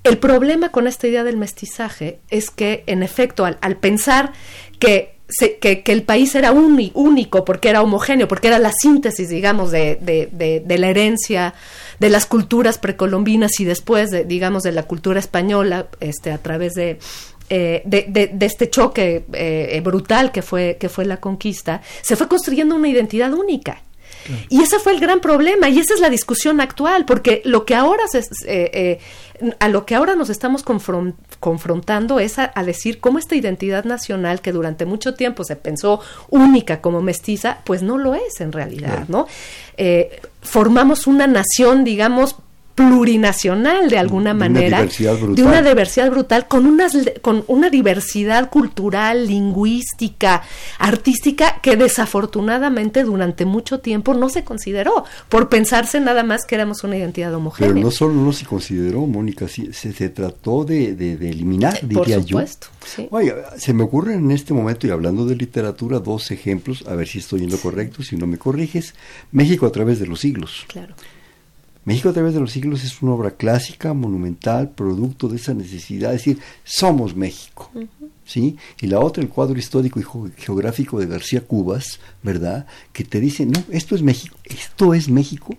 El 0.04 0.18
problema 0.18 0.70
con 0.70 0.88
esta 0.88 1.08
idea 1.08 1.24
del 1.24 1.38
mestizaje 1.38 2.20
es 2.30 2.50
que, 2.50 2.84
en 2.88 3.02
efecto, 3.02 3.46
al, 3.46 3.60
al 3.62 3.78
pensar 3.78 4.34
que 4.78 5.16
que, 5.39 5.84
el 5.86 6.03
país 6.03 6.36
era 6.36 6.51
único 6.51 7.45
porque 7.45 7.69
era 7.69 7.82
homogéneo, 7.82 8.27
porque 8.27 8.47
era 8.47 8.59
la 8.59 8.71
síntesis, 8.71 9.29
digamos, 9.29 9.71
de, 9.71 9.97
de, 10.01 10.77
la 10.77 10.88
herencia 10.88 11.53
de 11.99 12.09
las 12.09 12.25
culturas 12.25 12.77
precolombinas 12.77 13.59
y 13.59 13.65
después, 13.65 14.09
de, 14.11 14.25
digamos, 14.25 14.63
de 14.63 14.71
la 14.71 14.84
cultura 14.84 15.19
española, 15.19 15.88
este, 15.99 16.32
a 16.32 16.38
través 16.38 16.73
de, 16.73 16.99
eh, 17.49 17.82
de, 17.86 18.45
este 18.45 18.69
choque 18.69 19.25
eh, 19.34 19.82
brutal 19.84 20.32
que 20.32 20.41
fue, 20.41 20.77
que 20.79 20.89
fue 20.89 21.05
la 21.05 21.17
conquista, 21.17 21.82
se 22.01 22.15
fue 22.15 22.27
construyendo 22.27 22.75
una 22.75 22.89
identidad 22.89 23.34
única. 23.34 23.82
Y 24.49 24.61
ese 24.61 24.80
fue 24.80 24.93
el 24.93 24.99
gran 24.99 25.19
problema 25.19 25.69
y 25.69 25.80
esa 25.80 25.93
es 25.93 25.99
la 25.99 26.09
discusión 26.09 26.61
actual, 26.61 27.05
porque 27.05 27.41
lo 27.45 27.65
que 27.65 27.76
ahora 27.76 28.03
se, 28.07 28.24
eh, 28.45 28.99
a 29.59 29.67
lo 29.69 29.86
que 29.86 29.95
ahora 29.95 30.15
nos 30.15 30.30
estamos 30.30 30.63
confrontando 30.63 32.19
es 32.19 32.38
a, 32.39 32.51
decir 32.63 32.99
cómo 32.99 33.19
esta 33.19 33.36
identidad 33.36 33.86
nacional 33.86 34.41
que 34.41 34.51
durante 34.51 34.86
mucho 34.86 35.15
tiempo 35.15 35.43
se 35.43 35.55
pensó 35.55 35.99
única 36.30 36.82
como 36.82 37.01
mestiza, 37.01 37.59
pues 37.63 37.82
no 37.82 37.97
lo 37.97 38.13
es 38.13 38.39
en 38.39 38.51
realidad, 38.51 39.05
¿no? 39.07 39.28
Eh, 39.78 40.22
formamos 40.41 41.07
una 41.07 41.28
nación, 41.28 41.84
digamos, 41.84 42.36
plurinacional 42.89 43.89
de 43.89 43.97
alguna 43.97 44.34
manera, 44.34 44.86
de 44.86 45.43
una 45.43 45.61
diversidad 45.61 46.09
brutal, 46.09 46.47
con, 46.47 46.65
unas, 46.65 46.97
con 47.21 47.43
una 47.47 47.69
diversidad 47.69 48.49
cultural, 48.49 49.27
lingüística, 49.27 50.43
artística, 50.79 51.59
que 51.61 51.75
desafortunadamente 51.75 53.03
durante 53.03 53.45
mucho 53.45 53.79
tiempo 53.79 54.13
no 54.13 54.29
se 54.29 54.43
consideró, 54.43 55.05
por 55.29 55.49
pensarse 55.49 55.99
nada 55.99 56.23
más 56.23 56.45
que 56.45 56.55
éramos 56.55 56.84
una 56.84 56.97
identidad 56.97 57.34
homogénea. 57.34 57.73
Pero 57.73 57.86
no 57.86 57.91
solo 57.91 58.13
no 58.13 58.34
se 58.34 58.45
consideró, 58.45 59.05
Mónica, 59.05 59.47
se, 59.47 59.73
se 59.73 60.09
trató 60.09 60.63
de, 60.63 60.95
de, 60.95 61.29
eliminar, 61.29 61.79
diría 61.82 62.17
por 62.17 62.27
supuesto, 62.27 62.67
yo. 62.97 63.07
Se 63.57 63.73
me 63.73 63.84
ocurren 63.84 64.25
en 64.25 64.32
este 64.32 64.53
momento, 64.53 64.88
y 64.88 64.89
hablando 64.89 65.25
de 65.25 65.36
literatura, 65.36 65.99
dos 65.99 66.32
ejemplos, 66.32 66.84
a 66.88 66.95
ver 66.95 67.07
si 67.07 67.19
estoy 67.19 67.43
en 67.43 67.51
lo 67.51 67.57
correcto, 67.57 68.03
si 68.03 68.15
no 68.15 68.27
me 68.27 68.38
corriges. 68.38 68.93
México 69.32 69.65
a 69.65 69.71
través 69.71 69.99
de 69.99 70.07
los 70.07 70.19
siglos. 70.19 70.65
Claro. 70.67 70.93
México 71.84 72.09
a 72.09 72.13
través 72.13 72.34
de 72.34 72.39
los 72.39 72.51
siglos 72.51 72.84
es 72.84 73.01
una 73.01 73.13
obra 73.13 73.32
clásica, 73.32 73.93
monumental, 73.93 74.69
producto 74.69 75.27
de 75.27 75.38
esa 75.38 75.53
necesidad, 75.53 76.13
es 76.13 76.19
decir, 76.19 76.39
somos 76.63 77.15
México. 77.15 77.71
¿sí? 78.25 78.55
Y 78.79 78.88
la 78.88 78.99
otra, 78.99 79.23
el 79.23 79.29
cuadro 79.29 79.57
histórico 79.57 79.99
y 79.99 80.05
geográfico 80.38 80.99
de 80.99 81.07
García 81.07 81.41
Cubas, 81.41 81.99
¿verdad? 82.23 82.65
Que 82.93 83.03
te 83.03 83.19
dice, 83.19 83.45
no, 83.45 83.61
esto 83.71 83.95
es 83.95 84.01
México, 84.01 84.38
esto 84.45 84.93
es 84.93 85.09
México. 85.09 85.55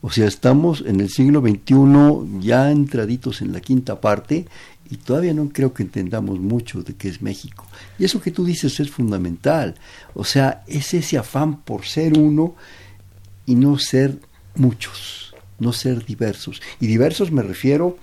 O 0.00 0.10
sea, 0.10 0.26
estamos 0.26 0.84
en 0.86 1.00
el 1.00 1.10
siglo 1.10 1.40
XXI 1.40 2.40
ya 2.40 2.70
entraditos 2.70 3.42
en 3.42 3.52
la 3.52 3.60
quinta 3.60 4.00
parte 4.00 4.46
y 4.90 4.96
todavía 4.96 5.34
no 5.34 5.48
creo 5.50 5.74
que 5.74 5.82
entendamos 5.82 6.38
mucho 6.38 6.82
de 6.82 6.94
qué 6.94 7.08
es 7.08 7.20
México. 7.20 7.66
Y 7.98 8.04
eso 8.04 8.20
que 8.20 8.30
tú 8.30 8.44
dices 8.44 8.78
es 8.80 8.90
fundamental. 8.90 9.74
O 10.14 10.24
sea, 10.24 10.62
es 10.66 10.94
ese 10.94 11.18
afán 11.18 11.62
por 11.62 11.84
ser 11.84 12.16
uno 12.16 12.54
y 13.44 13.54
no 13.54 13.78
ser 13.78 14.18
muchos, 14.54 15.27
no 15.58 15.72
ser 15.72 16.04
diversos. 16.04 16.62
Y 16.80 16.86
diversos 16.86 17.30
me 17.30 17.42
refiero 17.42 17.96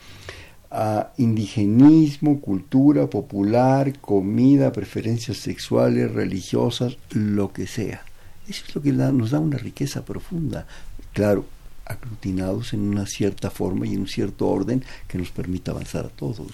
a 0.71 1.11
indigenismo, 1.17 2.41
cultura 2.41 3.07
popular, 3.07 3.97
comida, 3.99 4.71
preferencias 4.71 5.37
sexuales, 5.37 6.11
religiosas, 6.11 6.97
lo 7.11 7.53
que 7.53 7.67
sea. 7.67 8.03
Eso 8.47 8.63
es 8.67 8.75
lo 8.75 8.81
que 8.81 8.91
nos 8.91 9.31
da 9.31 9.39
una 9.39 9.57
riqueza 9.57 10.03
profunda. 10.03 10.67
Claro, 11.13 11.45
aglutinados 11.85 12.73
en 12.73 12.81
una 12.81 13.05
cierta 13.05 13.49
forma 13.49 13.87
y 13.87 13.93
en 13.93 14.01
un 14.01 14.07
cierto 14.07 14.47
orden 14.47 14.83
que 15.07 15.17
nos 15.17 15.31
permita 15.31 15.71
avanzar 15.71 16.05
a 16.05 16.09
todos. 16.09 16.47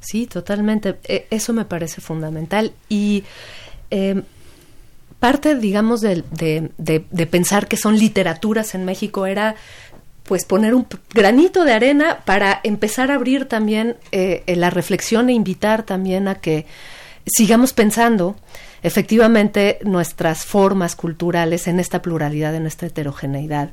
Sí, 0.00 0.26
totalmente. 0.26 0.98
E, 1.04 1.26
eso 1.30 1.52
me 1.52 1.64
parece 1.64 2.00
fundamental. 2.00 2.72
Y 2.88 3.24
em, 3.90 4.22
parte, 5.18 5.56
digamos, 5.56 6.00
de, 6.00 6.24
de, 6.30 7.26
pensar 7.26 7.68
que 7.68 7.76
son 7.76 7.96
literaturas 7.98 8.74
en 8.74 8.84
México 8.84 9.26
era 9.26 9.56
pues 10.24 10.44
poner 10.44 10.74
un 10.74 10.86
granito 11.12 11.64
de 11.64 11.72
arena 11.72 12.20
para 12.24 12.60
empezar 12.62 13.10
a 13.10 13.14
abrir 13.14 13.46
también 13.46 13.96
eh, 14.12 14.44
la 14.46 14.70
reflexión 14.70 15.28
e 15.28 15.32
invitar 15.32 15.82
también 15.82 16.28
a 16.28 16.36
que 16.36 16.66
sigamos 17.26 17.72
pensando 17.72 18.36
efectivamente 18.82 19.78
nuestras 19.84 20.44
formas 20.44 20.96
culturales 20.96 21.68
en 21.68 21.80
esta 21.80 22.02
pluralidad, 22.02 22.54
en 22.54 22.66
esta 22.66 22.86
heterogeneidad. 22.86 23.70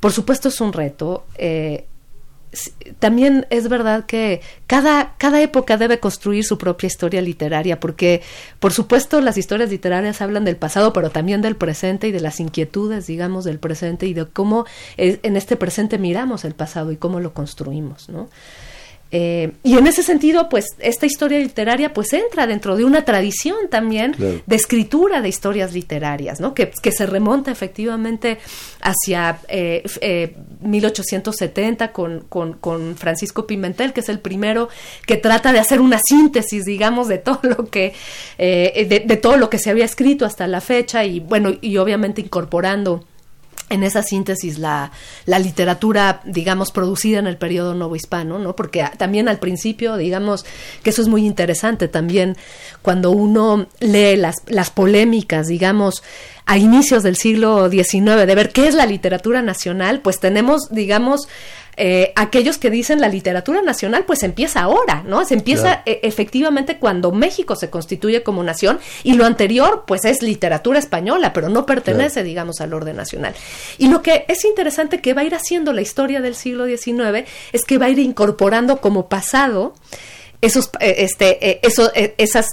Por 0.00 0.12
supuesto 0.12 0.48
es 0.48 0.60
un 0.60 0.72
reto. 0.72 1.26
Eh, 1.36 1.86
también 2.98 3.46
es 3.50 3.68
verdad 3.68 4.06
que 4.06 4.40
cada, 4.66 5.14
cada 5.18 5.40
época 5.40 5.76
debe 5.76 6.00
construir 6.00 6.44
su 6.44 6.58
propia 6.58 6.88
historia 6.88 7.22
literaria, 7.22 7.78
porque 7.78 8.22
por 8.58 8.72
supuesto 8.72 9.20
las 9.20 9.36
historias 9.36 9.70
literarias 9.70 10.20
hablan 10.20 10.44
del 10.44 10.56
pasado, 10.56 10.92
pero 10.92 11.10
también 11.10 11.42
del 11.42 11.56
presente 11.56 12.08
y 12.08 12.12
de 12.12 12.20
las 12.20 12.40
inquietudes, 12.40 13.06
digamos, 13.06 13.44
del 13.44 13.58
presente 13.58 14.06
y 14.06 14.14
de 14.14 14.26
cómo 14.26 14.66
en 14.96 15.36
este 15.36 15.56
presente 15.56 15.98
miramos 15.98 16.44
el 16.44 16.54
pasado 16.54 16.92
y 16.92 16.96
cómo 16.96 17.20
lo 17.20 17.34
construimos, 17.34 18.08
¿no? 18.08 18.28
Eh, 19.12 19.52
y 19.64 19.76
en 19.76 19.86
ese 19.86 20.02
sentido, 20.02 20.48
pues 20.48 20.66
esta 20.78 21.06
historia 21.06 21.38
literaria 21.38 21.92
pues 21.92 22.12
entra 22.12 22.46
dentro 22.46 22.76
de 22.76 22.84
una 22.84 23.04
tradición 23.04 23.56
también 23.68 24.14
de 24.18 24.56
escritura 24.56 25.20
de 25.20 25.28
historias 25.28 25.72
literarias, 25.72 26.40
¿no? 26.40 26.54
Que, 26.54 26.70
que 26.70 26.92
se 26.92 27.06
remonta 27.06 27.50
efectivamente 27.50 28.38
hacia 28.80 29.40
eh, 29.48 29.82
eh, 30.00 30.36
1870 30.60 31.92
con, 31.92 32.20
con, 32.28 32.54
con, 32.54 32.96
Francisco 32.96 33.46
Pimentel, 33.46 33.92
que 33.92 34.00
es 34.00 34.08
el 34.08 34.20
primero 34.20 34.68
que 35.06 35.16
trata 35.16 35.52
de 35.52 35.58
hacer 35.58 35.80
una 35.80 35.98
síntesis, 35.98 36.64
digamos, 36.64 37.08
de 37.08 37.18
todo 37.18 37.40
lo 37.42 37.66
que 37.66 37.92
eh, 38.38 38.86
de, 38.88 39.00
de 39.00 39.16
todo 39.16 39.36
lo 39.36 39.50
que 39.50 39.58
se 39.58 39.70
había 39.70 39.84
escrito 39.84 40.24
hasta 40.24 40.46
la 40.46 40.60
fecha 40.60 41.04
y 41.04 41.20
bueno 41.20 41.52
y 41.60 41.76
obviamente 41.78 42.20
incorporando 42.20 43.04
en 43.68 43.84
esa 43.84 44.02
síntesis 44.02 44.58
la, 44.58 44.90
la, 45.26 45.38
literatura, 45.38 46.22
digamos, 46.24 46.72
producida 46.72 47.18
en 47.20 47.26
el 47.26 47.36
periodo 47.36 47.74
novohispano, 47.74 48.38
¿no? 48.38 48.56
Porque 48.56 48.84
también 48.96 49.28
al 49.28 49.38
principio, 49.38 49.96
digamos, 49.96 50.44
que 50.82 50.90
eso 50.90 51.02
es 51.02 51.08
muy 51.08 51.24
interesante 51.24 51.86
también, 51.86 52.36
cuando 52.82 53.12
uno 53.12 53.68
lee 53.78 54.16
las, 54.16 54.36
las 54.48 54.70
polémicas, 54.70 55.46
digamos, 55.46 56.02
a 56.46 56.58
inicios 56.58 57.04
del 57.04 57.14
siglo 57.14 57.70
XIX, 57.70 58.26
de 58.26 58.34
ver 58.34 58.50
qué 58.50 58.66
es 58.66 58.74
la 58.74 58.86
literatura 58.86 59.40
nacional, 59.40 60.00
pues 60.00 60.18
tenemos, 60.18 60.68
digamos, 60.70 61.28
eh, 61.82 62.12
aquellos 62.14 62.58
que 62.58 62.68
dicen 62.68 63.00
la 63.00 63.08
literatura 63.08 63.62
nacional 63.62 64.04
pues 64.04 64.22
empieza 64.22 64.60
ahora, 64.60 65.02
¿no? 65.06 65.24
Se 65.24 65.32
empieza 65.32 65.80
e, 65.86 66.00
efectivamente 66.02 66.76
cuando 66.76 67.10
México 67.10 67.56
se 67.56 67.70
constituye 67.70 68.22
como 68.22 68.44
nación 68.44 68.78
y 69.02 69.14
lo 69.14 69.24
anterior 69.24 69.84
pues 69.86 70.04
es 70.04 70.20
literatura 70.20 70.78
española, 70.78 71.32
pero 71.32 71.48
no 71.48 71.64
pertenece, 71.64 72.22
digamos, 72.22 72.60
al 72.60 72.74
orden 72.74 72.96
nacional. 72.96 73.32
Y 73.78 73.88
lo 73.88 74.02
que 74.02 74.26
es 74.28 74.44
interesante 74.44 75.00
que 75.00 75.14
va 75.14 75.22
a 75.22 75.24
ir 75.24 75.34
haciendo 75.34 75.72
la 75.72 75.80
historia 75.80 76.20
del 76.20 76.34
siglo 76.34 76.66
XIX 76.66 77.26
es 77.50 77.64
que 77.64 77.78
va 77.78 77.86
a 77.86 77.88
ir 77.88 77.98
incorporando 77.98 78.82
como 78.82 79.08
pasado 79.08 79.72
esos, 80.42 80.68
eh, 80.80 80.96
este, 80.98 81.50
eh, 81.50 81.60
eso, 81.62 81.90
esas 81.94 82.48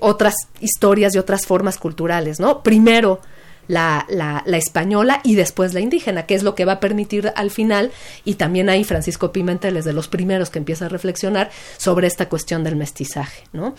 otras 0.00 0.34
historias 0.58 1.14
y 1.14 1.18
otras 1.18 1.46
formas 1.46 1.78
culturales, 1.78 2.40
¿no? 2.40 2.64
Primero, 2.64 3.20
la, 3.68 4.06
la, 4.08 4.42
la, 4.46 4.56
española 4.56 5.20
y 5.24 5.34
después 5.34 5.74
la 5.74 5.80
indígena, 5.80 6.26
que 6.26 6.34
es 6.34 6.42
lo 6.42 6.54
que 6.54 6.64
va 6.64 6.72
a 6.72 6.80
permitir 6.80 7.32
al 7.36 7.50
final, 7.50 7.90
y 8.24 8.34
también 8.34 8.68
ahí 8.68 8.84
Francisco 8.84 9.32
Pimentel 9.32 9.76
es 9.76 9.84
de 9.84 9.92
los 9.92 10.08
primeros 10.08 10.50
que 10.50 10.58
empieza 10.58 10.86
a 10.86 10.88
reflexionar 10.88 11.50
sobre 11.76 12.06
esta 12.06 12.28
cuestión 12.28 12.64
del 12.64 12.76
mestizaje, 12.76 13.44
¿no? 13.52 13.74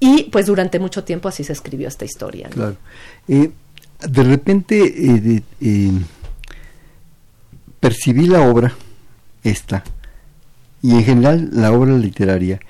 Y 0.00 0.24
pues 0.24 0.46
durante 0.46 0.78
mucho 0.78 1.04
tiempo 1.04 1.28
así 1.28 1.44
se 1.44 1.52
escribió 1.52 1.88
esta 1.88 2.04
historia. 2.04 2.48
Claro. 2.50 2.76
Eh, 3.28 3.50
de 4.08 4.22
repente 4.22 4.82
eh, 4.84 5.42
eh, 5.60 5.90
percibí 7.80 8.26
la 8.26 8.42
obra, 8.42 8.74
esta, 9.44 9.84
y 10.82 10.92
en 10.92 11.04
general 11.04 11.50
la 11.52 11.72
obra 11.72 11.96
literaria, 11.96 12.60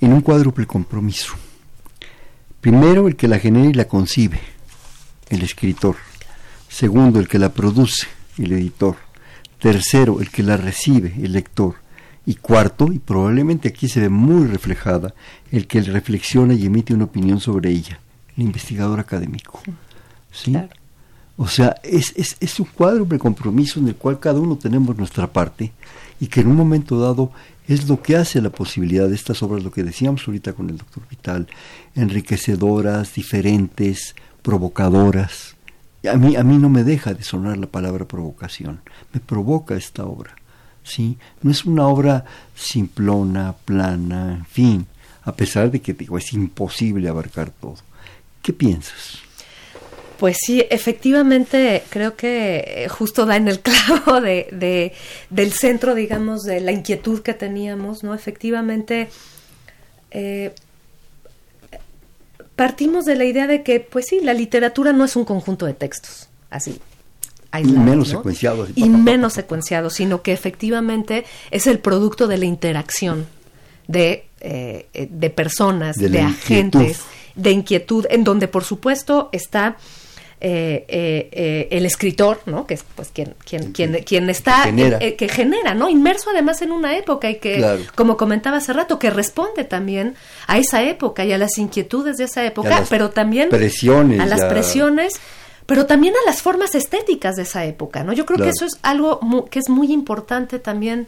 en 0.00 0.12
un 0.12 0.20
cuádruple 0.20 0.66
compromiso. 0.66 1.34
Primero, 2.60 3.08
el 3.08 3.16
que 3.16 3.28
la 3.28 3.38
genera 3.38 3.68
y 3.68 3.72
la 3.72 3.86
concibe, 3.86 4.40
el 5.30 5.42
escritor. 5.42 5.96
Segundo, 6.68 7.18
el 7.18 7.28
que 7.28 7.38
la 7.38 7.52
produce, 7.52 8.06
el 8.36 8.52
editor. 8.52 8.96
Tercero, 9.58 10.20
el 10.20 10.30
que 10.30 10.42
la 10.42 10.56
recibe, 10.56 11.14
el 11.22 11.32
lector. 11.32 11.76
Y 12.26 12.34
cuarto, 12.34 12.92
y 12.92 12.98
probablemente 12.98 13.68
aquí 13.68 13.88
se 13.88 14.00
ve 14.00 14.08
muy 14.08 14.46
reflejada, 14.46 15.14
el 15.50 15.66
que 15.66 15.80
reflexiona 15.80 16.54
y 16.54 16.66
emite 16.66 16.94
una 16.94 17.04
opinión 17.04 17.40
sobre 17.40 17.70
ella, 17.70 17.98
el 18.36 18.44
investigador 18.44 19.00
académico. 19.00 19.62
¿Sí? 20.30 20.56
O 21.36 21.48
sea, 21.48 21.76
es, 21.82 22.12
es, 22.16 22.36
es 22.38 22.60
un 22.60 22.66
cuádruple 22.66 23.18
compromiso 23.18 23.80
en 23.80 23.88
el 23.88 23.96
cual 23.96 24.20
cada 24.20 24.38
uno 24.38 24.56
tenemos 24.56 24.96
nuestra 24.96 25.26
parte 25.26 25.72
y 26.20 26.26
que 26.26 26.40
en 26.40 26.48
un 26.48 26.56
momento 26.56 27.00
dado 27.00 27.32
es 27.66 27.88
lo 27.88 28.02
que 28.02 28.16
hace 28.16 28.42
la 28.42 28.50
posibilidad 28.50 29.08
de 29.08 29.14
estas 29.14 29.42
obras, 29.42 29.64
lo 29.64 29.70
que 29.70 29.82
decíamos 29.82 30.26
ahorita 30.26 30.52
con 30.52 30.68
el 30.70 30.76
doctor 30.76 31.02
Vital, 31.08 31.46
enriquecedoras, 31.94 33.14
diferentes, 33.14 34.14
provocadoras. 34.42 35.56
A 36.10 36.16
mí, 36.16 36.36
a 36.36 36.42
mí 36.42 36.56
no 36.58 36.68
me 36.68 36.84
deja 36.84 37.12
de 37.14 37.22
sonar 37.22 37.58
la 37.58 37.66
palabra 37.66 38.06
provocación, 38.06 38.80
me 39.12 39.20
provoca 39.20 39.76
esta 39.76 40.04
obra. 40.04 40.34
¿sí? 40.82 41.18
No 41.42 41.50
es 41.50 41.64
una 41.64 41.86
obra 41.86 42.24
simplona, 42.54 43.54
plana, 43.64 44.32
en 44.32 44.46
fin, 44.46 44.86
a 45.22 45.32
pesar 45.32 45.70
de 45.70 45.80
que 45.80 45.92
digo, 45.92 46.18
es 46.18 46.32
imposible 46.32 47.08
abarcar 47.08 47.50
todo. 47.50 47.76
¿Qué 48.42 48.52
piensas? 48.52 49.18
Pues 50.18 50.36
sí, 50.38 50.64
efectivamente 50.68 51.82
creo 51.88 52.14
que 52.14 52.84
eh, 52.84 52.88
justo 52.88 53.24
da 53.24 53.36
en 53.36 53.48
el 53.48 53.60
clavo 53.62 54.20
de, 54.20 54.48
de, 54.52 54.92
del 55.30 55.52
centro, 55.52 55.94
digamos, 55.94 56.42
de 56.42 56.60
la 56.60 56.72
inquietud 56.72 57.22
que 57.22 57.34
teníamos, 57.34 58.02
¿no? 58.02 58.14
Efectivamente, 58.14 59.08
eh, 60.10 60.54
partimos 62.60 63.06
de 63.06 63.16
la 63.16 63.24
idea 63.24 63.46
de 63.46 63.62
que, 63.62 63.80
pues 63.80 64.04
sí, 64.10 64.20
la 64.22 64.34
literatura 64.34 64.92
no 64.92 65.06
es 65.06 65.16
un 65.16 65.24
conjunto 65.24 65.64
de 65.64 65.72
textos, 65.72 66.28
así. 66.50 66.78
y 67.58 67.64
menos 67.72 68.08
secuenciados. 68.08 68.68
Y, 68.74 68.90
menos 68.90 69.32
secuenciados, 69.32 69.94
sino 69.94 70.20
que 70.20 70.34
efectivamente 70.34 71.24
es 71.50 71.66
el 71.66 71.78
producto 71.78 72.26
de 72.26 72.36
la 72.36 72.44
interacción 72.44 73.26
de, 73.88 74.26
eh, 74.42 75.08
de 75.10 75.30
personas, 75.30 75.96
de 75.96 76.20
agentes, 76.20 77.00
de 77.34 77.50
inquietud, 77.50 78.04
en 78.10 78.24
donde 78.24 78.46
por 78.46 78.62
supuesto 78.62 79.30
está 79.32 79.78
eh, 80.42 80.86
eh, 80.88 81.28
eh, 81.32 81.68
el 81.70 81.84
escritor, 81.84 82.40
¿no? 82.46 82.66
Que 82.66 82.74
es 82.74 82.84
pues 82.94 83.10
quien, 83.12 83.34
quien, 83.44 83.72
quien, 83.72 84.02
quien 84.04 84.30
está, 84.30 84.64
que 84.64 85.28
genera. 85.28 85.74
¿no? 85.74 85.90
Inmerso 85.90 86.30
además 86.30 86.62
en 86.62 86.72
una 86.72 86.96
época 86.96 87.28
y 87.28 87.36
que, 87.36 87.84
como 87.94 88.16
comentaba 88.16 88.56
hace 88.56 88.72
rato, 88.72 88.98
que 88.98 89.10
responde 89.10 89.64
también 89.64 90.14
a 90.46 90.56
esa 90.56 90.82
época 90.82 91.24
y 91.26 91.32
a 91.32 91.38
las 91.38 91.58
inquietudes 91.58 92.16
de 92.16 92.24
esa 92.24 92.44
época, 92.44 92.84
pero 92.88 93.10
también 93.10 93.50
presiones, 93.50 94.18
a 94.20 94.26
las 94.26 94.44
presiones 94.44 95.20
pero 95.66 95.86
también 95.86 96.14
a 96.14 96.28
las 96.28 96.42
formas 96.42 96.74
estéticas 96.74 97.36
de 97.36 97.42
esa 97.42 97.64
época, 97.64 98.02
¿no? 98.02 98.12
Yo 98.12 98.26
creo 98.26 98.38
que 98.38 98.48
eso 98.48 98.64
es 98.64 98.78
algo 98.82 99.20
que 99.50 99.60
es 99.60 99.68
muy 99.68 99.92
importante 99.92 100.58
también 100.58 101.06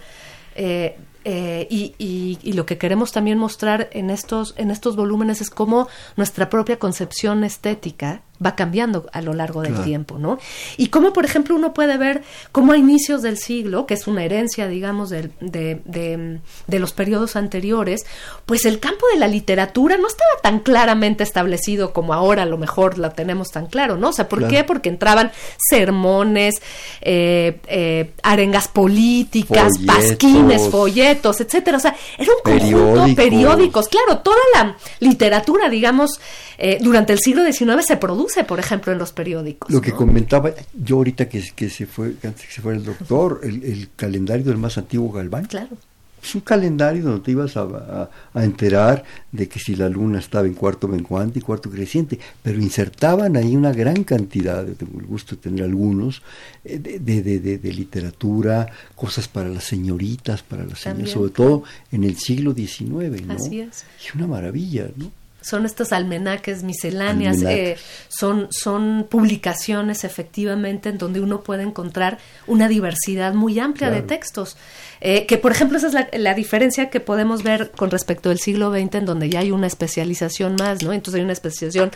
eh, 0.54 0.96
eh, 1.24 1.66
y, 1.70 2.52
lo 2.52 2.66
que 2.66 2.78
queremos 2.78 3.12
también 3.12 3.38
mostrar 3.38 3.88
en 3.92 4.10
estos, 4.10 4.54
en 4.56 4.70
estos 4.70 4.96
volúmenes 4.96 5.40
es 5.40 5.50
cómo 5.50 5.88
nuestra 6.16 6.50
propia 6.50 6.78
concepción 6.78 7.44
estética 7.44 8.22
va 8.44 8.56
cambiando 8.56 9.06
a 9.12 9.22
lo 9.22 9.32
largo 9.34 9.62
del 9.62 9.82
tiempo, 9.82 10.18
¿no? 10.18 10.38
Y 10.76 10.88
cómo, 10.88 11.12
por 11.12 11.24
ejemplo, 11.24 11.54
uno 11.54 11.72
puede 11.74 11.96
ver 11.98 12.22
cómo 12.50 12.72
a 12.72 12.76
inicios 12.76 13.22
del 13.22 13.38
siglo, 13.38 13.86
que 13.86 13.94
es 13.94 14.06
una 14.06 14.24
herencia, 14.24 14.68
digamos, 14.68 15.10
de, 15.10 15.30
de, 15.40 16.40
de, 16.66 16.78
los 16.78 16.92
periodos 16.92 17.36
anteriores, 17.36 18.04
pues 18.46 18.64
el 18.64 18.80
campo 18.80 19.06
de 19.12 19.18
la 19.18 19.28
literatura 19.28 19.96
no 19.96 20.06
estaba 20.06 20.30
tan 20.42 20.60
claramente 20.60 21.22
establecido 21.22 21.92
como 21.92 22.14
ahora 22.14 22.42
a 22.42 22.46
lo 22.46 22.58
mejor 22.58 22.98
la 22.98 23.10
tenemos 23.10 23.50
tan 23.50 23.66
claro, 23.66 23.96
¿no? 23.96 24.08
O 24.08 24.12
sea, 24.12 24.28
¿por 24.28 24.48
qué? 24.48 24.64
Porque 24.64 24.88
entraban 24.88 25.30
sermones, 25.58 26.56
eh, 27.00 27.60
eh, 27.66 28.12
arengas 28.22 28.68
políticas, 28.68 29.72
pasquines, 29.86 30.68
folletos, 30.68 31.40
etcétera. 31.40 31.76
O 31.76 31.80
sea, 31.80 31.94
era 32.18 32.32
un 32.32 32.42
conjunto 32.42 33.06
de 33.06 33.14
periódicos. 33.14 33.88
Claro, 33.88 34.18
toda 34.18 34.36
la 34.54 34.76
literatura, 35.00 35.68
digamos, 35.68 36.20
eh, 36.58 36.78
durante 36.80 37.12
el 37.12 37.18
siglo 37.18 37.44
XIX 37.44 37.84
se 37.84 37.96
produce, 37.96 38.31
por 38.46 38.58
ejemplo, 38.58 38.92
en 38.92 38.98
los 38.98 39.12
periódicos. 39.12 39.70
Lo 39.70 39.80
que 39.80 39.92
comentaba 39.92 40.50
yo 40.72 40.96
ahorita 40.96 41.28
que, 41.28 41.42
que 41.54 41.68
se 41.70 41.86
fue, 41.86 42.14
antes 42.24 42.46
que 42.46 42.52
se 42.52 42.62
fuera 42.62 42.78
el 42.78 42.84
doctor, 42.84 43.40
el, 43.42 43.62
el 43.62 43.88
calendario 43.96 44.44
del 44.44 44.58
más 44.58 44.78
antiguo 44.78 45.12
Galván. 45.12 45.46
Claro 45.46 45.76
es 46.22 46.34
un 46.36 46.40
calendario 46.42 47.02
donde 47.02 47.20
te 47.20 47.32
ibas 47.32 47.56
a, 47.56 48.08
enterar 48.34 49.02
de 49.32 49.48
que 49.48 49.58
si 49.58 49.74
la 49.74 49.88
luna 49.88 50.20
estaba 50.20 50.46
en 50.46 50.54
cuarto 50.54 50.86
menguante 50.86 51.40
y 51.40 51.42
cuarto 51.42 51.68
creciente, 51.68 52.18
pero 52.42 52.60
insertaban 52.60 53.36
ahí 53.36 53.56
una 53.56 53.72
gran 53.72 54.04
cantidad, 54.04 54.64
tengo 54.64 55.00
el 55.00 55.06
gusto 55.06 55.34
de 55.34 55.42
tener 55.42 55.64
algunos, 55.64 56.22
eh, 56.64 56.78
de, 56.78 56.98
de, 57.00 57.58
de, 57.58 57.72
literatura, 57.72 58.68
cosas 58.94 59.26
para 59.26 59.48
las 59.48 59.64
señoritas, 59.64 60.42
para 60.42 60.64
las 60.64 60.80
señoras, 60.80 61.10
sobre 61.10 61.32
todo 61.32 61.64
en 61.90 62.04
el 62.04 62.16
siglo 62.16 62.54
XIX, 62.54 63.26
¿no? 63.26 63.34
Así 63.34 63.60
es. 63.60 63.84
Y 64.06 64.16
una 64.16 64.28
maravilla, 64.28 64.88
¿no? 64.96 65.10
Son 65.42 65.66
estos 65.66 65.92
almenaques 65.92 66.62
misceláneas, 66.62 67.42
eh, 67.42 67.76
son, 68.08 68.48
son 68.50 69.06
publicaciones 69.08 70.04
efectivamente 70.04 70.88
en 70.88 70.98
donde 70.98 71.20
uno 71.20 71.42
puede 71.42 71.62
encontrar 71.62 72.18
una 72.46 72.68
diversidad 72.68 73.34
muy 73.34 73.58
amplia 73.58 73.90
de 73.90 74.02
textos. 74.02 74.56
Eh, 75.04 75.26
que 75.26 75.36
por 75.36 75.50
ejemplo 75.50 75.78
esa 75.78 75.88
es 75.88 76.20
la, 76.20 76.32
diferencia 76.34 76.88
que 76.88 77.00
podemos 77.00 77.42
ver 77.42 77.72
con 77.72 77.90
respecto 77.90 78.28
del 78.28 78.38
siglo 78.38 78.70
XX 78.70 78.94
en 78.94 79.04
donde 79.04 79.28
ya 79.28 79.40
hay 79.40 79.50
una 79.50 79.66
especialización 79.66 80.54
más, 80.54 80.84
¿no? 80.84 80.92
Entonces 80.92 81.18
hay 81.18 81.24
una 81.24 81.32
especialización 81.32 81.90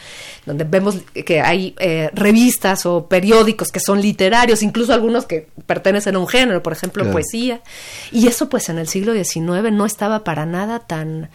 donde 0.45 0.65
vemos 0.65 0.97
que 1.25 1.41
hay 1.41 1.77
eh, 1.79 2.11
revistas 2.15 2.85
o 2.85 3.07
periódicos 3.07 3.71
que 3.71 3.79
son 3.79 4.01
literarios, 4.03 4.61
incluso 4.65 4.93
algunos 4.93 5.25
que 5.25 5.47
pertenecen 5.67 6.17
a 6.17 6.19
un 6.19 6.27
género, 6.27 6.65
por 6.65 6.73
ejemplo 6.73 7.09
poesía, 7.13 7.61
y 8.11 8.27
eso 8.27 8.49
pues 8.49 8.69
en 8.71 8.79
el 8.79 8.89
siglo 8.89 9.15
XIX 9.15 9.71
no 9.71 9.87
estaba 9.87 10.25
para 10.25 10.45
nada 10.45 10.81
tan, 10.81 11.31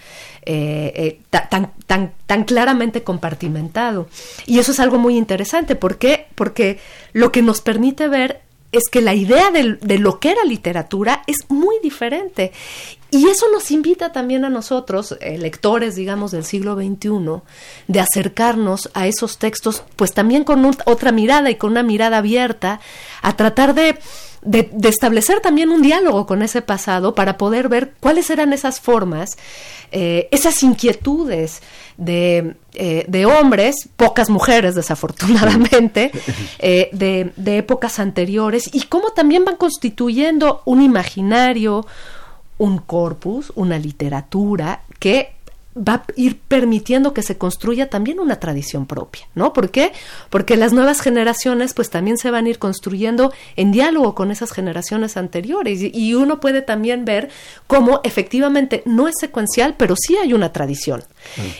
eh, 0.45 1.21
tan, 1.29 2.00
tan, 2.25 2.43
claramente 2.43 3.03
compartimentado. 3.03 4.07
Y 4.45 4.59
eso 4.59 4.71
es 4.71 4.79
algo 4.79 4.97
muy 4.97 5.17
interesante, 5.17 5.75
¿por 5.75 5.97
qué? 5.97 6.27
Porque 6.35 6.79
lo 7.13 7.31
que 7.31 7.41
nos 7.41 7.61
permite 7.61 8.07
ver 8.07 8.41
es 8.71 8.83
que 8.89 9.01
la 9.01 9.13
idea 9.13 9.51
de, 9.51 9.97
lo 9.97 10.19
que 10.19 10.31
era 10.31 10.43
literatura 10.45 11.23
es 11.27 11.49
muy 11.49 11.75
diferente. 11.83 12.51
Y 13.09 13.27
eso 13.27 13.47
nos 13.51 13.71
invita 13.71 14.13
también 14.13 14.45
a 14.45 14.49
nosotros, 14.49 15.17
eh, 15.19 15.37
lectores, 15.37 15.95
digamos, 15.95 16.31
del 16.31 16.45
siglo 16.45 16.75
XXI, 16.75 17.41
de 17.87 17.99
acercarnos 17.99 18.89
a 18.93 19.07
esos 19.07 19.37
textos, 19.37 19.83
pues 19.97 20.13
también 20.13 20.45
con 20.45 20.65
otra 20.85 21.11
mirada 21.11 21.49
y 21.49 21.55
con 21.55 21.71
una 21.71 21.83
mirada 21.83 22.19
abierta, 22.19 22.79
a 23.21 23.35
tratar 23.35 23.73
de, 24.41 24.69
de, 24.73 24.89
establecer 24.89 25.39
también 25.39 25.69
un 25.69 25.81
diálogo 25.81 26.25
con 26.25 26.41
ese 26.41 26.61
pasado 26.61 27.13
para 27.15 27.37
poder 27.37 27.69
ver 27.69 27.93
cuáles 27.99 28.29
eran 28.29 28.53
esas 28.53 28.79
formas, 28.79 29.37
eh, 29.91 30.27
esas 30.31 30.63
inquietudes, 30.63 31.61
de, 31.97 32.55
eh, 32.73 33.05
de 33.07 33.25
hombres, 33.25 33.89
pocas 33.95 34.29
mujeres 34.29 34.73
desafortunadamente, 34.73 36.11
eh, 36.59 36.89
de, 36.93 37.31
de 37.35 37.57
épocas 37.57 37.99
anteriores, 37.99 38.69
y 38.73 38.83
cómo 38.83 39.11
también 39.11 39.45
van 39.45 39.57
constituyendo 39.57 40.63
un 40.65 40.81
imaginario, 40.81 41.85
un 42.57 42.79
corpus, 42.79 43.51
una 43.55 43.77
literatura 43.77 44.81
que 44.99 45.33
va 45.75 45.93
a 45.93 46.03
ir 46.17 46.37
permitiendo 46.39 47.13
que 47.13 47.23
se 47.23 47.37
construya 47.37 47.89
también 47.89 48.19
una 48.19 48.39
tradición 48.39 48.85
propia, 48.85 49.27
¿no? 49.35 49.53
¿Por 49.53 49.71
qué? 49.71 49.93
Porque 50.29 50.57
las 50.57 50.73
nuevas 50.73 50.99
generaciones 50.99 51.73
pues 51.73 51.89
también 51.89 52.17
se 52.17 52.29
van 52.29 52.45
a 52.45 52.49
ir 52.49 52.59
construyendo 52.59 53.31
en 53.55 53.71
diálogo 53.71 54.13
con 54.13 54.31
esas 54.31 54.51
generaciones 54.51 55.15
anteriores 55.15 55.79
y, 55.81 56.11
uno 56.11 56.41
puede 56.41 56.61
también 56.61 57.05
ver 57.05 57.29
cómo 57.67 58.01
efectivamente 58.03 58.83
no 58.85 59.07
es 59.07 59.15
secuencial, 59.17 59.75
pero 59.77 59.95
sí 59.95 60.17
hay 60.17 60.33
una 60.33 60.51
tradición. 60.51 61.03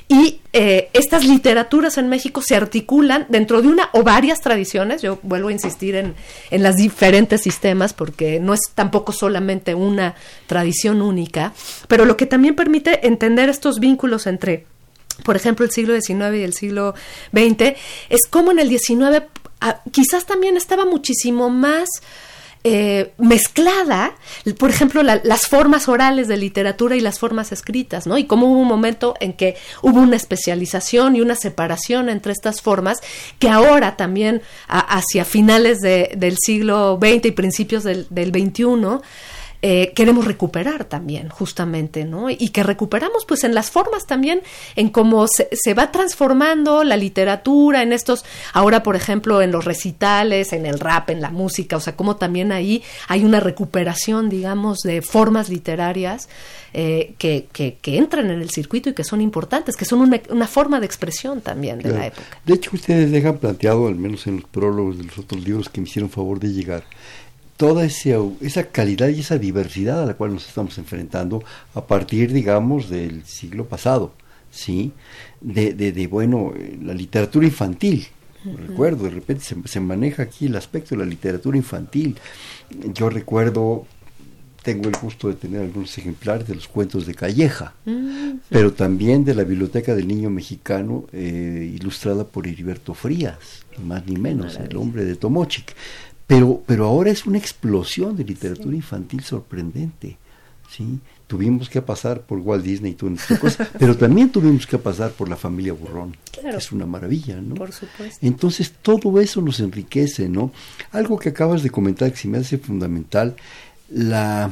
Y 0.10 0.42
eh, 0.52 0.90
estas 0.92 1.24
literaturas 1.24 1.98
en 1.98 2.10
México 2.10 2.42
se 2.46 2.56
articulan 2.56 3.26
dentro 3.30 3.62
de 3.62 3.70
una 3.70 3.90
o 3.94 4.04
varias 4.04 4.42
tradiciones, 4.42 5.02
yo 5.02 5.20
vuelvo 5.24 5.48
a 5.48 5.52
insistir 5.54 5.96
en, 5.96 6.16
en 6.50 6.64
las 6.64 6.76
diferentes 6.76 7.42
sistemas 7.42 7.94
porque 7.94 8.42
no 8.42 8.54
es 8.54 8.60
tampoco 8.76 9.14
solamente 9.14 9.74
una 9.74 10.16
tradición 10.48 11.02
única, 11.02 11.54
pero 11.88 12.04
lo 12.04 12.18
que 12.18 12.26
también 12.26 12.56
permite 12.56 13.08
entender 13.08 13.48
estos 13.48 13.80
vínculos 13.80 14.01
entre 14.26 14.66
por 15.24 15.36
ejemplo, 15.36 15.66
el 15.66 15.72
siglo 15.72 15.94
XIX 16.00 16.36
y 16.36 16.44
el 16.44 16.54
siglo 16.54 16.96
XX, 17.32 17.76
es 18.10 18.22
como 18.30 18.52
en 18.52 18.60
el 18.60 18.70
XIX 18.70 19.24
ah, 19.60 19.82
quizás 19.92 20.26
también 20.26 20.58
estaba 20.58 20.86
muchísimo 20.86 21.50
más 21.50 21.90
eh, 22.64 23.14
mezclada, 23.18 24.14
por 24.60 24.70
ejemplo, 24.70 25.02
las 25.02 25.48
formas 25.48 25.90
orales 25.90 26.28
de 26.28 26.38
literatura 26.38 26.96
y 26.96 27.00
las 27.00 27.18
formas 27.18 27.52
escritas, 27.52 28.06
¿no? 28.06 28.20
Y 28.20 28.26
cómo 28.26 28.52
hubo 28.52 28.60
un 28.60 28.68
momento 28.68 29.16
en 29.20 29.34
que 29.34 29.58
hubo 29.82 30.00
una 30.00 30.16
especialización 30.16 31.16
y 31.16 31.22
una 31.22 31.34
separación 31.34 32.08
entre 32.08 32.34
estas 32.34 32.62
formas 32.62 33.00
que 33.40 33.50
ahora 33.50 33.98
también, 33.98 34.44
hacia 34.68 35.26
finales 35.26 35.80
del 35.82 36.38
siglo 36.38 37.00
XX 37.02 37.26
y 37.26 37.32
principios 37.32 37.84
del, 37.84 38.06
del 38.12 38.30
XXI, 38.30 39.02
eh, 39.62 39.94
queremos 39.96 40.26
recuperar 40.26 40.86
también, 40.86 41.30
justamente, 41.30 42.06
¿no? 42.06 42.30
Y 42.30 42.50
que 42.50 42.64
recuperamos, 42.64 43.26
pues, 43.26 43.44
en 43.44 43.54
las 43.54 43.70
formas 43.70 44.08
también, 44.08 44.42
en 44.76 44.90
cómo 44.90 45.28
se, 45.28 45.50
se, 45.52 45.74
va 45.74 45.92
transformando 45.92 46.84
la 46.84 46.98
literatura, 46.98 47.84
en 47.84 47.94
estos, 47.94 48.26
ahora, 48.54 48.84
por 48.84 48.96
ejemplo, 48.96 49.42
en 49.42 49.52
los 49.52 49.66
recitales, 49.66 50.54
en 50.54 50.66
el 50.66 50.80
rap, 50.80 51.10
en 51.10 51.22
la 51.22 51.30
música, 51.30 51.78
o 51.78 51.80
sea, 51.80 51.96
cómo 51.96 52.16
también 52.16 52.52
ahí 52.52 52.84
hay 53.08 53.24
una 53.24 53.40
recuperación, 53.40 54.30
digamos, 54.30 54.80
de 54.80 55.02
formas 55.02 55.50
literarias 55.50 56.28
eh, 56.74 57.16
que, 57.18 57.48
que, 57.52 57.98
entran 57.98 58.32
en 58.32 58.42
el 58.42 58.50
circuito 58.50 58.90
y 58.90 58.94
que 58.94 59.04
son 59.04 59.20
importantes, 59.20 59.76
que 59.76 59.84
son 59.84 60.00
una, 60.00 60.48
forma 60.48 60.80
de 60.80 60.86
expresión 60.86 61.42
también 61.42 61.80
de 61.80 61.92
la 61.92 62.08
época. 62.08 62.40
De 62.46 62.54
hecho, 62.54 62.72
ustedes 62.74 63.12
dejan 63.12 63.40
planteado, 63.40 63.88
al 63.88 63.96
menos 63.96 64.26
en 64.28 64.38
los 64.38 64.46
prólogos 64.46 64.98
de 64.98 65.04
los 65.04 65.18
otros 65.18 65.44
libros 65.44 65.68
que 65.68 65.82
me 65.82 65.88
hicieron 65.88 66.10
favor 66.10 66.40
de 66.40 66.54
llegar, 66.54 66.86
toda 67.62 67.86
esa 67.86 68.64
calidad 68.72 69.10
y 69.10 69.20
esa 69.20 69.38
diversidad 69.38 70.02
a 70.02 70.06
la 70.08 70.16
cual 70.16 70.34
nos 70.34 70.48
estamos 70.48 70.80
enfrentando 70.80 71.44
a 71.76 71.86
partir, 71.86 72.34
digamos, 72.34 72.90
del 72.90 73.24
siglo 73.24 73.68
pasado, 73.68 74.14
¿sí? 74.50 74.94
De, 75.42 75.76
de, 75.76 76.08
bueno, 76.08 76.56
la 76.82 76.96
literatura 76.96 77.46
infantil, 77.46 78.08
recuerdo, 78.68 79.04
de 79.04 79.12
repente 79.12 79.44
se, 79.64 79.80
maneja 79.80 80.24
aquí 80.24 80.48
el 80.48 80.56
aspecto 80.56 80.96
de 80.96 81.04
la 81.04 81.06
literatura 81.06 81.56
infantil. 81.56 82.18
Yo 82.96 83.12
recuerdo, 83.12 83.86
tengo 84.64 84.90
el 84.90 84.96
gusto 85.00 85.28
de 85.28 85.36
tener 85.36 85.62
algunos 85.62 85.96
ejemplares 86.00 86.48
de 86.48 86.56
los 86.56 86.68
cuentos 86.68 87.06
de 87.06 87.14
Calleja, 87.14 87.76
pero 88.50 88.74
también 88.74 89.24
de 89.24 89.36
la 89.36 89.44
Biblioteca 89.44 89.94
del 89.94 90.08
Niño 90.08 90.32
Mexicano, 90.32 91.06
eh, 91.14 91.72
ilustrada 91.76 92.24
por 92.24 92.48
Heriberto 92.48 92.96
Frías, 92.96 93.38
ni 93.78 93.86
más 93.86 94.04
ni 94.08 94.18
menos, 94.18 94.58
el 94.58 94.76
hombre 94.78 95.06
de 95.06 95.16
Tomochic. 95.16 95.76
Pero, 96.32 96.64
pero 96.66 96.86
ahora 96.86 97.12
es 97.12 97.26
una 97.26 97.38
explosión 97.38 98.16
de 98.16 98.24
literatura 98.24 98.74
infantil 98.74 99.22
sorprendente. 99.22 100.18
¿sí? 100.70 100.98
Tuvimos 101.28 101.70
que 101.70 101.82
pasar 101.82 102.22
por 102.22 102.40
Walt 102.40 102.64
Disney 102.64 102.94
y 102.94 102.96
todas 102.96 103.20
estas 103.20 103.40
cosas, 103.40 103.68
pero 103.80 103.98
también 103.98 104.30
tuvimos 104.30 104.66
que 104.66 104.78
pasar 104.78 105.12
por 105.12 105.28
la 105.28 105.36
familia 105.36 105.74
Burrón. 105.74 106.16
Es 106.42 106.72
una 106.72 106.86
maravilla, 106.86 107.42
¿no? 107.42 107.56
Por 107.56 107.74
supuesto. 107.74 108.26
Entonces 108.26 108.72
todo 108.82 109.20
eso 109.20 109.42
nos 109.42 109.60
enriquece, 109.60 110.30
¿no? 110.30 110.54
Algo 110.94 111.20
que 111.20 111.28
acabas 111.28 111.64
de 111.64 111.70
comentar 111.70 112.10
que 112.10 112.18
se 112.18 112.30
me 112.30 112.38
hace 112.38 112.58
fundamental, 112.58 113.36
la 113.90 114.52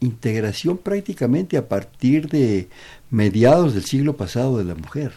integración 0.00 0.76
prácticamente 0.76 1.56
a 1.56 1.66
partir 1.66 2.28
de 2.28 2.68
mediados 3.08 3.72
del 3.72 3.86
siglo 3.86 4.18
pasado 4.18 4.58
de 4.58 4.64
la 4.64 4.74
mujer. 4.74 5.14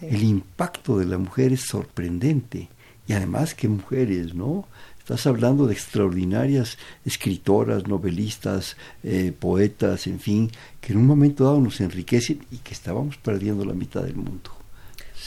El 0.00 0.24
impacto 0.24 0.98
de 0.98 1.04
la 1.04 1.18
mujer 1.18 1.52
es 1.52 1.60
sorprendente. 1.60 2.68
Y 3.06 3.12
además, 3.12 3.54
qué 3.54 3.68
mujeres, 3.68 4.34
¿no? 4.34 4.66
Estás 5.06 5.28
hablando 5.28 5.68
de 5.68 5.72
extraordinarias 5.72 6.78
escritoras, 7.04 7.86
novelistas, 7.86 8.76
eh, 9.04 9.32
poetas, 9.38 10.08
en 10.08 10.18
fin, 10.18 10.50
que 10.80 10.94
en 10.94 10.98
un 10.98 11.06
momento 11.06 11.44
dado 11.44 11.60
nos 11.60 11.80
enriquecen 11.80 12.44
y 12.50 12.56
que 12.56 12.74
estábamos 12.74 13.16
perdiendo 13.16 13.64
la 13.64 13.72
mitad 13.72 14.02
del 14.02 14.16
mundo. 14.16 14.50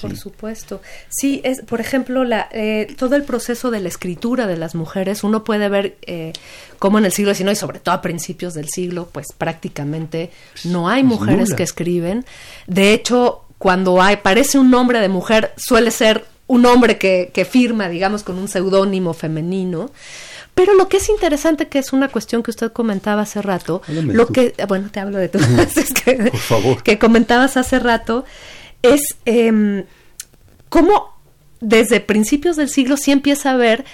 Por 0.02 0.18
supuesto. 0.18 0.82
Sí, 1.08 1.40
es, 1.46 1.62
por 1.62 1.80
ejemplo, 1.80 2.26
la, 2.26 2.50
eh, 2.52 2.94
todo 2.98 3.16
el 3.16 3.24
proceso 3.24 3.72
de 3.72 3.80
la 3.80 3.88
escritura 3.88 4.48
de 4.48 4.58
las 4.58 4.76
mujeres, 4.76 5.24
uno 5.24 5.46
puede 5.46 5.70
ver 5.70 5.98
eh, 6.02 6.34
cómo 6.78 6.98
en 6.98 7.06
el 7.06 7.14
siglo 7.14 7.34
XIX 7.34 7.54
y 7.54 7.56
sobre 7.56 7.80
todo 7.80 7.96
a 7.96 8.02
principios 8.02 8.56
del 8.56 8.68
siglo, 8.68 9.08
pues 9.10 9.28
prácticamente 9.32 10.30
no 10.66 10.90
hay 10.90 11.04
mujeres 11.04 11.54
que 11.54 11.64
escriben. 11.64 12.26
De 12.68 12.92
hecho, 12.92 13.46
cuando 13.58 14.02
hay, 14.02 14.16
aparece 14.16 14.60
un 14.60 14.72
nombre 14.72 15.00
de 15.00 15.08
mujer, 15.08 15.54
suele 15.56 15.92
ser 15.92 16.26
un 16.50 16.66
hombre 16.66 16.98
que, 16.98 17.30
que 17.32 17.46
firma, 17.46 17.88
digamos, 17.90 18.24
con 18.24 18.40
un 18.40 18.48
seudónimo 18.48 19.14
femenino. 19.14 19.92
Pero 20.56 20.74
lo 20.74 20.90
que 20.90 20.98
es 20.98 21.08
interesante, 21.08 21.68
que 21.68 21.78
es 21.78 21.94
una 21.94 22.10
cuestión 22.10 22.42
que 22.42 22.50
usted 22.50 22.72
comentaba 22.74 23.22
hace 23.22 23.42
rato, 23.42 23.84
lo 23.88 24.28
que, 24.28 24.56
bueno, 24.68 24.90
te 24.92 25.00
hablo 25.00 25.20
de 25.20 25.30
tú, 25.30 25.38
que, 26.04 26.16
Por 26.16 26.40
favor. 26.40 26.84
que 26.84 26.98
comentabas 26.98 27.56
hace 27.56 27.78
rato, 27.78 28.26
es 28.82 29.02
eh, 29.28 29.86
cómo 30.70 31.14
desde 31.62 32.00
principios 32.00 32.56
del 32.56 32.70
siglo 32.70 32.98
sí 32.98 33.12
empieza 33.12 33.52
a 33.52 33.54
haber 33.54 33.86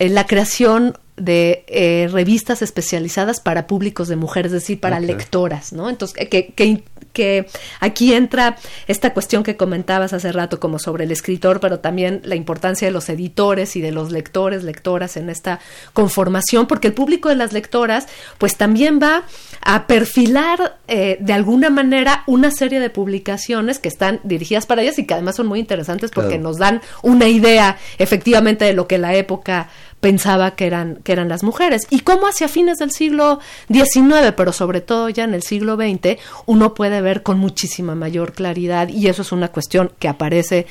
eh, 0.00 0.08
la 0.08 0.26
creación 0.26 0.98
de 1.16 1.64
eh, 1.68 2.08
revistas 2.10 2.60
especializadas 2.62 3.38
para 3.40 3.66
públicos 3.66 4.08
de 4.08 4.16
mujeres, 4.16 4.52
es 4.52 4.62
decir, 4.62 4.80
para 4.80 4.98
lectoras, 4.98 5.72
¿no? 5.72 5.88
Entonces, 5.88 6.28
que, 6.28 6.48
que, 6.48 6.82
que 7.12 7.46
aquí 7.78 8.12
entra 8.12 8.56
esta 8.88 9.14
cuestión 9.14 9.44
que 9.44 9.56
comentabas 9.56 10.12
hace 10.12 10.32
rato 10.32 10.58
como 10.58 10.80
sobre 10.80 11.04
el 11.04 11.12
escritor, 11.12 11.60
pero 11.60 11.78
también 11.78 12.20
la 12.24 12.34
importancia 12.34 12.88
de 12.88 12.92
los 12.92 13.08
editores 13.08 13.76
y 13.76 13.80
de 13.80 13.92
los 13.92 14.10
lectores, 14.10 14.64
lectoras 14.64 15.16
en 15.16 15.30
esta 15.30 15.60
conformación, 15.92 16.66
porque 16.66 16.88
el 16.88 16.94
público 16.94 17.28
de 17.28 17.36
las 17.36 17.52
lectoras 17.52 18.08
pues 18.38 18.56
también 18.56 18.98
va 19.00 19.22
a 19.62 19.86
perfilar 19.86 20.78
eh, 20.88 21.16
de 21.20 21.32
alguna 21.32 21.70
manera 21.70 22.24
una 22.26 22.50
serie 22.50 22.80
de 22.80 22.90
publicaciones 22.90 23.78
que 23.78 23.88
están 23.88 24.20
dirigidas 24.24 24.66
para 24.66 24.82
ellas 24.82 24.98
y 24.98 25.06
que 25.06 25.14
además 25.14 25.36
son 25.36 25.46
muy 25.46 25.60
interesantes 25.60 26.10
porque 26.10 26.30
Claro. 26.30 26.42
nos 26.42 26.58
dan 26.58 26.80
una 27.02 27.28
idea 27.28 27.78
efectivamente 27.98 28.64
de 28.64 28.72
lo 28.72 28.88
que 28.88 28.98
la 28.98 29.14
época 29.14 29.68
pensaba 30.04 30.54
que 30.54 30.66
eran, 30.66 30.96
que 30.96 31.12
eran 31.12 31.30
las 31.30 31.42
mujeres. 31.42 31.86
Y 31.88 32.00
cómo 32.00 32.26
hacia 32.26 32.46
fines 32.46 32.76
del 32.76 32.90
siglo 32.90 33.40
XIX, 33.72 34.34
pero 34.36 34.52
sobre 34.52 34.82
todo 34.82 35.08
ya 35.08 35.24
en 35.24 35.32
el 35.32 35.42
siglo 35.42 35.76
XX, 35.76 36.18
uno 36.44 36.74
puede 36.74 37.00
ver 37.00 37.22
con 37.22 37.38
muchísima 37.38 37.94
mayor 37.94 38.34
claridad, 38.34 38.88
y 38.90 39.08
eso 39.08 39.22
es 39.22 39.32
una 39.32 39.48
cuestión 39.48 39.92
que 39.98 40.08
aparece 40.08 40.66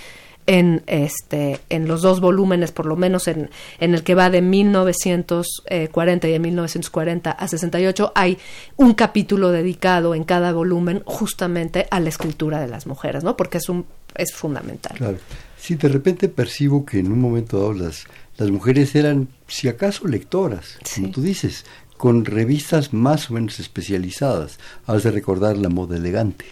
en 0.45 0.83
este 0.85 1.61
en 1.69 1.87
los 1.87 2.01
dos 2.01 2.19
volúmenes 2.19 2.73
por 2.73 2.85
lo 2.85 2.97
menos 2.97 3.29
en, 3.29 3.49
en 3.79 3.93
el 3.93 4.03
que 4.03 4.13
va 4.13 4.29
de 4.29 4.41
1940 4.41 6.27
y 6.27 6.31
de 6.31 6.39
1940 6.39 7.31
a 7.31 7.47
68 7.47 8.11
hay 8.13 8.37
un 8.75 8.93
capítulo 8.93 9.51
dedicado 9.51 10.15
en 10.15 10.25
cada 10.25 10.51
volumen 10.51 11.01
justamente 11.05 11.87
a 11.91 12.01
la 12.01 12.09
escritura 12.09 12.59
de 12.59 12.67
las 12.67 12.87
mujeres 12.87 13.23
no 13.23 13.37
porque 13.37 13.59
es 13.59 13.69
un 13.69 13.85
es 14.17 14.33
fundamental 14.33 14.97
Claro. 14.97 15.17
Sí, 15.63 15.75
de 15.75 15.87
repente 15.87 16.27
percibo 16.27 16.85
que 16.85 16.99
en 16.99 17.09
un 17.09 17.21
momento 17.21 17.57
dado 17.57 17.71
las, 17.71 18.03
las 18.37 18.49
mujeres 18.49 18.95
eran, 18.95 19.27
si 19.47 19.67
acaso, 19.67 20.07
lectoras, 20.07 20.77
como 20.95 21.11
tú 21.11 21.21
dices, 21.21 21.65
con 21.97 22.25
revistas 22.25 22.93
más 22.93 23.29
o 23.29 23.35
menos 23.35 23.59
especializadas. 23.59 24.57
Has 24.87 25.03
de 25.03 25.11
recordar 25.11 25.57
La 25.57 25.69
Moda 25.69 25.97
Elegante, 25.97 26.45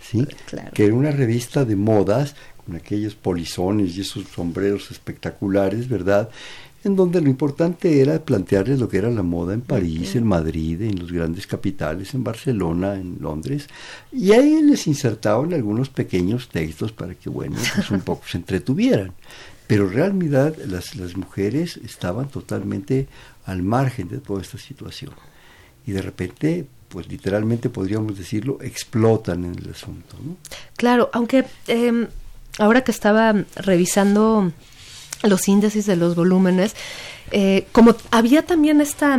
¿sí? 0.00 0.26
Claro. 0.46 0.70
Que 0.72 0.86
era 0.86 0.94
una 0.94 1.10
revista 1.10 1.64
de 1.64 1.76
modas 1.76 2.34
con 2.64 2.76
aquellos 2.76 3.14
polizones 3.14 3.96
y 3.96 4.00
esos 4.00 4.24
sombreros 4.28 4.90
espectaculares, 4.90 5.88
¿verdad? 5.88 6.30
En 6.84 6.96
donde 6.96 7.20
lo 7.20 7.28
importante 7.28 8.00
era 8.00 8.24
plantearles 8.24 8.78
lo 8.78 8.88
que 8.88 8.98
era 8.98 9.10
la 9.10 9.22
moda 9.22 9.52
en 9.52 9.60
París, 9.60 10.14
en 10.16 10.26
Madrid, 10.26 10.80
en 10.82 10.98
los 10.98 11.12
grandes 11.12 11.46
capitales, 11.46 12.14
en 12.14 12.24
Barcelona, 12.24 12.94
en 12.94 13.18
Londres. 13.20 13.68
Y 14.12 14.32
ahí 14.32 14.62
les 14.62 14.86
insertaban 14.86 15.52
algunos 15.52 15.90
pequeños 15.90 16.48
textos 16.48 16.92
para 16.92 17.14
que, 17.14 17.28
bueno, 17.28 17.56
pues 17.74 17.90
un 17.90 18.00
poco 18.00 18.22
se 18.26 18.38
entretuvieran. 18.38 19.12
Pero 19.68 19.86
en 19.86 19.92
realidad 19.92 20.56
las, 20.66 20.96
las 20.96 21.16
mujeres 21.16 21.76
estaban 21.84 22.28
totalmente 22.28 23.06
al 23.44 23.62
margen 23.62 24.08
de 24.08 24.18
toda 24.18 24.42
esta 24.42 24.58
situación. 24.58 25.12
Y 25.86 25.92
de 25.92 26.02
repente, 26.02 26.66
pues 26.88 27.06
literalmente 27.06 27.68
podríamos 27.68 28.18
decirlo, 28.18 28.58
explotan 28.62 29.44
en 29.44 29.58
el 29.58 29.70
asunto. 29.70 30.16
Claro, 30.76 31.10
aunque 31.12 31.44
eh, 31.66 32.08
ahora 32.58 32.82
que 32.82 32.90
estaba 32.90 33.34
revisando 33.56 34.52
los 35.22 35.48
índices 35.48 35.84
de 35.84 35.96
los 35.96 36.14
volúmenes, 36.14 36.74
eh, 37.30 37.66
como 37.72 37.94
había 38.10 38.46
también 38.46 38.80
esta 38.80 39.18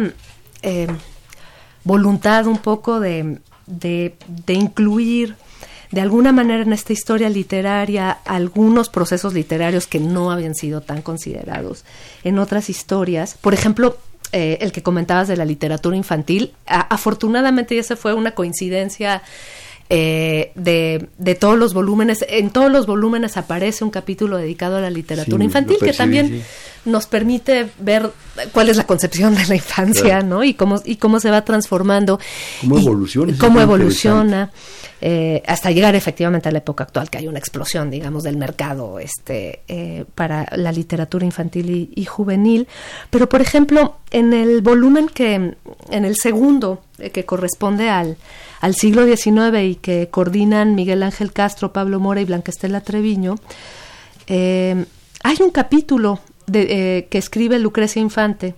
eh, 0.63 0.87
voluntad 1.83 2.47
un 2.47 2.57
poco 2.57 2.99
de, 2.99 3.39
de 3.67 4.53
incluir 4.53 5.35
de 5.91 6.01
alguna 6.01 6.31
manera 6.31 6.61
en 6.63 6.73
esta 6.73 6.93
historia 6.93 7.29
literaria 7.29 8.11
algunos 8.25 8.89
procesos 8.89 9.33
literarios 9.33 9.87
que 9.87 9.99
no 9.99 10.31
habían 10.31 10.55
sido 10.55 10.81
tan 10.81 11.01
considerados 11.01 11.83
en 12.23 12.37
otras 12.39 12.69
historias. 12.69 13.35
Por 13.41 13.53
ejemplo, 13.53 13.97
eh, 14.31 14.59
el 14.61 14.71
que 14.71 14.83
comentabas 14.83 15.27
de 15.27 15.35
la 15.37 15.45
literatura 15.45 15.95
infantil, 15.97 16.53
a- 16.67 16.81
afortunadamente 16.81 17.77
esa 17.79 17.95
fue 17.95 18.13
una 18.13 18.31
coincidencia 18.35 19.23
eh, 19.89 20.51
de, 20.55 21.09
de 21.17 21.35
todos 21.35 21.57
los 21.57 21.73
volúmenes. 21.73 22.23
En 22.29 22.51
todos 22.51 22.71
los 22.71 22.85
volúmenes 22.85 23.37
aparece 23.37 23.83
un 23.83 23.89
capítulo 23.89 24.37
dedicado 24.37 24.77
a 24.77 24.81
la 24.81 24.89
literatura 24.91 25.39
Sí, 25.39 25.43
infantil 25.43 25.77
que 25.81 25.93
también 25.93 26.27
sí. 26.27 26.41
nos 26.85 27.07
permite 27.07 27.69
ver 27.79 28.11
cuál 28.51 28.69
es 28.69 28.77
la 28.77 28.85
concepción 28.85 29.33
de 29.35 29.45
la 29.47 29.55
infancia, 29.55 30.03
Claro. 30.03 30.25
¿no? 30.27 30.43
Y 30.43 30.53
cómo, 30.53 30.79
y 30.85 30.97
cómo 30.97 31.19
se 31.19 31.31
va 31.31 31.43
transformando. 31.43 32.19
Cómo 32.61 32.77
y 32.77 32.81
evoluciona, 32.85 33.35
Cómo 33.37 33.59
eh, 35.01 35.43
hasta 35.47 35.71
llegar 35.71 35.95
efectivamente 35.95 36.49
a 36.49 36.51
la 36.51 36.57
época 36.57 36.83
actual, 36.83 37.09
que 37.09 37.17
hay 37.17 37.27
una 37.27 37.39
explosión, 37.39 37.89
digamos, 37.89 38.23
del 38.23 38.37
mercado 38.37 38.99
este, 38.99 39.61
eh, 39.67 40.05
para 40.13 40.47
la 40.55 40.71
literatura 40.71 41.25
infantil 41.25 41.69
y, 41.69 41.89
y 41.95 42.05
juvenil. 42.05 42.67
Pero, 43.09 43.29
por 43.29 43.41
ejemplo, 43.41 43.95
en 44.11 44.33
el 44.33 44.61
volumen 44.61 45.07
que, 45.07 45.33
en 45.35 46.05
el 46.05 46.15
segundo, 46.17 46.83
eh, 46.97 47.11
que 47.11 47.25
corresponde 47.25 47.89
al, 47.89 48.17
al 48.59 48.75
siglo 48.75 49.05
XIX 49.05 49.59
y 49.63 49.75
que 49.75 50.09
coordinan 50.09 50.75
Miguel 50.75 51.03
Ángel 51.03 51.31
Castro, 51.31 51.73
Pablo 51.73 51.99
Mora 51.99 52.21
y 52.21 52.25
Blanca 52.25 52.51
Estela 52.51 52.81
Treviño, 52.81 53.35
eh, 54.27 54.85
hay 55.23 55.37
un 55.41 55.49
capítulo 55.49 56.19
de, 56.47 56.97
eh, 56.97 57.07
que 57.09 57.17
escribe 57.17 57.59
Lucrecia 57.59 58.01
Infante 58.01 58.55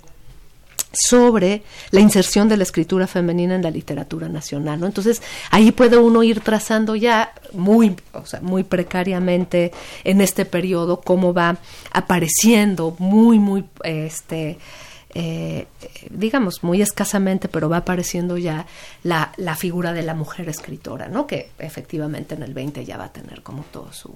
sobre 0.93 1.63
la 1.91 2.01
inserción 2.01 2.49
de 2.49 2.57
la 2.57 2.63
escritura 2.63 3.07
femenina 3.07 3.55
en 3.55 3.61
la 3.61 3.71
literatura 3.71 4.27
nacional. 4.27 4.83
Entonces, 4.83 5.21
ahí 5.49 5.71
puede 5.71 5.97
uno 5.97 6.21
ir 6.23 6.41
trazando 6.41 6.95
ya 6.95 7.33
muy, 7.53 7.95
o 8.13 8.25
sea, 8.25 8.41
muy 8.41 8.63
precariamente 8.63 9.71
en 10.03 10.19
este 10.21 10.45
periodo 10.45 11.01
cómo 11.01 11.33
va 11.33 11.57
apareciendo 11.93 12.95
muy, 12.99 13.39
muy, 13.39 13.63
este, 13.83 14.57
eh, 15.13 15.67
digamos, 16.09 16.63
muy 16.63 16.81
escasamente, 16.81 17.47
pero 17.47 17.67
va 17.69 17.77
apareciendo 17.77 18.37
ya 18.37 18.65
la, 19.03 19.33
la 19.37 19.55
figura 19.55 19.93
de 19.93 20.03
la 20.03 20.13
mujer 20.15 20.47
escritora, 20.49 21.07
¿no? 21.07 21.27
Que 21.27 21.49
efectivamente 21.59 22.35
en 22.35 22.43
el 22.43 22.53
20 22.53 22.85
ya 22.85 22.97
va 22.97 23.05
a 23.05 23.11
tener 23.13 23.41
como 23.43 23.63
todo 23.71 23.91
su 23.93 24.13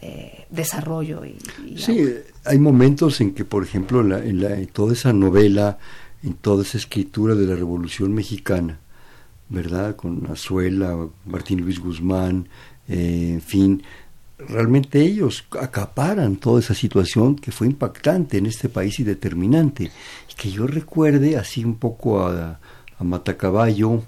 eh, 0.00 0.46
desarrollo 0.50 1.24
y, 1.24 1.36
y 1.66 1.78
Sí, 1.78 2.04
hay 2.44 2.58
momentos 2.58 3.20
en 3.20 3.34
que, 3.34 3.44
por 3.44 3.64
ejemplo, 3.64 4.00
en, 4.00 4.08
la- 4.10 4.18
en 4.24 4.40
la- 4.40 4.54
en 4.54 4.66
toda 4.68 4.92
esa 4.92 5.12
novela, 5.12 5.78
en 6.22 6.34
toda 6.34 6.62
esa 6.62 6.78
escritura 6.78 7.34
de 7.34 7.46
la 7.46 7.56
Revolución 7.56 8.12
Mexicana, 8.14 8.78
¿verdad? 9.48 9.96
Con 9.96 10.28
Azuela, 10.30 10.96
Martín 11.26 11.62
Luis 11.62 11.80
Guzmán, 11.80 12.48
eh, 12.88 13.30
en 13.34 13.40
fin, 13.42 13.82
realmente 14.38 15.00
ellos 15.00 15.44
acaparan 15.60 16.36
toda 16.36 16.60
esa 16.60 16.74
situación 16.74 17.36
que 17.36 17.50
fue 17.52 17.66
impactante 17.66 18.38
en 18.38 18.46
este 18.46 18.68
país 18.68 18.98
y 19.00 19.04
determinante. 19.04 19.90
Y 20.30 20.34
que 20.34 20.50
yo 20.50 20.66
recuerde 20.66 21.36
así 21.36 21.64
un 21.64 21.76
poco 21.76 22.20
a, 22.26 22.60
a 22.98 23.04
Matacaballo, 23.04 24.02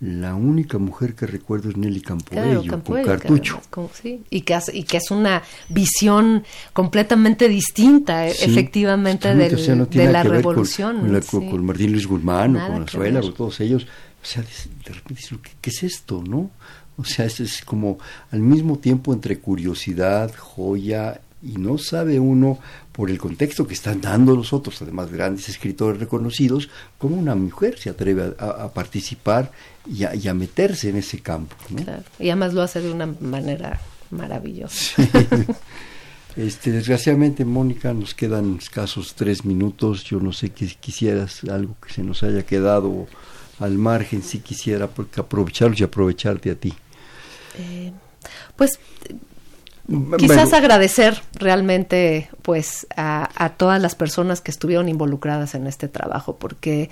la 0.00 0.34
única 0.34 0.78
mujer 0.78 1.14
que 1.14 1.26
recuerdo 1.26 1.68
es 1.68 1.76
Nelly 1.76 2.00
Campoello, 2.00 2.62
Claro, 2.62 2.82
con 2.84 3.02
Cartucho. 3.04 3.54
claro, 3.56 3.66
como- 3.70 3.90
sí, 3.92 4.22
y, 4.30 4.40
que 4.42 4.54
hace- 4.54 4.74
y 4.74 4.84
que 4.84 4.96
es 4.96 5.10
una 5.10 5.42
visión 5.68 6.42
completamente 6.72 7.48
distinta, 7.50 8.26
eh, 8.26 8.32
Sí, 8.32 8.50
efectivamente, 8.50 9.24
totalmente, 9.24 9.56
del- 9.56 9.62
o 9.62 9.66
sea, 9.66 9.74
no 9.74 9.86
tiene 9.88 10.06
de 10.06 10.12
la 10.14 10.22
que 10.22 10.28
ver 10.30 10.42
con- 10.42 10.52
revolución. 10.54 11.00
Con, 11.00 11.12
la- 11.12 11.20
sí. 11.22 11.28
con 11.50 11.66
Martín 11.66 11.92
Luis 11.92 12.06
Guzmán 12.06 12.54
Nada 12.54 12.68
o 12.70 12.72
con 12.72 12.82
Azuela 12.84 13.20
o 13.20 13.32
todos 13.34 13.60
ellos. 13.60 13.86
O 14.22 14.26
sea, 14.26 14.42
de, 14.42 14.48
de 14.86 14.92
repente 14.94 15.22
¿qué, 15.42 15.50
qué 15.60 15.70
es 15.70 15.82
esto, 15.82 16.22
no? 16.26 16.50
O 17.00 17.04
sea, 17.04 17.24
es, 17.24 17.40
es 17.40 17.64
como 17.64 17.98
al 18.30 18.40
mismo 18.40 18.78
tiempo 18.78 19.12
entre 19.12 19.38
curiosidad, 19.38 20.32
joya, 20.36 21.20
y 21.42 21.52
no 21.56 21.78
sabe 21.78 22.20
uno, 22.20 22.58
por 22.92 23.08
el 23.10 23.18
contexto 23.18 23.66
que 23.66 23.72
están 23.72 24.00
dando 24.02 24.36
los 24.36 24.52
otros, 24.52 24.82
además 24.82 25.10
grandes 25.10 25.48
escritores 25.48 25.98
reconocidos, 25.98 26.68
cómo 26.98 27.16
una 27.16 27.34
mujer 27.34 27.78
se 27.78 27.88
atreve 27.88 28.34
a, 28.38 28.44
a- 28.44 28.72
participar 28.74 29.50
y 29.86 30.04
a, 30.04 30.14
y 30.14 30.28
a 30.28 30.34
meterse 30.34 30.90
en 30.90 30.96
ese 30.96 31.20
campo, 31.20 31.56
¿no? 31.70 31.82
Claro, 31.82 32.02
Y 32.18 32.28
además 32.28 32.52
lo 32.52 32.60
hace 32.60 32.80
de 32.82 32.92
una 32.92 33.06
manera 33.06 33.80
maravillosa. 34.10 35.02
Este, 36.36 36.70
desgraciadamente, 36.70 37.44
Mónica, 37.44 37.92
nos 37.92 38.14
quedan 38.14 38.56
escasos 38.60 39.14
tres 39.16 39.44
minutos. 39.44 40.04
Yo 40.04 40.20
no 40.20 40.32
sé 40.32 40.50
que 40.50 40.66
quisieras 40.66 41.42
algo 41.44 41.74
que 41.84 41.92
se 41.92 42.04
nos 42.04 42.22
haya 42.22 42.44
quedado 42.46 43.08
al 43.58 43.72
margen, 43.76 44.22
si 44.22 44.38
quisiera 44.38 44.86
porque 44.86 45.20
aprovecharlos 45.20 45.80
y 45.80 45.82
aprovecharte 45.82 46.50
a 46.50 46.54
ti. 46.54 46.72
Eh, 47.60 47.92
pues 48.56 48.78
quizás 50.18 50.50
Bueno, 50.50 50.56
agradecer 50.56 51.20
realmente 51.34 52.28
pues 52.42 52.86
a, 52.96 53.28
a 53.34 53.50
todas 53.50 53.80
las 53.80 53.94
personas 53.94 54.40
que 54.40 54.50
estuvieron 54.50 54.88
involucradas 54.88 55.54
en 55.54 55.66
este 55.66 55.88
trabajo 55.88 56.36
porque 56.36 56.90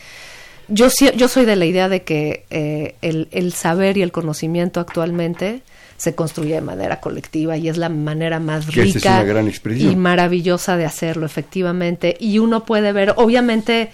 yo, 0.69 0.89
yo 1.17 1.29
soy 1.29 1.45
de 1.47 1.57
la 1.57 1.65
idea 1.65 1.89
de 1.89 2.03
que 2.03 2.45
eh, 2.51 2.95
el, 3.01 3.29
el, 3.31 3.53
saber 3.53 3.97
y 3.97 4.03
el 4.03 4.13
conocimiento 4.13 4.81
actualmente 4.81 5.63
se 5.97 6.15
construye 6.15 6.55
de 6.55 6.61
manera 6.61 7.01
colectiva 7.01 7.57
y 7.57 7.69
es 7.69 7.79
la 7.79 7.89
manera 7.89 8.39
más 8.39 8.73
rica 8.75 9.25
y 9.67 9.97
maravillosa 9.97 10.77
de 10.77 10.85
hacerlo, 10.85 11.27
efectivamente. 11.27 12.17
Y 12.21 12.39
uno 12.39 12.65
puede 12.65 12.93
ver, 12.93 13.15
obviamente, 13.17 13.91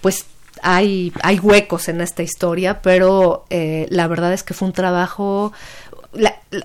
pues 0.00 0.26
hay, 0.62 1.12
hay 1.22 1.38
huecos 1.40 1.88
en 1.88 2.02
esta 2.02 2.22
historia, 2.22 2.82
pero 2.82 3.46
eh, 3.50 3.86
la 3.90 4.06
verdad 4.06 4.32
es 4.32 4.42
que 4.42 4.54
fue 4.54 4.68
un 4.68 4.74
trabajo 4.74 5.52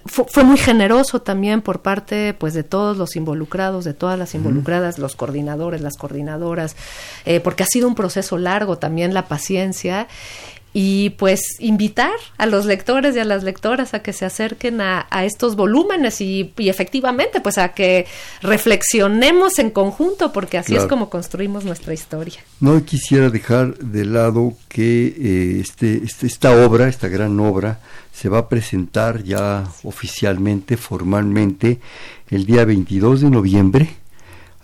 fue, 0.06 0.44
muy 0.44 0.58
generoso 0.58 1.22
también 1.22 1.62
por 1.62 1.82
parte 1.82 2.34
pues 2.34 2.54
de 2.54 2.64
todos 2.64 2.98
los 2.98 3.16
involucrados, 3.16 3.86
de 3.86 3.94
todas 3.94 4.18
las 4.18 4.34
involucradas, 4.34 4.98
los 4.98 5.16
coordinadores, 5.16 5.82
las 5.82 5.98
coordinadoras, 5.98 6.76
eh, 7.26 7.40
porque 7.40 7.64
ha 7.64 7.68
sido 7.68 7.88
un 7.88 7.96
proceso 7.96 8.38
largo 8.38 8.78
también 8.78 9.14
la 9.14 9.28
paciencia 9.28 10.08
y 10.78 11.12
pues 11.12 11.40
invitar 11.60 12.12
a 12.38 12.46
los 12.46 12.66
lectores 12.66 13.16
y 13.16 13.20
a 13.20 13.24
las 13.24 13.44
lectoras 13.46 13.94
a 13.94 14.00
que 14.00 14.12
se 14.12 14.26
acerquen 14.26 14.82
a, 14.82 15.08
estos 15.24 15.56
volúmenes 15.56 16.20
y, 16.20 16.52
efectivamente 16.58 17.40
pues 17.40 17.58
a 17.58 17.70
que 17.70 18.06
reflexionemos 18.42 19.58
en 19.58 19.70
conjunto 19.70 20.34
porque 20.34 20.58
así 20.58 20.76
es 20.76 20.86
como 20.86 21.10
construimos 21.10 21.64
nuestra 21.64 21.94
historia. 21.94 22.42
No 22.60 22.84
quisiera 22.84 23.30
dejar 23.30 23.78
de 23.78 24.04
lado 24.04 24.52
que 24.68 25.08
eh, 25.08 25.60
este, 25.62 26.04
este, 26.04 26.28
esta 26.28 26.52
obra, 26.52 26.90
esta 26.90 27.08
gran 27.08 27.40
obra, 27.40 27.80
se 28.12 28.28
va 28.28 28.40
a 28.40 28.50
presentar 28.50 29.24
ya 29.24 29.64
oficialmente, 29.84 30.76
formalmente, 30.76 31.80
el 32.30 32.46
día 32.46 32.66
22 32.66 33.22
de 33.22 33.30
noviembre 33.30 33.96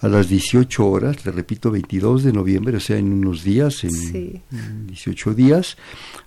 a 0.02 0.08
las 0.08 0.28
18 0.28 0.86
horas, 0.88 1.26
le 1.26 1.32
repito, 1.32 1.70
22 1.70 2.24
de 2.24 2.34
noviembre, 2.34 2.76
o 2.76 2.80
sea, 2.80 2.98
en 2.98 3.14
unos 3.14 3.44
días, 3.44 3.84
en 3.84 4.88
18 4.88 5.34
días, 5.36 5.78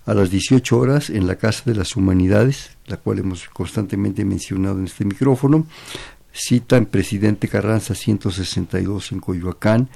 a 0.07 0.14
las 0.14 0.31
18 0.31 0.79
horas 0.79 1.11
en 1.11 1.27
la 1.27 1.37
Casa 1.37 1.64
de 1.66 1.75
las 1.75 1.97
Humanidades, 1.97 2.70
la 2.87 2.99
cual 2.99 3.18
hemos 3.18 3.49
constantemente 3.49 4.25
mencionado 4.25 4.79
en 4.79 4.85
este 4.85 5.05
micrófono, 5.05 5.66
cita 6.33 6.77
en 6.77 6.87
Presidente 6.87 7.49
Carranza 7.49 7.97
162 7.97 9.11
en 9.11 9.18
Coyoacán, 9.18 9.89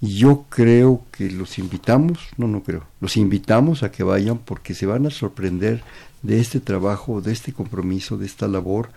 y 0.00 0.16
yo 0.16 0.46
creo 0.48 1.04
que 1.12 1.30
los 1.30 1.58
invitamos, 1.58 2.18
no, 2.38 2.48
no 2.48 2.62
creo, 2.62 2.84
los 3.00 3.18
invitamos 3.18 3.82
a 3.82 3.90
que 3.90 4.02
vayan 4.02 4.38
porque 4.38 4.74
se 4.74 4.86
van 4.86 5.06
a 5.06 5.10
sorprender 5.10 5.82
de 6.22 6.40
este 6.40 6.60
trabajo, 6.60 7.20
de 7.20 7.32
este 7.32 7.52
compromiso, 7.52 8.16
de 8.16 8.24
esta 8.24 8.48
labor, 8.48 8.90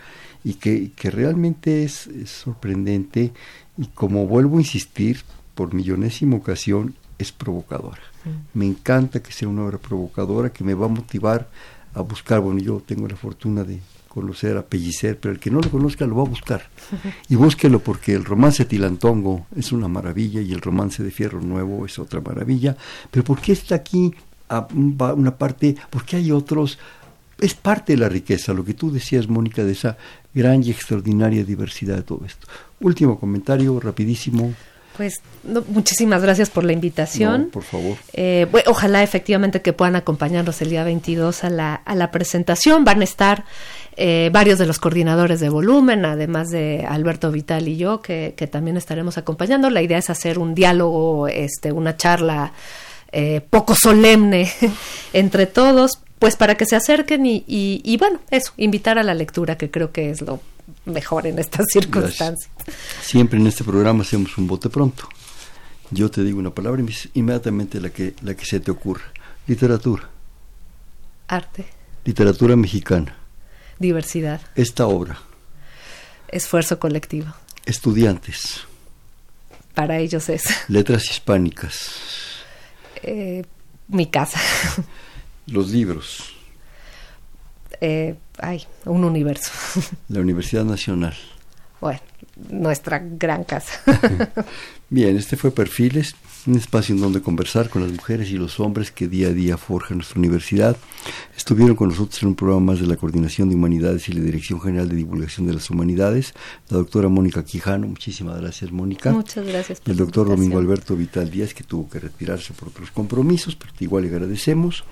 y 0.44 0.54
que, 0.54 0.92
que 0.92 1.12
realmente 1.12 1.84
es, 1.84 2.08
es 2.08 2.30
sorprendente 2.30 3.34
y 3.80 3.88
como 3.88 4.28
vuelvo 4.28 4.58
a 4.58 4.62
insistir 4.62 5.22
por 5.56 5.74
millonésima 5.74 6.36
ocasión, 6.36 6.96
es 7.18 7.32
provocadora. 7.32 8.02
Mm. 8.26 8.60
Me 8.60 8.66
encanta 8.66 9.22
que 9.22 9.32
sea 9.32 9.48
una 9.48 9.64
obra 9.64 9.78
provocadora 9.78 10.52
que 10.52 10.64
me 10.64 10.74
va 10.74 10.86
a 10.86 10.90
motivar 10.90 11.50
a 11.94 12.02
buscar, 12.02 12.40
bueno, 12.40 12.60
yo 12.60 12.82
tengo 12.86 13.08
la 13.08 13.16
fortuna 13.16 13.64
de 13.64 13.80
conocer 14.10 14.58
a 14.58 14.66
Pellicer, 14.66 15.18
pero 15.20 15.34
el 15.34 15.40
que 15.40 15.50
no 15.50 15.62
lo 15.62 15.70
conozca 15.70 16.06
lo 16.06 16.18
va 16.18 16.24
a 16.24 16.30
buscar. 16.30 16.70
Y 17.30 17.36
búsquelo 17.36 17.80
porque 17.80 18.14
el 18.14 18.26
romance 18.26 18.66
Tilantongo 18.66 19.46
es 19.56 19.72
una 19.72 19.88
maravilla 19.88 20.42
y 20.42 20.52
el 20.52 20.62
romance 20.62 21.04
de 21.04 21.12
Fierro 21.12 21.42
Nuevo 21.42 21.86
es 21.86 21.98
otra 22.00 22.20
maravilla. 22.20 22.76
Pero 23.12 23.24
¿por 23.24 23.40
qué 23.40 23.54
está 23.54 23.76
aquí 23.76 24.14
a 24.50 24.68
una 24.74 25.38
parte? 25.38 25.76
Porque 25.90 26.18
hay 26.18 26.32
otros. 26.32 26.80
Es 27.38 27.54
parte 27.54 27.94
de 27.94 28.00
la 28.00 28.10
riqueza, 28.10 28.54
lo 28.54 28.66
que 28.66 28.74
tú 28.74 28.92
decías, 28.92 29.30
Mónica, 29.30 29.64
de 29.64 29.72
esa 29.72 29.98
gran 30.34 30.62
y 30.62 30.72
extraordinaria 30.72 31.46
diversidad 31.46 31.96
de 31.96 32.04
todo 32.04 32.26
esto. 32.26 32.48
Último 32.82 33.20
comentario, 33.20 33.80
rapidísimo. 33.80 34.54
Pues 34.98 35.22
muchísimas 35.70 36.22
gracias 36.22 36.50
por 36.50 36.66
la 36.66 36.74
invitación. 36.74 37.50
por 37.54 37.64
favor. 37.64 37.96
Eh, 38.12 38.48
ojalá 38.66 39.02
efectivamente 39.02 39.62
que 39.62 39.72
puedan 39.72 39.96
acompañarnos 39.96 40.62
el 40.62 40.72
día 40.72 40.84
22 40.84 41.46
a 41.46 41.50
la, 41.50 41.76
a 41.76 41.96
la 41.96 42.12
presentación. 42.12 42.84
Van 42.84 43.00
a 43.00 43.06
estar 43.06 43.46
eh, 43.96 44.30
varios 44.34 44.60
de 44.60 44.66
los 44.66 44.78
coordinadores 44.78 45.40
de 45.40 45.48
volumen, 45.48 46.06
además 46.06 46.50
de 46.50 46.86
Alberto 46.86 47.32
Vital 47.32 47.70
y 47.70 47.78
yo, 47.78 48.02
que, 48.02 48.34
que, 48.36 48.48
también 48.48 48.76
estaremos 48.76 49.18
acompañando. 49.18 49.70
La 49.70 49.82
idea 49.82 49.98
es 49.98 50.10
hacer 50.10 50.38
un 50.38 50.54
diálogo, 50.54 51.30
este, 51.30 51.72
una 51.72 51.96
charla 51.96 52.52
eh, 53.12 53.42
poco 53.50 53.76
solemne 53.76 54.52
entre 55.14 55.46
todos, 55.48 56.00
pues 56.20 56.36
para 56.36 56.56
que 56.56 56.66
se 56.66 56.76
acerquen 56.76 57.26
y, 57.26 57.44
y, 57.48 57.98
bueno, 57.98 58.20
eso, 58.32 58.52
invitar 58.58 59.00
a 59.00 59.04
la 59.04 59.14
lectura, 59.14 59.58
que 59.58 59.72
creo 59.72 59.92
que 59.92 60.10
es 60.12 60.22
lo 60.22 60.42
mejor 60.86 61.28
en 61.28 61.40
estas 61.40 61.68
circunstancias. 61.72 62.50
Siempre 63.02 63.40
en 63.40 63.48
este 63.48 63.64
programa 63.64 64.04
hacemos 64.04 64.38
un 64.38 64.48
bote 64.48 64.70
pronto. 64.70 65.08
Yo 65.92 66.10
te 66.12 66.24
digo 66.24 66.40
una 66.40 66.54
palabra 66.54 66.82
y 66.82 67.20
inmediatamente 67.20 67.82
la 67.82 67.90
que, 67.90 68.14
la 68.22 68.36
que 68.36 68.46
se 68.46 68.60
te 68.60 68.72
ocurra. 68.72 69.06
Literatura. 69.48 70.08
Arte. 71.28 71.66
Literatura 72.06 72.56
mexicana. 72.56 73.16
Diversidad. 73.80 74.42
Esta 74.56 74.88
obra. 74.88 75.20
Esfuerzo 76.28 76.80
colectivo. 76.80 77.34
Estudiantes. 77.66 78.62
Para 79.74 79.98
ellos 80.00 80.30
es. 80.30 80.44
Letras 80.68 81.10
hispánicas. 81.10 81.92
Eh, 83.02 83.44
mi 83.88 84.06
casa. 84.08 84.40
Los 85.48 85.70
libros. 85.70 86.36
Eh, 87.82 88.16
ay, 88.40 88.66
un 88.86 89.04
universo. 89.04 89.52
La 90.10 90.20
Universidad 90.20 90.66
Nacional. 90.66 91.16
Bueno, 91.82 92.00
nuestra 92.50 93.00
gran 93.00 93.44
casa. 93.44 93.80
Bien, 94.90 95.16
este 95.16 95.38
fue 95.38 95.52
Perfiles, 95.52 96.16
un 96.50 96.58
espacio 96.58 96.96
en 96.96 97.02
donde 97.02 97.22
conversar 97.22 97.70
con 97.70 97.84
las 97.84 97.92
mujeres 97.92 98.30
y 98.32 98.38
los 98.38 98.60
hombres 98.60 98.92
que 98.92 99.08
día 99.08 99.28
a 99.28 99.34
día 99.34 99.58
forjan 99.58 99.98
nuestra 99.98 100.20
universidad. 100.20 100.76
Estuvieron 101.38 101.76
con 101.76 101.90
nosotros 101.90 102.22
en 102.24 102.30
un 102.30 102.36
programa 102.36 102.74
más 102.74 102.80
de 102.80 102.88
la 102.88 102.96
Coordinación 102.96 103.50
de 103.50 103.56
Humanidades 103.56 104.10
y 104.10 104.14
la 104.14 104.22
Dirección 104.22 104.60
General 104.60 104.90
de 104.90 104.96
Divulgación 104.96 105.46
de 105.48 105.54
las 105.54 105.70
Humanidades, 105.70 106.34
la 106.70 106.78
doctora 106.78 107.08
Mónica 107.08 107.46
Quijano. 107.46 107.88
Muchísimas 107.88 108.42
gracias, 108.42 108.72
Mónica. 108.72 109.12
Muchas 109.12 109.46
gracias. 109.46 109.80
Por 109.80 109.92
el 109.92 109.98
doctor 109.98 110.28
Domingo 110.28 110.58
Alberto 110.58 110.96
Vital 110.96 111.30
Díaz, 111.30 111.54
que 111.54 111.64
tuvo 111.64 111.88
que 111.88 112.00
retirarse 112.00 112.54
por 112.54 112.70
otros 112.70 112.90
compromisos, 112.92 113.56
pero 113.56 113.72
igual 113.80 114.04
le 114.04 114.10
agradecemos. 114.10 114.84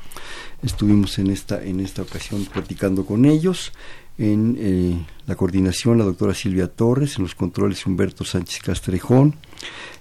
Estuvimos 0.61 1.17
en 1.17 1.31
esta, 1.31 1.63
en 1.63 1.79
esta 1.79 2.03
ocasión 2.03 2.45
platicando 2.45 3.05
con 3.05 3.25
ellos 3.25 3.71
en 4.17 4.57
eh, 4.59 5.05
la 5.27 5.35
coordinación 5.35 5.97
la 5.97 6.05
doctora 6.05 6.33
Silvia 6.33 6.67
Torres, 6.67 7.17
en 7.17 7.23
los 7.23 7.35
controles 7.35 7.85
Humberto 7.85 8.25
Sánchez 8.25 8.61
Castrejón, 8.63 9.35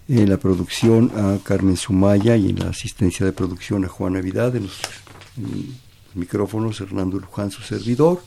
en 0.08 0.30
la 0.30 0.36
producción 0.36 1.10
a 1.16 1.38
Carmen 1.42 1.76
Sumaya 1.76 2.36
y 2.36 2.50
en 2.50 2.60
la 2.60 2.68
asistencia 2.68 3.26
de 3.26 3.32
producción 3.32 3.84
a 3.84 3.88
Juan 3.88 4.14
Navidad, 4.14 4.54
en 4.56 4.64
los, 4.64 4.80
micrófonos 6.14 6.80
Hernando 6.80 7.18
Luján, 7.18 7.50
su 7.50 7.62
servidor. 7.62 8.22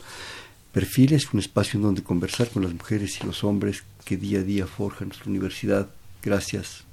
Perfiles, 0.72 1.32
un 1.32 1.40
espacio 1.40 1.78
en 1.78 1.82
donde 1.82 2.02
conversar 2.02 2.48
con 2.48 2.62
las 2.62 2.72
mujeres 2.72 3.18
y 3.20 3.26
los 3.26 3.42
hombres 3.42 3.82
que 4.04 4.16
día 4.16 4.38
a 4.38 4.42
día 4.42 4.66
forjan 4.66 5.08
nuestra 5.08 5.28
universidad. 5.28 5.88
Gracias. 6.22 6.84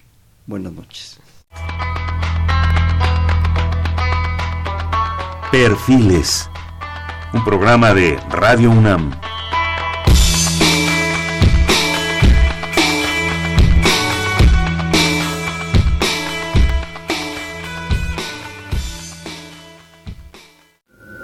Buenas 0.48 0.74
noches. 0.74 1.20
Perfiles 5.52 6.50
un 7.34 7.44
programa 7.44 7.94
de 7.94 8.18
Radio 8.30 8.72
UNAM. 8.72 9.12